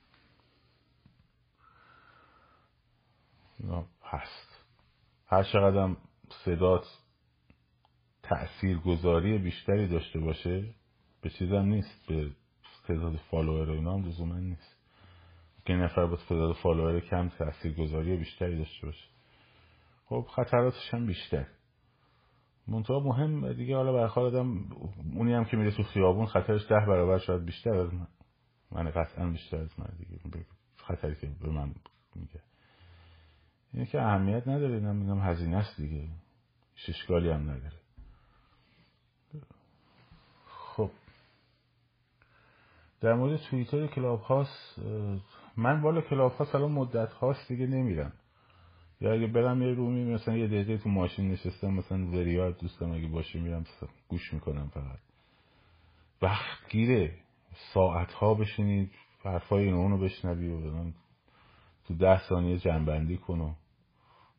اینا 3.60 3.86
هست. 4.04 4.66
هر 5.28 5.44
چقدر 5.44 5.96
صدات 6.46 6.86
تأثیر 8.24 8.78
گذاری 8.78 9.38
بیشتری 9.38 9.88
داشته 9.88 10.20
باشه 10.20 10.74
به 11.22 11.30
چیزم 11.30 11.66
نیست. 11.66 12.06
به 12.08 12.32
تعداد 12.88 13.16
follower 13.16 13.70
و 13.70 13.74
اینا 13.74 13.98
هم 13.98 14.34
نیست. 14.34 14.79
یک 15.70 15.76
نفر 15.76 16.06
با 16.06 16.16
تعداد 16.16 16.56
follower 16.56 17.00
کم 17.00 17.30
گذاری 17.78 18.18
بیشتری 18.18 18.58
داشته 18.58 18.88
باشه. 18.88 19.06
خب 20.06 20.26
خطراتش 20.36 20.94
هم 20.94 21.06
بیشتر. 21.06 21.48
منتها 22.68 23.00
مهم 23.00 23.54
دیگه 23.54 23.76
حالا 23.76 23.94
برخواه 23.94 24.26
آدم 24.26 24.66
اونی 25.16 25.34
هم 25.34 25.46
که 25.46 25.58
میره 25.58 25.72
تو 25.72 25.84
خیابون 25.84 26.26
خطرش 26.26 26.62
ده 26.62 26.86
برابر 26.88 27.18
شاید 27.18 27.46
بیشتر 27.46 27.74
از 27.74 27.94
من. 27.94 28.08
من 28.72 28.92
قطعا 28.92 29.30
بیشتر 29.30 29.58
از 29.58 29.80
من 29.80 29.90
دیگه. 29.98 30.46
خطری 30.78 31.16
که 31.16 31.28
به 31.42 31.50
من 31.50 31.76
میگه. 32.16 32.42
اینه 33.74 33.86
که 33.86 34.02
اهمیت 34.02 34.48
نداره 34.48 34.80
نمی‌دونم 34.80 35.22
هزینه 35.22 35.58
است 35.58 35.82
دیگه. 35.82 36.10
ششگالی 36.76 37.30
هم 37.30 37.42
نداره. 37.42 37.80
خب. 40.48 40.92
در 43.02 43.14
مورد 43.14 43.40
توییتر 43.50 43.88
کلاب 43.88 44.22
هاست 44.22 44.80
من 45.60 45.82
بالا 45.82 46.02
کلاب 46.02 46.32
هاست 46.32 46.56
الان 46.56 46.72
مدت 46.72 47.14
هاست 47.14 47.48
دیگه 47.48 47.68
نمیرم. 47.68 48.14
یا 49.02 49.14
اگه 49.14 49.28
برم 49.28 49.62
یه 49.62 49.74
رومی 49.74 50.14
مثلا 50.14 50.38
یه 50.38 50.48
دقیقه 50.48 50.78
تو 50.78 50.90
ماشین 50.90 51.32
نشستم 51.32 51.74
مثلا 51.74 52.08
وریاد 52.08 52.58
دوستم 52.58 52.92
اگه 52.92 53.08
باشه 53.08 53.40
میرم 53.40 53.66
گوش 54.08 54.34
می‌کنم 54.34 54.68
فقط. 54.74 55.00
وقت 56.22 56.70
گیره. 56.70 57.14
ساعت 57.74 58.14
ها 58.14 58.34
بشینید 58.34 58.92
حرفای 59.24 59.70
اونو 59.70 59.98
بشنوی 59.98 60.50
و 60.50 60.92
تو 61.88 61.96
ده 61.96 62.30
ثانیه 62.30 62.58
جنبندی 62.58 63.18
کن 63.18 63.56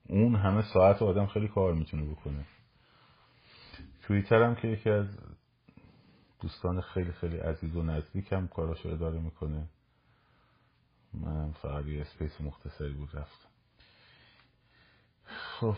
اون 0.09 0.35
همه 0.35 0.63
ساعت 0.63 1.03
آدم 1.03 1.27
خیلی 1.27 1.49
کار 1.49 1.75
می‌تونه 1.75 2.03
بکنه. 2.03 2.45
توییتر 4.03 4.43
هم 4.43 4.55
که 4.55 4.69
یکی 4.69 4.91
از 4.91 5.19
دوستان 6.41 6.81
خیلی 6.81 7.13
خیلی 7.13 7.37
عزیز 7.37 7.77
و 7.77 7.83
نزدیکم 7.83 8.47
کاراشو 8.47 8.89
اداره 8.89 9.21
می‌کنه. 9.21 9.69
من 11.15 11.53
فقط 11.53 11.87
یه 11.87 12.01
space 12.01 12.41
مختصری 12.41 12.93
بود 12.93 13.17
رفتم 13.17 13.49
خب. 15.61 15.77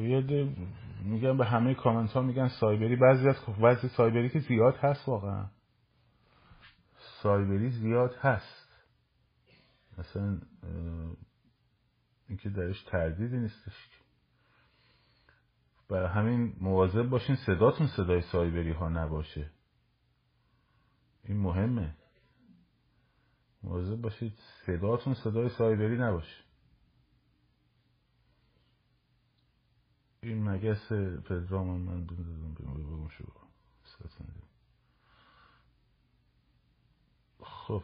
یه 0.00 0.54
میگن 1.04 1.36
به 1.36 1.46
همه 1.46 1.74
کامنت 1.74 2.12
ها 2.12 2.22
میگن 2.22 2.48
سایبری 2.48 2.96
بعضی 2.96 3.28
از 3.28 3.36
بعضی 3.60 3.88
سایبری 3.88 4.28
که 4.28 4.38
زیاد 4.38 4.76
هست 4.76 5.08
واقعا. 5.08 5.46
سایبری 7.22 7.70
زیاد 7.70 8.14
هست. 8.14 8.68
مثلا 9.98 10.40
اینکه 12.28 12.50
درش 12.50 12.82
تردیدی 12.82 13.36
نیستش 13.36 13.88
برای 15.92 16.08
همین 16.08 16.56
مواظب 16.60 17.02
باشین 17.02 17.36
صداتون 17.36 17.86
صدای 17.86 18.22
سایبری 18.22 18.72
ها 18.72 18.88
نباشه. 18.88 19.50
این 21.24 21.36
مهمه. 21.36 21.96
مواظب 23.62 23.96
باشید 23.96 24.38
صداتون 24.66 25.14
صدای 25.14 25.48
سایبری 25.48 25.98
نباشه. 25.98 26.44
این 30.22 30.48
مگس 30.48 30.92
پدرام 31.28 31.66
من 31.66 32.06
بندازم 32.06 32.54
بگم 32.54 33.08
شو. 33.08 33.24
خب. 37.42 37.82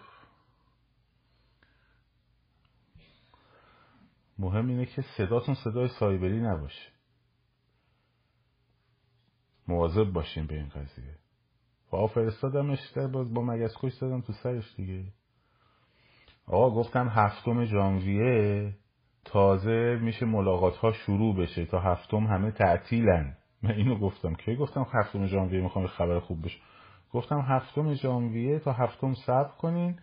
مهم 4.38 4.68
اینه 4.68 4.86
که 4.86 5.04
صداتون 5.16 5.54
صدای 5.54 5.88
سایبری 6.00 6.40
نباشه. 6.40 6.97
مواظب 9.68 10.04
باشیم 10.04 10.46
به 10.46 10.54
این 10.54 10.68
قضیه. 10.68 11.14
با 11.90 12.06
فرستادمش 12.06 12.78
باز 13.12 13.34
با 13.34 13.42
مگس 13.42 13.74
کش 13.80 13.94
دادم 13.94 14.20
تو 14.20 14.32
سرش 14.32 14.74
دیگه. 14.76 15.04
آقا 16.46 16.70
گفتم 16.70 17.08
هفتم 17.08 17.64
ژانویه 17.64 18.72
تازه 19.24 19.98
میشه 20.02 20.26
ملاقات 20.26 20.76
ها 20.76 20.92
شروع 20.92 21.36
بشه 21.36 21.66
تا 21.66 21.80
هفتم 21.80 22.26
همه 22.26 22.50
تعطیلن. 22.50 23.36
من 23.62 23.70
اینو 23.70 23.98
گفتم. 23.98 24.34
کی 24.34 24.56
گفتم 24.56 24.86
هفتم 24.92 25.26
ژانویه 25.26 25.60
می‌خوام 25.60 25.86
خبر 25.86 26.20
خوب 26.20 26.44
بشه؟ 26.44 26.58
گفتم 27.12 27.40
هفتم 27.40 27.94
ژانویه 27.94 28.58
تا 28.58 28.72
هفتم 28.72 29.14
صبر 29.14 29.50
کنین. 29.58 29.98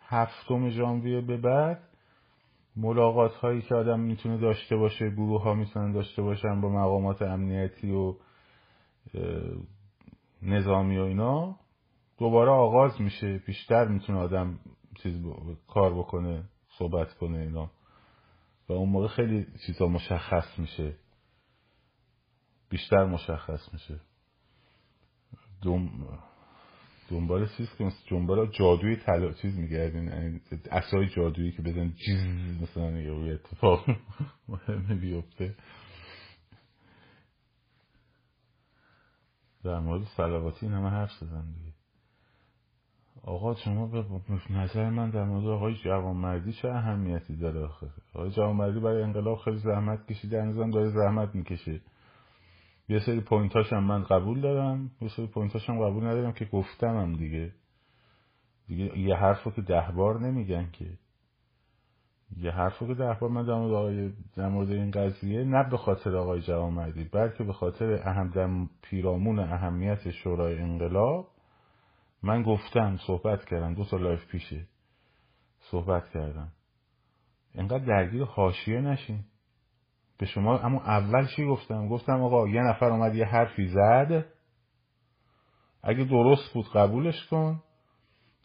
هفتم 0.00 0.68
ژانویه 0.68 1.20
به 1.20 1.36
بعد 1.36 1.82
ملاقات 2.76 3.34
هایی 3.34 3.62
که 3.62 3.74
آدم 3.74 4.00
می‌تونه 4.00 4.36
داشته 4.38 4.76
باشه 4.76 5.10
گروه 5.10 5.42
ها 5.42 5.54
می‌تونن 5.54 5.92
داشته 5.92 6.22
باشن 6.22 6.60
با 6.60 6.68
مقامات 6.68 7.22
امنیتی 7.22 7.90
و 7.90 8.14
نظامی 10.42 10.98
و 10.98 11.02
اینا 11.02 11.56
دوباره 12.18 12.50
آغاز 12.50 13.00
میشه. 13.00 13.38
بیشتر 13.38 13.88
می‌تونه 13.88 14.18
آدم 14.18 14.58
چیز 15.02 15.24
کار 15.68 15.94
بکنه 15.94 16.44
صحبت 16.78 17.14
کنه 17.14 17.38
اینا. 17.38 17.70
و 18.68 18.72
اون 18.72 18.88
موقع 18.88 19.08
خیلی 19.08 19.46
چیزا 19.66 19.86
مشخص 19.86 20.58
میشه. 20.58 20.94
بیشتر 22.68 23.04
مشخص 23.04 23.72
میشه. 23.72 24.00
دوم 25.62 26.18
دنبال 27.10 27.48
چیز 27.56 27.68
که 27.78 27.92
دنبال 28.10 28.46
جادوی 28.50 28.96
طلا 28.96 29.32
چیز 29.32 29.58
میگردین 29.58 30.08
یعنی 30.08 30.40
اصای 30.70 31.08
جادویی 31.08 31.52
که 31.52 31.62
بزن 31.62 31.92
جیز 32.06 32.62
مثلا 32.62 33.00
یه 33.00 33.34
اتفاق 33.34 33.84
مهمه 34.48 34.94
بیفته. 34.94 35.54
در 39.66 39.78
مورد 39.78 40.02
سلواتی 40.16 40.66
این 40.66 40.74
همه 40.74 40.88
حرف 40.88 41.12
زدن 41.12 41.52
دیگه. 41.52 41.72
آقا 43.22 43.54
شما 43.54 43.86
به 43.86 44.04
نظر 44.50 44.90
من 44.90 45.10
در 45.10 45.24
مورد 45.24 45.46
آقای 45.46 45.74
جوانمردی 45.74 46.52
چه 46.52 46.68
اهمیتی 46.68 47.36
داره 47.36 47.64
آخه؟ 47.64 47.86
آقای 48.14 48.30
جوانمردی 48.30 48.80
برای 48.80 49.02
انقلاب 49.02 49.38
خیلی 49.38 49.58
زحمت 49.58 50.06
کشیده 50.06 50.42
هنوزم 50.42 50.70
داره 50.70 50.88
زحمت 50.88 51.34
می‌کشه. 51.34 51.80
یه 52.88 52.98
سری 52.98 53.20
point 53.20 53.57
اش 53.57 53.72
هم 53.72 53.84
من 53.84 54.02
قبول 54.02 54.40
دارم 54.40 54.90
یه 55.00 55.08
سری 55.08 55.26
point 55.26 55.57
اش 55.57 55.70
هم 55.70 55.84
قبول 55.84 56.04
ندارم 56.04 56.32
که 56.32 56.44
گفتم 56.44 56.96
هم 56.96 57.12
دیگه. 57.12 57.52
دیگه 58.66 58.98
یه 58.98 59.16
حرف 59.16 59.42
رو 59.42 59.52
که 59.52 59.62
ده 59.62 59.92
بار 59.96 60.20
نمیگن 60.20 60.70
که. 60.72 60.98
یه 62.36 62.50
حرف 62.50 62.78
که 62.78 62.94
بار 62.94 63.30
من 63.30 63.46
در 63.46 63.54
مورد, 63.54 63.74
آقای 63.74 64.12
در 64.36 64.48
مورد 64.48 64.70
این 64.70 64.90
قضیه 64.90 65.44
نه 65.44 65.70
به 65.70 65.76
خاطر 65.76 66.16
آقای 66.16 66.40
جوانمردی 66.40 67.04
بلکه 67.04 67.44
به 67.44 67.52
خاطر 67.52 67.92
اهم 67.92 68.30
در 68.30 68.66
پیرامون 68.82 69.38
اهمیت 69.38 70.10
شورای 70.10 70.58
انقلاب 70.58 71.28
من 72.22 72.42
گفتم 72.42 72.96
صحبت 73.06 73.44
کردم 73.44 73.74
دو 73.74 73.84
تا 73.84 73.96
live 73.96 74.26
پیشه 74.26 74.66
صحبت 75.70 76.08
کردم. 76.08 76.52
اینقدر 77.54 77.84
درگیر 77.84 78.24
حاشیه 78.24 78.80
نشین. 78.80 79.24
به 80.18 80.26
شما 80.26 80.58
اما 80.58 80.80
اول 80.80 81.26
چی 81.36 81.46
گفتم؟ 81.46 81.88
گفتم 81.88 82.22
آقا 82.22 82.48
یه 82.48 82.60
نفر 82.60 82.86
اومد 82.86 83.14
یه 83.14 83.26
حرفی 83.26 83.68
زد. 83.68 84.24
اگه 85.82 86.04
درست 86.04 86.54
بود 86.54 86.66
قبولش 86.74 87.26
کن. 87.26 87.62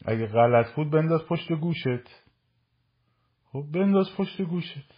اگه 0.04 0.26
غلط 0.26 0.74
بود 0.76 0.90
بنداز 0.90 1.20
پشت 1.28 1.52
گوشت. 1.52 2.22
خب 3.52 3.66
بنداز 3.72 4.06
پشت 4.16 4.42
گوشت. 4.42 4.94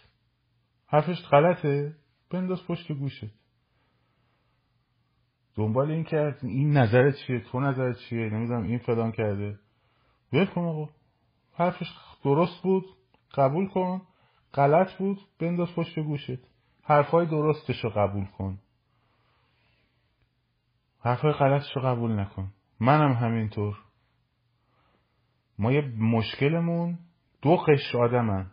حرفش 0.87 1.21
غلطه. 1.31 1.95
بنداز 2.29 2.63
پشت 2.67 2.91
گوشت. 2.91 3.25
دنبال 5.55 5.91
این 5.91 6.03
که 6.03 6.35
این 6.41 6.77
نظرت 6.77 7.15
چیه 7.15 7.39
تو 7.39 7.59
نظرت 7.59 7.97
چیه 7.97 8.29
نمی‌دونم 8.29 8.63
این 8.63 8.77
فلان 8.77 9.11
کرده. 9.11 9.59
ول 10.33 10.45
کن 10.45 10.61
آقا. 10.61 10.89
حرفش 11.53 11.87
درست 12.23 12.63
بود 12.63 12.85
قبول 13.33 13.67
کن. 13.67 14.01
غلط 14.53 14.97
بود 14.97 15.19
بنداز 15.39 15.75
پشت 15.75 15.99
گوشت. 15.99 16.39
حرفای 16.83 17.25
درستش 17.25 17.83
رو 17.83 17.89
قبول 17.89 18.25
کن. 18.25 18.59
حرفای 20.99 21.31
غلطش 21.31 21.75
رو 21.75 21.81
قبول 21.81 22.19
نکن. 22.19 22.53
منم 22.79 23.13
همینطور. 23.13 23.77
ما 25.59 25.71
یه 25.71 25.81
مشکلمون 25.81 26.99
دو 27.45 27.55
قشر 27.55 27.97
آدمن. 27.97 28.51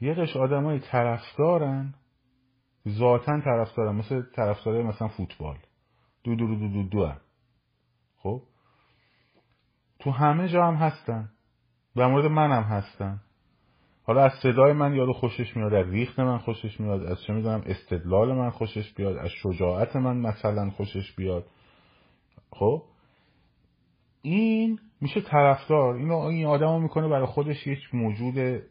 یه 0.00 0.14
قشر 0.14 0.38
آدمای 0.38 0.80
طرفدارن 0.80 1.94
ذاتا 2.88 3.40
طرفدارن. 3.40 3.94
مثل 3.94 4.22
طرفدارای 4.22 4.82
مثلا 4.82 5.08
فوتبال. 5.08 5.56
دو 6.24 6.34
دو 6.34 6.46
دو 6.46 6.68
دو 6.68 6.82
دو, 6.82 7.12
خب؟ 8.16 8.42
تو 9.98 10.10
همه 10.10 10.48
جا 10.48 10.66
هم 10.66 10.74
هستن. 10.74 11.30
به 11.94 12.06
مورد 12.06 12.24
منم 12.24 12.62
هستن. 12.62 13.20
حالا 14.02 14.24
از 14.24 14.32
صدای 14.42 14.72
من 14.72 14.94
یارو 14.94 15.12
خوشش 15.12 15.56
میاد 15.56 15.74
از 15.74 15.86
ریخت 15.86 16.18
من 16.18 16.38
خوشش 16.38 16.80
میاد 16.80 17.02
از 17.02 17.22
چه 17.22 17.32
می‌دونم 17.32 17.62
استدلال 17.66 18.34
من 18.34 18.50
خوشش 18.50 18.92
بیاد 18.92 19.16
از 19.16 19.30
شجاعت 19.30 19.96
من 19.96 20.16
مثلا 20.16 20.70
خوشش 20.70 21.12
بیاد. 21.12 21.46
خب؟ 22.50 22.82
این 24.26 24.78
میشه 25.00 25.20
طرفدار. 25.20 25.94
اینو 25.94 26.16
این 26.16 26.46
آدم 26.46 26.82
می‌کنه 26.82 27.08
برای 27.08 27.26
خودش 27.26 27.66
یک 27.66 27.94
موجود 27.94 28.62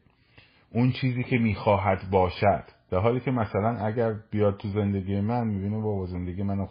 اون 0.71 0.91
چیزی 0.91 1.23
که 1.23 1.37
می‌خواهد 1.37 2.09
باشد. 2.11 2.63
در 2.89 2.97
حالی 2.99 3.19
که 3.19 3.31
مثلا 3.31 3.77
اگر 3.85 4.13
بیاد 4.31 4.57
تو 4.57 4.67
زندگی 4.67 5.21
من 5.21 5.47
می‌بینه 5.47 5.81
با 5.81 6.05
زندگی 6.05 6.43
من 6.43 6.67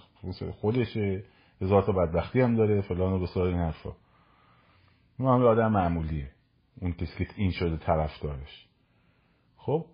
خودشه 0.60 1.24
ذات 1.64 1.90
بدبختی 1.90 2.40
هم 2.40 2.56
داره 2.56 2.80
فلان 2.80 3.12
و 3.12 3.18
بسار 3.18 3.46
این 3.46 3.58
حرفا. 3.58 3.92
اون 5.18 5.34
هم 5.34 5.46
آدم 5.46 5.72
معمولیه. 5.72 6.30
اون 6.80 6.92
کسی 6.92 7.24
که 7.24 7.32
این 7.36 7.50
شده 7.50 7.76
طرفدارش. 7.76 8.68
خب 9.56 9.86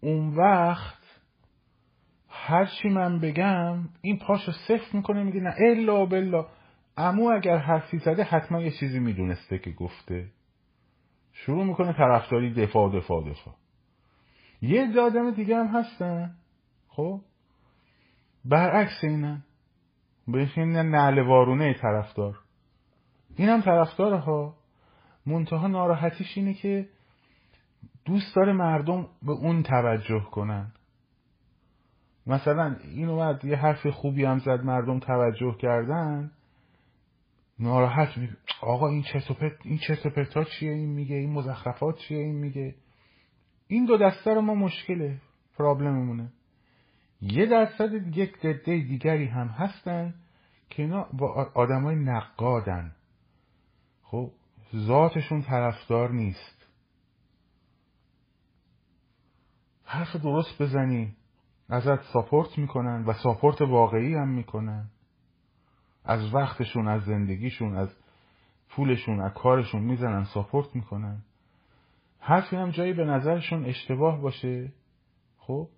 اون 0.00 0.36
وقت 0.36 1.02
هرچی 2.28 2.88
من 2.88 3.20
بگم 3.20 3.88
این 4.00 4.18
پاشو 4.18 4.52
صفر 4.52 4.96
می‌کنه 4.96 5.22
میگه 5.22 5.40
نه 5.40 5.54
الا 5.58 6.06
بلا 6.06 6.46
امو 6.96 7.30
اگر 7.30 7.56
حرفی 7.56 7.98
زده 7.98 8.22
حتما 8.22 8.60
یه 8.60 8.70
چیزی 8.70 8.98
می‌دونسته 8.98 9.58
که 9.58 9.70
گفته. 9.70 10.28
شروع 11.32 11.64
می‌کنه 11.64 11.92
طرفداری 11.92 12.54
دفاع 12.54 12.96
دفاع 12.96 13.30
دفاع. 13.30 13.54
یه 14.62 15.00
آدم 15.00 15.30
دیگه 15.30 15.56
هم 15.56 15.66
هستن 15.66 16.34
خب؟ 16.88 17.20
برعکس 18.44 19.04
اینن 19.04 19.42
بهش 20.28 20.58
این 20.58 20.72
نعل 20.72 21.18
وارونه 21.18 21.74
طرفدار. 21.74 22.38
این 23.36 23.48
هم 23.48 23.60
طرفدار 23.60 24.14
ها. 24.14 24.56
منتها 25.26 25.66
ناراحتیش 25.66 26.38
اینه 26.38 26.54
که 26.54 26.88
دوست 28.04 28.36
داره 28.36 28.52
مردم 28.52 29.08
به 29.22 29.32
اون 29.32 29.62
توجه 29.62 30.20
کنن. 30.20 30.72
مثلا 32.26 32.76
این 32.94 33.08
اومد 33.08 33.44
یه 33.44 33.56
حرف 33.56 33.86
خوبی 33.86 34.24
هم 34.24 34.38
زد 34.38 34.64
مردم 34.64 34.98
توجه 34.98 35.56
کردن. 35.58 36.30
ناراحت 37.58 38.18
می 38.18 38.28
آقا 38.60 38.88
این 38.88 39.02
چرت 39.02 39.42
این 39.64 39.78
چرت 39.78 40.48
چیه؟ 40.48 40.72
این 40.72 40.90
میگه. 40.90 41.16
این 41.16 41.32
مزخرفات 41.32 41.98
چیه؟ 41.98 42.18
این 42.18 42.34
میگه. 42.34 42.74
این 43.66 43.84
دو 43.84 43.96
دسته 43.96 44.34
رو 44.34 44.40
ما 44.40 44.54
مشکله. 44.54 45.20
پرابلممونه 45.58 46.32
یه 47.20 47.46
درصد 47.46 48.16
یک 48.16 48.38
دده 48.38 48.78
دیگری 48.78 49.26
هم 49.26 49.46
هستن 49.46 50.14
که 50.70 50.82
اینا 50.82 51.08
با 51.12 51.50
آدمای 51.54 51.96
نقادن. 51.96 52.92
خب 54.02 54.30
ذاتشون 54.76 55.42
طرفدار 55.42 56.10
نیست. 56.12 56.68
حرف 59.84 60.16
درست 60.16 60.62
بزنی. 60.62 61.16
ازت 61.68 62.02
ساپورت 62.02 62.58
می‌کنن 62.58 63.04
و 63.04 63.12
ساپورت 63.12 63.60
واقعی 63.60 64.14
هم 64.14 64.28
می‌کنن. 64.28 64.90
از 66.06 66.34
وقتشون 66.34 66.88
از 66.88 67.02
زندگیشون 67.02 67.76
از 67.76 67.96
پولشون 68.68 69.20
از 69.20 69.32
کارشون 69.32 69.82
می‌زنن 69.82 70.24
ساپورت 70.24 70.76
می‌کنن. 70.76 71.22
حرفی 72.20 72.56
هم 72.56 72.70
جایی 72.70 72.92
به 72.92 73.04
نظرشون 73.04 73.64
اشتباه 73.64 74.20
باشه. 74.20 74.72
خب؟ 75.38 75.68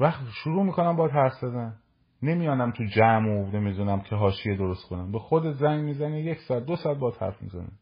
وقت 0.00 0.20
شروع 0.44 0.64
می‌کنم 0.64 0.96
با 0.96 1.08
حرف 1.08 1.32
زدن. 1.32 1.76
نمیانم 2.22 2.70
تو 2.70 2.84
جمع 2.84 3.28
و 3.28 3.50
نمی‌دونم 3.50 4.00
که 4.00 4.16
حاشیه 4.16 4.56
درست 4.56 4.88
کنم. 4.88 5.12
به 5.12 5.18
خود 5.18 5.52
زنگ 5.52 5.84
می‌زنه 5.84 6.20
یک 6.20 6.38
ساعت 6.38 6.66
دو 6.66 6.76
ساعت 6.76 6.98
با 6.98 7.10
حرف 7.20 7.42
می‌زنه 7.42 7.72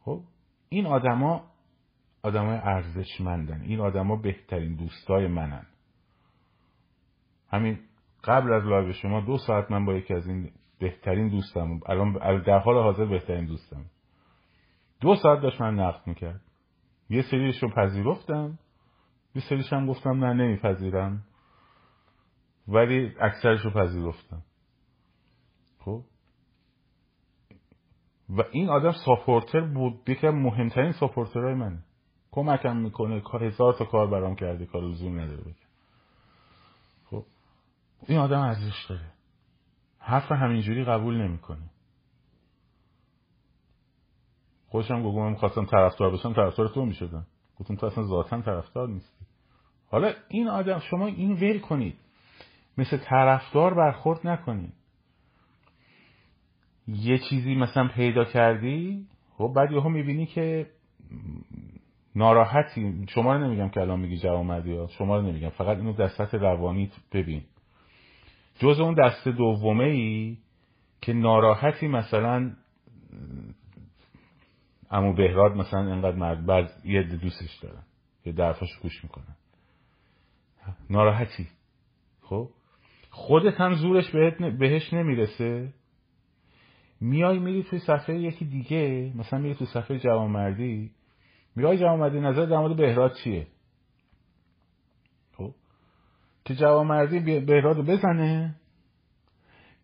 خب؟ 0.00 0.20
این 0.68 0.86
آدما 0.86 1.44
آدمای 2.22 2.58
ارزشمندن. 2.58 3.60
این 3.60 3.80
آدما 3.80 4.16
بهترین 4.16 4.74
دوستای 4.74 5.26
منن. 5.26 5.66
همین 7.50 7.78
قبل 8.24 8.52
از 8.52 8.64
live 8.64 8.92
شما 8.92 9.20
دو 9.20 9.38
ساعت 9.38 9.70
من 9.70 9.84
با 9.84 9.94
یکی 9.94 10.14
از 10.14 10.26
این 10.26 10.50
بهترین 10.78 11.28
دوستم 11.28 11.80
الان 11.86 12.42
در 12.42 12.58
حال 12.58 12.82
حاضر 12.82 13.04
بهترین 13.04 13.46
دوستم. 13.46 13.84
دو 15.00 15.14
ساعت 15.14 15.42
داشت 15.42 15.60
من 15.60 15.74
نقد 15.74 16.06
می‌کرد. 16.06 16.40
یه 17.10 17.22
سریش 17.22 17.62
رو 17.62 17.68
پذیرفتم. 17.68 18.58
یه 19.34 19.42
سریش 19.48 19.72
هم 19.72 19.86
گفتم 19.86 20.24
نه 20.24 20.32
نمیپذیرم. 20.32 21.24
ولی 22.68 23.14
اکثرش 23.20 23.60
رو 23.60 23.70
پذیرفتم. 23.70 24.42
خب؟ 25.78 26.02
و 28.28 28.42
این 28.52 28.68
آدم 28.68 28.92
supporter 29.04 29.60
بود. 29.60 30.08
یکی 30.08 30.28
مهمترین 30.28 30.92
supporter 30.92 31.43
های 31.43 31.54
منه. 31.54 31.84
کمکم 32.30 32.76
می‌کنه. 32.76 33.22
هزار 33.40 33.74
تا 33.78 33.84
کار 33.84 34.10
برام 34.10 34.34
کرده 34.34 34.66
کار 34.66 34.82
لزوم 34.82 35.20
نداره. 35.20 35.40
بکن 35.40 35.67
این 38.06 38.18
آدم 38.18 38.40
ارزش 38.40 38.86
داره. 38.88 39.10
حرف 39.98 40.32
همینجوری 40.32 40.84
قبول 40.84 41.22
نمی‌کنه. 41.22 41.70
خوشم 44.68 45.02
گفتم 45.02 45.20
من 45.20 45.34
خواستم 45.34 45.64
طرفدار 45.64 46.10
بشم 46.10 46.32
طرفدار 46.32 46.68
تو 46.68 46.84
می‌شدم. 46.84 47.26
گفتم 47.56 47.76
تو 47.76 47.86
اصلا 47.86 48.04
ذاتا 48.04 48.40
طرفدار 48.40 48.88
نیستی. 48.88 49.26
حالا 49.90 50.12
این 50.28 50.48
آدم 50.48 50.78
شما 50.78 51.06
این 51.06 51.32
ول 51.32 51.58
کنید. 51.58 51.98
مثل 52.78 52.96
طرفدار 52.96 53.74
برخورد 53.74 54.26
نکنید. 54.26 54.72
یه 56.88 57.18
چیزی 57.18 57.54
مثلا 57.54 57.88
پیدا 57.88 58.24
کردی 58.24 59.06
خب 59.30 59.52
بعد 59.56 59.72
یهو 59.72 59.88
می‌بینی 59.88 60.26
که 60.26 60.70
ناراحتی. 62.16 63.06
شما 63.08 63.36
رو 63.36 63.44
نمیگم 63.46 63.68
که 63.68 63.80
الان 63.80 64.00
میگی 64.00 64.18
جوامردی 64.18 64.76
ها 64.76 64.86
شما 64.86 65.16
رو 65.16 65.22
نمیگم. 65.22 65.48
فقط 65.48 65.76
اینو 65.76 65.92
دستت 65.92 66.34
روانی 66.34 66.90
ببین. 67.12 67.42
جز 68.58 68.80
اون 68.80 68.94
دست 68.94 69.28
دومه 69.28 69.84
ای 69.84 70.38
که 71.00 71.12
ناراحتی 71.12 71.88
مثلا 71.88 72.52
امو 74.90 75.14
بهراد 75.14 75.56
مثلا 75.56 75.80
انقدر 75.80 76.16
مرد 76.16 76.46
بعد 76.46 76.72
یه 76.84 77.02
دوستش 77.02 77.58
دارن 77.62 77.82
یه 78.24 78.32
درفاش 78.32 78.68
گوش 78.82 79.04
می‌کنن. 79.04 79.36
ناراحتی. 80.90 81.48
خب؟ 82.22 82.48
خودت 83.10 83.60
هم 83.60 83.74
زورش 83.74 84.10
بهش 84.58 84.92
نمی‌رسه. 84.92 85.72
میای 87.00 87.38
میری 87.38 87.62
توی 87.62 87.78
صفحه 87.78 88.18
یکی 88.18 88.44
دیگه 88.44 89.12
مثلا 89.16 89.38
میری 89.38 89.54
تو 89.54 89.64
صفحه 89.64 89.98
جوانمردی 89.98 90.90
میای 91.56 91.78
جوانمردی 91.78 92.20
نظر 92.20 92.46
در 92.46 92.58
مورد 92.58 92.76
بهراد 92.76 93.14
چیه؟ 93.24 93.46
که 96.48 96.54
جوانمردی 96.54 97.40
بهراد 97.40 97.76
رو 97.76 97.82
بزنه 97.82 98.54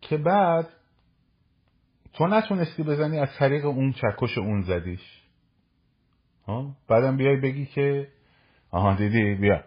که 0.01 0.17
بعد 0.17 0.67
تو 2.13 2.27
نتونستی 2.27 2.83
بزنی 2.83 3.19
از 3.19 3.29
طریق 3.39 3.65
اون 3.65 3.91
چکش 3.91 4.37
اون 4.37 4.61
زدیش. 4.61 5.21
ها؟ 6.47 6.75
بعدم 6.87 7.17
بیای 7.17 7.35
بگی 7.35 7.65
که 7.65 8.07
آها 8.71 8.95
دیدی 8.95 9.35
بیا. 9.35 9.63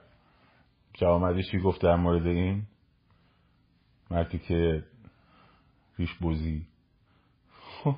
جوامردی 0.93 1.43
چی 1.43 1.59
گفت 1.59 1.83
در 1.83 1.97
مورد 1.97 2.27
این؟ 2.27 2.63
مردی 4.11 4.39
که 4.39 4.85
ریش 5.99 6.15
بوزی. 6.15 6.67
خب. 7.61 7.95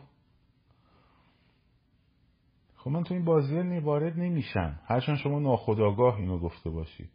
خب 2.76 2.90
من 2.90 3.04
تو 3.04 3.14
این 3.14 3.24
بازی 3.24 3.78
وارد 3.78 4.18
نمیشم. 4.18 4.80
هرچند 4.86 5.16
شما 5.16 5.38
ناخداگاه 5.38 6.16
اینو 6.16 6.38
گفته 6.38 6.70
باشی. 6.70 7.10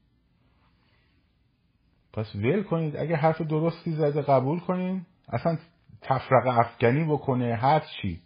پس 2.16 2.36
ول 2.36 2.64
کنید. 2.64 2.98
اگه 2.98 3.16
حرف 3.16 3.42
درستی 3.42 3.92
زده 3.92 4.22
قبول 4.22 4.60
کنین. 4.60 5.06
اصلا 5.30 5.58
تفرق 6.02 6.48
افغانی 6.48 7.04
بکنه 7.04 7.56
هر 7.56 7.80
چی. 7.80 8.22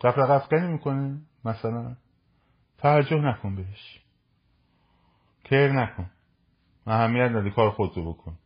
تفرق 0.00 0.30
افغانی 0.30 0.72
می‌کنه. 0.72 1.20
مثلا 1.44 1.96
توجه 2.78 3.16
نکن 3.16 3.56
بهش. 3.56 4.00
کر 5.44 5.68
نکن. 5.68 6.10
اهمیت 6.86 7.30
نده 7.30 7.50
کار 7.50 7.70
خودتو 7.70 8.12
بکن. 8.12 8.38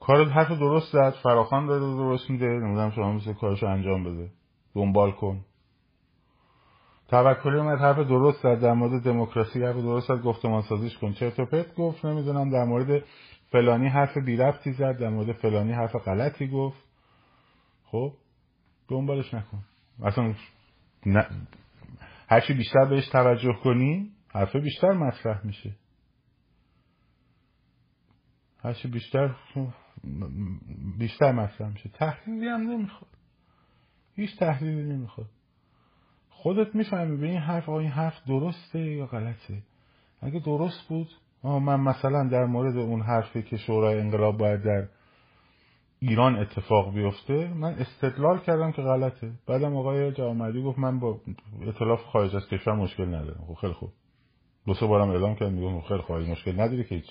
کار 0.00 0.28
حرف 0.28 0.48
درست 0.48 0.92
زد 0.92 1.10
فراخان 1.10 1.66
داره 1.66 1.80
درست 1.80 2.30
میده. 2.30 2.46
نمی‌دونم 2.46 2.90
شما 2.90 3.12
مثل 3.12 3.32
کارشو 3.32 3.66
انجام 3.66 4.04
بده. 4.04 4.30
دنبال 4.74 5.12
کن. 5.12 5.44
توکلی 7.08 7.56
اومد 7.58 7.78
حرف 7.78 7.98
درست 7.98 8.42
زد 8.42 8.60
در 8.60 8.72
مورد 8.72 9.02
دموکراسی 9.02 9.62
حرف 9.62 9.76
درست 9.76 10.08
زد 10.08 10.22
گفتمان 10.22 10.62
سازیش 10.62 10.98
کن. 10.98 11.12
چرت 11.12 11.40
و 11.40 11.44
پرت 11.44 11.74
گفت 11.74 12.04
نمی‌دونم 12.04 12.50
در 12.50 12.64
مورد 12.64 13.04
فلانی 13.50 13.88
حرف 13.88 14.18
بی 14.18 14.36
رفتی 14.36 14.72
زد 14.72 14.98
در 14.98 15.08
مورد 15.08 15.32
فلانی 15.32 15.72
حرف 15.72 15.96
غلطی 15.96 16.48
گفت. 16.48 16.84
خب 17.84 18.12
دنبالش 18.88 19.34
نکن. 19.34 19.58
اصلا 20.02 20.34
نه 21.06 21.26
هرچی 22.28 22.54
بیشتر 22.54 22.84
بهش 22.84 23.08
توجه 23.08 23.52
کنی 23.64 24.12
حرف 24.28 24.56
بیشتر 24.56 24.92
مطرح 24.92 25.46
میشه. 25.46 25.72
هرچی 28.62 28.88
بیشتر 28.88 29.34
بیشتر 30.98 31.32
مطرح 31.32 31.68
میشه. 31.68 31.88
تحلیلی 31.88 32.48
هم 32.48 32.60
نمی‌خواد. 32.60 33.10
هیچ 34.14 34.38
تحلیلی 34.38 34.82
نمی‌خواد. 34.82 35.28
خودت 36.46 36.74
می‌فهمی 36.74 37.16
به 37.16 37.26
این 37.26 37.38
حرف 37.38 37.68
این 37.68 37.90
حرف 37.90 38.14
درسته 38.26 38.78
یا 38.78 39.06
غلطه؟ 39.06 39.62
اگه 40.20 40.40
درست 40.40 40.88
بود 40.88 41.08
من 41.44 41.80
مثلا 41.80 42.28
در 42.28 42.44
مورد 42.44 42.76
اون 42.76 43.00
حرفی 43.00 43.42
که 43.42 43.56
شورای 43.56 44.00
انقلاب 44.00 44.38
باید 44.38 44.62
در 44.62 44.88
ایران 45.98 46.36
اتفاق 46.38 46.94
بیفته 46.94 47.54
من 47.54 47.74
استدلال 47.74 48.38
کردم 48.38 48.72
که 48.72 48.82
غلطه. 48.82 49.32
بعدم 49.46 49.76
آقای 49.76 50.12
جوامردی 50.12 50.62
گفت 50.62 50.78
من 50.78 51.00
با 51.00 51.20
اطلاف 51.66 52.02
خارج 52.02 52.36
از 52.36 52.48
کشور 52.48 52.74
مشکل 52.74 53.06
ندارم. 53.06 53.44
خب 53.46 53.54
خیلی 53.54 53.72
خوب. 53.72 53.90
دو 54.66 54.74
سه 54.74 54.86
بارم 54.86 55.10
اعلام 55.10 55.34
کرد 55.34 55.52
میگم 55.52 55.80
خب 55.80 55.88
خیلی 55.88 56.02
خوب 56.02 56.16
مشکل 56.16 56.52
نداری 56.52 56.84
که 56.84 56.94
هیچ. 56.94 57.10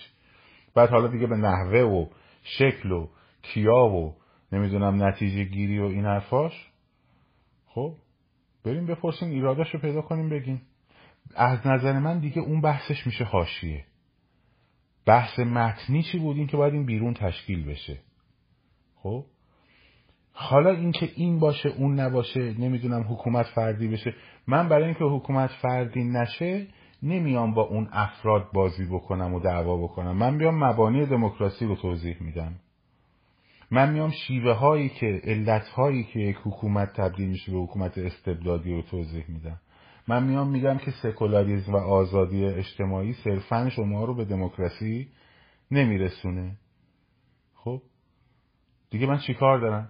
بعد 0.75 0.89
حالا 0.89 1.07
دیگه 1.07 1.27
به 1.27 1.35
نحوه 1.35 1.79
و 1.79 2.05
شکل 2.43 2.91
و 2.91 3.07
کیا 3.41 3.85
و 3.85 4.15
نمی‌دونم 4.51 5.03
نتیجه 5.03 5.43
گیری 5.43 5.79
و 5.79 5.85
این 5.85 6.05
حرفاش 6.05 6.71
خب 7.67 7.93
بریم 8.65 8.85
بپرسیم 8.85 9.29
ایرادش 9.29 9.73
رو 9.73 9.79
پیدا 9.79 10.01
کنیم 10.01 10.29
بگیم. 10.29 10.61
از 11.35 11.67
نظر 11.67 11.99
من 11.99 12.19
دیگه 12.19 12.41
اون 12.41 12.61
بحثش 12.61 13.05
میشه 13.07 13.23
حاشیه. 13.23 13.85
بحث 15.05 15.39
متنی 15.39 16.03
چی 16.03 16.19
بود؟ 16.19 16.37
این 16.37 16.47
که 16.47 16.57
باید 16.57 16.73
این 16.73 16.85
بیرون 16.85 17.13
تشکیل 17.13 17.65
بشه. 17.65 17.97
خب؟ 18.95 19.25
حالا 20.31 20.69
اینکه 20.69 21.09
این 21.15 21.39
باشه 21.39 21.69
اون 21.69 21.99
نباشه 21.99 22.53
نمی‌دونم 22.59 23.05
حکومت 23.09 23.45
فردی 23.45 23.87
بشه. 23.87 24.13
من 24.47 24.69
برای 24.69 24.85
اینکه 24.85 25.03
حکومت 25.03 25.49
فردی 25.61 26.03
نشه 26.03 26.67
نمیام 27.03 27.53
با 27.53 27.61
اون 27.61 27.89
افراد 27.91 28.49
بازی 28.53 28.85
بکنم 28.85 29.33
و 29.33 29.39
دعوا 29.39 29.77
بکنم. 29.77 30.17
من 30.17 30.37
بیام 30.37 30.63
مبانی 30.63 31.05
دموکراسی 31.05 31.65
رو 31.65 31.75
توضیح 31.75 32.23
میدم. 32.23 32.55
من 33.71 33.93
میام 33.93 34.11
شیوه 34.11 34.51
هایی 34.51 34.89
که 34.89 35.21
علت 35.23 35.67
هایی 35.67 36.03
که 36.03 36.19
یک 36.19 36.37
حکومت 36.43 36.93
تبدیل 36.93 37.29
میشه 37.29 37.51
به 37.51 37.57
حکومت 37.57 37.97
استبدادی 37.97 38.73
رو 38.73 38.81
توضیح 38.81 39.25
میدم. 39.27 39.59
من 40.07 40.23
میام 40.23 40.49
میگم 40.49 40.77
که 40.77 40.91
سکولاریزم 40.91 41.73
و 41.73 41.77
آزادی 41.77 42.45
اجتماعی 42.45 43.13
صرفا 43.13 43.69
شما 43.69 44.05
رو 44.05 44.15
به 44.15 44.25
دموکراسی 44.25 45.07
نمیرسونه. 45.71 46.57
خب؟ 47.53 47.81
دیگه 48.89 49.07
من 49.07 49.17
چیکار 49.17 49.59
دارم؟ 49.59 49.89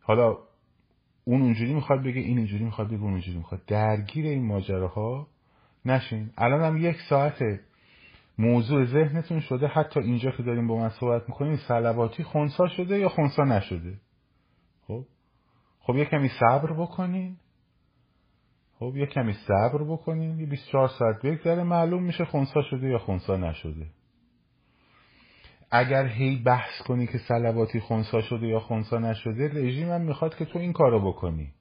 حالا 0.00 0.38
اون 1.24 1.42
اونجوری 1.42 1.74
می‌خواد 1.74 2.00
بگه 2.00 2.20
این 2.20 2.38
اینجوری 2.38 2.64
می‌خواد 2.64 2.88
بگه 2.88 3.02
اون 3.02 3.12
اونجوری 3.12 3.38
می‌خواد. 3.38 3.64
درگیر 3.66 4.26
این 4.26 4.46
ماجراها 4.46 5.28
نشین. 5.84 6.30
الان 6.36 6.60
هم 6.60 6.76
یک 6.76 6.96
ساعت 7.08 7.38
موضوع 8.38 8.84
ذهنتون 8.84 9.40
شده 9.40 9.66
حتی 9.66 10.00
اینجا 10.00 10.30
که 10.30 10.42
داریم 10.42 10.66
با 10.66 10.76
من 10.78 10.88
صحبت 10.88 11.28
می‌کنیم 11.28 11.56
سلواتی 11.56 12.22
خونسا 12.22 12.68
شده 12.68 12.98
یا 12.98 13.08
خونسا 13.08 13.44
نشده؟ 13.44 13.94
خب؟ 14.86 15.04
خب 15.80 15.96
یه 15.96 16.04
کمی 16.04 16.28
صبر 16.28 16.72
بکنین. 16.72 17.36
خب 18.78 18.96
یه 18.96 19.06
کمی 19.06 19.32
صبر 19.32 19.84
بکنین. 19.84 20.40
یه 20.40 20.46
24 20.46 20.88
ساعت 20.88 21.22
بگذره 21.22 21.62
معلوم 21.62 22.02
میشه 22.02 22.24
خونسا 22.24 22.62
شده 22.62 22.88
یا 22.88 22.98
خونسا 22.98 23.36
نشده. 23.36 23.86
اگر 25.70 26.06
هی 26.06 26.36
بحث 26.36 26.82
کنی 26.86 27.06
که 27.06 27.18
سلواتی 27.18 27.80
خونسا 27.80 28.20
شده 28.20 28.46
یا 28.46 28.60
خونسا 28.60 28.98
نشده 28.98 29.48
رژیم 29.48 29.90
هم 29.90 30.00
می‌خواد 30.00 30.36
که 30.36 30.44
تو 30.44 30.58
این 30.58 30.72
کارو 30.72 31.12
بکنی. 31.12 31.52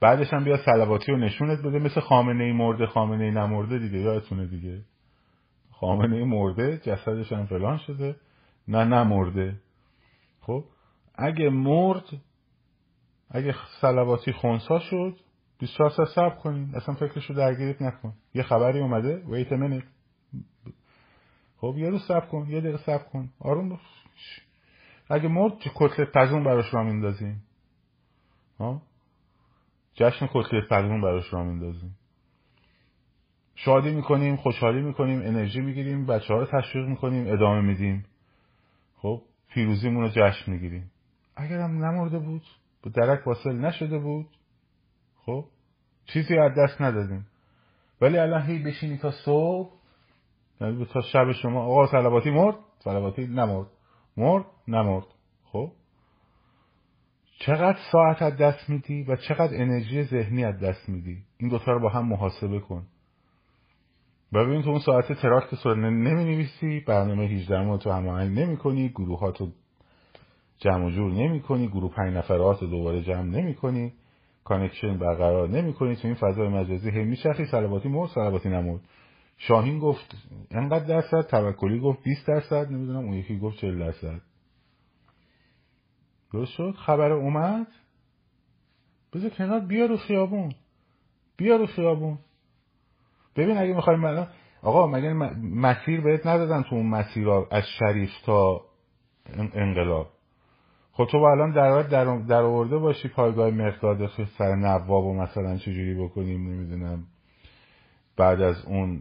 بعدش 0.00 0.32
هم 0.32 0.44
بیا 0.44 0.56
سلواتی 0.56 1.12
رو 1.12 1.18
نشونت 1.18 1.58
بده 1.58 1.78
مثل 1.78 2.00
خامنه 2.00 2.44
ای 2.44 2.52
مرده 2.52 2.86
خامنه 2.86 3.24
ای 3.24 3.30
نمرده 3.30 3.78
دیگه 3.78 3.98
یادتونه 3.98 4.46
دیگه؟ 4.46 4.82
خامنه 5.82 6.24
مرده 6.24 6.78
جسدش 6.78 7.32
هم 7.32 7.46
فلان 7.46 7.78
شده. 7.78 8.16
نه 8.68 8.84
نمرده 8.84 9.60
خب 10.40 10.64
اگه 11.14 11.50
مرد 11.50 12.04
اگه 13.30 13.54
سلواتی 13.80 14.32
خونسا 14.32 14.78
شد 14.78 15.16
24 15.58 15.90
ساعت 15.90 16.08
صبر 16.08 16.34
کنین 16.34 16.74
اصلا 16.74 16.94
فکرشو 16.94 17.34
درگیرت 17.34 17.82
نکن. 17.82 18.14
یه 18.34 18.42
خبری 18.42 18.80
اومده. 18.80 19.22
ویت 19.26 19.52
منت 19.52 19.82
خب 21.56 21.74
یه 21.78 21.90
روز 21.90 22.02
صبر 22.08 22.26
کن. 22.26 22.46
یه 22.48 22.60
دقیقه 22.60 22.78
صبر 22.78 23.04
کن. 23.04 23.30
آروم 23.40 23.68
باش. 23.68 23.80
اگه 25.10 25.28
مرد 25.28 25.52
کتلت 25.74 26.12
پزون 26.12 26.44
براش 26.44 26.74
را 26.74 26.82
میندازیم. 26.82 27.42
ها؟ 28.58 28.82
جشن 29.94 30.28
کتلت 30.32 30.68
پزون 30.70 31.00
براش 31.00 31.32
را 31.32 31.44
میندازیم. 31.44 31.96
شادی 33.54 33.90
می‌کنیم 33.90 34.36
خوشحالی 34.36 34.82
می‌کنیم 34.82 35.18
انرژی 35.18 35.60
می‌گیریم 35.60 36.06
بچه 36.06 36.34
ها 36.34 36.40
رو 36.40 36.46
تشویق 36.46 36.86
می‌کنیم 36.86 37.32
ادامه 37.32 37.60
میدیم. 37.60 38.04
خب 38.96 39.22
پیروزیمون 39.48 40.02
رو 40.02 40.08
جشن 40.08 40.52
می‌گیریم. 40.52 40.90
اگرم 41.36 41.84
نمرده 41.84 42.18
بود 42.18 42.42
به 42.82 42.90
درک 42.90 43.26
واصل 43.26 43.52
نشده 43.52 43.98
بود 43.98 44.26
خب 45.26 45.44
چیزی 46.06 46.38
از 46.38 46.52
دست 46.58 46.80
ندادیم. 46.80 47.26
ولی 48.00 48.18
الان 48.18 48.42
هی 48.42 48.58
بشینی 48.58 48.98
تا 48.98 49.10
صبح 49.10 49.72
یعنی 50.60 50.84
تا 50.84 51.00
شب 51.00 51.32
شما 51.32 51.62
آقا 51.62 51.86
سلواتی 51.86 52.30
مرد 52.30 52.56
سلواتی 52.78 53.26
نمرد. 53.26 53.66
مرد 54.16 54.44
نمرد. 54.68 55.06
خب؟ 55.44 55.72
چقدر 57.38 57.78
ساعت 57.92 58.22
از 58.22 58.36
دست 58.36 58.70
میدی 58.70 59.02
و 59.02 59.16
چقدر 59.16 59.62
انرژی 59.62 60.04
ذهنی 60.04 60.44
از 60.44 60.60
دست 60.60 60.88
میدی؟ 60.88 61.22
این 61.38 61.50
دوتا 61.50 61.72
رو 61.72 61.80
با 61.80 61.88
هم 61.88 62.08
محاسبه 62.08 62.60
کن. 62.60 62.86
ببین 64.34 64.62
تو 64.62 64.70
اون 64.70 64.80
ساعت 64.80 65.12
تراکت 65.12 65.54
سر 65.54 65.74
نمی 65.74 66.24
نویسی 66.24 66.80
برنامه 66.80 67.24
18 67.24 67.62
ماه 67.62 67.78
تو 67.78 67.90
هماهنگ 67.90 68.38
نمی 68.38 68.56
کنی 68.56 68.88
گروهاتو 68.88 69.48
جمع 70.58 70.86
و 70.86 70.90
جور 70.90 71.12
نمی 71.12 71.40
کنی 71.40 71.68
گروه 71.68 71.94
پنج 71.94 72.16
نفرات 72.16 72.60
دوباره 72.64 73.02
جمع 73.02 73.22
نمی 73.22 73.54
کنی 73.54 73.92
connection 74.44 74.98
برقرار 74.98 75.48
نمی 75.48 75.72
کنی 75.72 75.96
تو 75.96 76.08
این 76.08 76.14
فضای 76.14 76.48
مجازی 76.48 76.90
هی 76.90 77.04
میچرخی 77.04 77.44
صلواتی 77.44 77.88
مرد 77.88 78.10
صلواتی 78.10 78.48
نمرد. 78.48 78.80
شاهین 79.36 79.78
گفت 79.78 80.16
انقدر 80.50 80.84
درصد 80.84 81.20
توکلی 81.20 81.80
گفت 81.80 82.02
20 82.02 82.26
درصد 82.26 82.72
نمی‌دونم 82.72 83.04
اون 83.04 83.14
یکی 83.14 83.38
گفت 83.38 83.58
40 83.58 83.78
درصد. 83.78 84.20
درست 86.32 86.52
شد؟ 86.52 86.74
خبر 86.78 87.12
اومد؟ 87.12 87.66
بذار 89.14 89.30
کنار 89.30 89.60
بیا 89.60 89.86
رو 89.86 89.96
خیابون. 89.96 90.52
بیا 91.36 91.56
رو 91.56 91.66
خیابون. 91.66 92.18
ببین 93.36 93.58
اگه 93.58 93.74
می‌خوایم 93.74 94.00
من 94.00 94.26
آقا 94.62 94.86
مگه 94.86 95.12
مسیر 95.42 96.00
بهت 96.00 96.26
ندادن 96.26 96.62
تو 96.62 96.74
اون 96.74 96.86
مسیر 96.86 97.30
از 97.30 97.64
شریف 97.78 98.10
تا 98.24 98.60
انقلاب؟ 99.54 100.10
خب 100.92 101.04
تو 101.10 101.18
الان 101.18 101.52
در 101.52 101.82
در 101.82 102.18
در 102.18 102.42
آورده 102.42 102.78
باشی 102.78 103.08
پایگاه 103.08 103.50
مقداد 103.50 104.10
سر 104.38 104.54
نواب 104.54 105.04
و 105.04 105.14
مثلا 105.14 105.56
چجوری 105.56 105.94
بکنیم 105.94 106.50
نمی‌دونم. 106.50 107.06
بعد 108.16 108.40
از 108.40 108.64
اون 108.66 109.00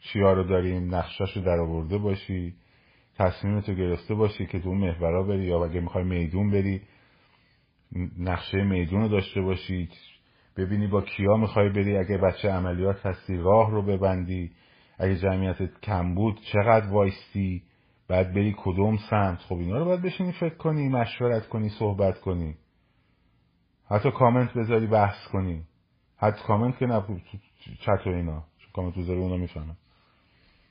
چیا 0.00 0.32
رو 0.32 0.44
داریم 0.44 0.94
نقشاشو 0.94 1.40
در 1.40 1.60
آورده 1.60 1.98
باشی 1.98 2.54
تصمیمتو 3.18 3.74
گرفته 3.74 4.14
باشی 4.14 4.46
که 4.46 4.60
تو 4.60 4.74
محورا 4.74 5.22
بری 5.22 5.44
یا 5.44 5.64
اگه 5.64 5.80
می‌خوای 5.80 6.04
میدون 6.04 6.50
بری 6.50 6.82
نقشه 8.18 8.64
میدون 8.64 9.00
رو 9.00 9.08
داشته 9.08 9.40
باشی 9.40 9.88
ببینی 10.56 10.86
با 10.86 11.02
کیا 11.02 11.36
می‌خوای 11.36 11.68
بری 11.68 11.96
اگه 11.96 12.18
بچه 12.18 12.50
عملیات 12.50 13.06
هستی 13.06 13.36
راه 13.36 13.70
رو 13.70 13.82
ببندی. 13.82 14.52
اگه 14.98 15.16
جمعیت 15.16 15.80
کم 15.80 16.14
بود 16.14 16.40
چقدر 16.52 16.92
وایستی؟ 16.92 17.62
بعد 18.08 18.34
بری 18.34 18.54
کدوم 18.58 18.98
سمت؟ 19.10 19.38
خب 19.38 19.54
اینا 19.54 19.78
رو 19.78 19.84
باید 19.84 20.02
بشینی 20.02 20.32
فکر 20.32 20.54
کنی 20.54 20.88
مشورت 20.88 21.48
کنی 21.48 21.68
صحبت 21.68 22.20
کنی. 22.20 22.56
حتی 23.90 24.10
کامنت 24.10 24.54
بذاری 24.54 24.86
بحث 24.86 25.28
کنی. 25.32 25.64
حتی 26.16 26.42
کامنت 26.46 26.78
که 26.78 26.86
نبود 26.86 27.22
چت 27.80 28.06
و 28.06 28.10
اینا. 28.10 28.44
کامنت 28.72 28.98
بذاری 28.98 29.20
اونا 29.20 29.36
می‌فهمن. 29.36 29.76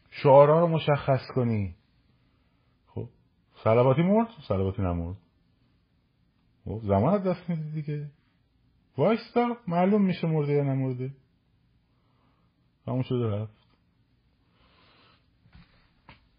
شعارا 0.10 0.60
رو 0.60 0.68
مشخص 0.68 1.28
کنی. 1.36 1.76
خب 2.88 3.10
سلواتی 3.64 4.02
مرد؟ 4.02 4.28
سلواتی 4.48 4.82
نمرد. 4.82 5.18
خب 6.66 6.80
زمان 6.84 7.24
دست 7.24 7.50
میدی 7.50 7.72
دیگه. 7.72 8.10
وایستا 8.98 9.58
معلوم 9.68 10.06
میشه 10.06 10.28
مرده 10.28 10.54
یا 10.54 10.64
نمرده. 10.64 11.12
همون 12.88 13.04
شده 13.04 13.28
رفت. 13.28 13.54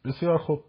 بسیار 0.04 0.38
خوب. 0.38 0.64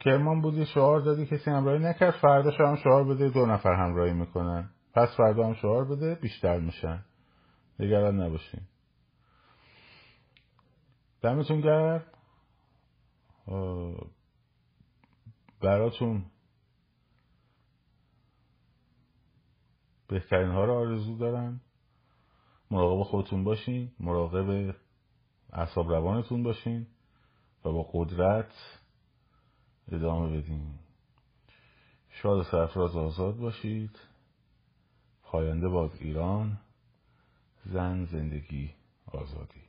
کرمان 0.00 0.40
بودی 0.40 0.66
شعار 0.66 1.00
دادی 1.00 1.26
کسی 1.26 1.50
همراهی 1.50 1.78
نکرد. 1.78 2.10
فردا 2.10 2.50
هم 2.50 2.76
شعار 2.76 3.04
بده 3.04 3.28
دو 3.28 3.46
نفر 3.46 3.72
همراهی 3.72 4.12
می‌کنن. 4.12 4.70
پس 4.94 5.08
فردا 5.16 5.46
هم 5.46 5.54
شعار 5.54 5.84
بده 5.84 6.14
بیشتر 6.14 6.60
میشن. 6.60 7.04
نگران 7.78 8.20
نباشین. 8.20 8.60
دمتون 11.22 11.60
گرد 11.60 12.06
براتون 15.60 16.24
بهترین 20.08 20.50
ها 20.50 20.64
رو 20.64 20.72
آرزو 20.74 21.18
دارم. 21.18 21.60
مراقب 22.70 23.02
خودتون 23.02 23.44
باشین 23.44 23.92
مراقب 24.00 24.74
اعصاب 25.52 25.90
روانتون 25.90 26.42
باشین 26.42 26.86
و 27.64 27.72
با 27.72 27.90
قدرت 27.92 28.52
ادامه 29.92 30.40
بدین. 30.40 30.74
شاد 32.10 32.42
سرفراز 32.42 32.96
آزاد 32.96 33.36
باشید. 33.36 33.98
پاینده 35.22 35.68
باد 35.68 35.92
ایران 36.00 36.58
زن 37.64 38.04
زندگی 38.04 38.74
آزادی. 39.06 39.63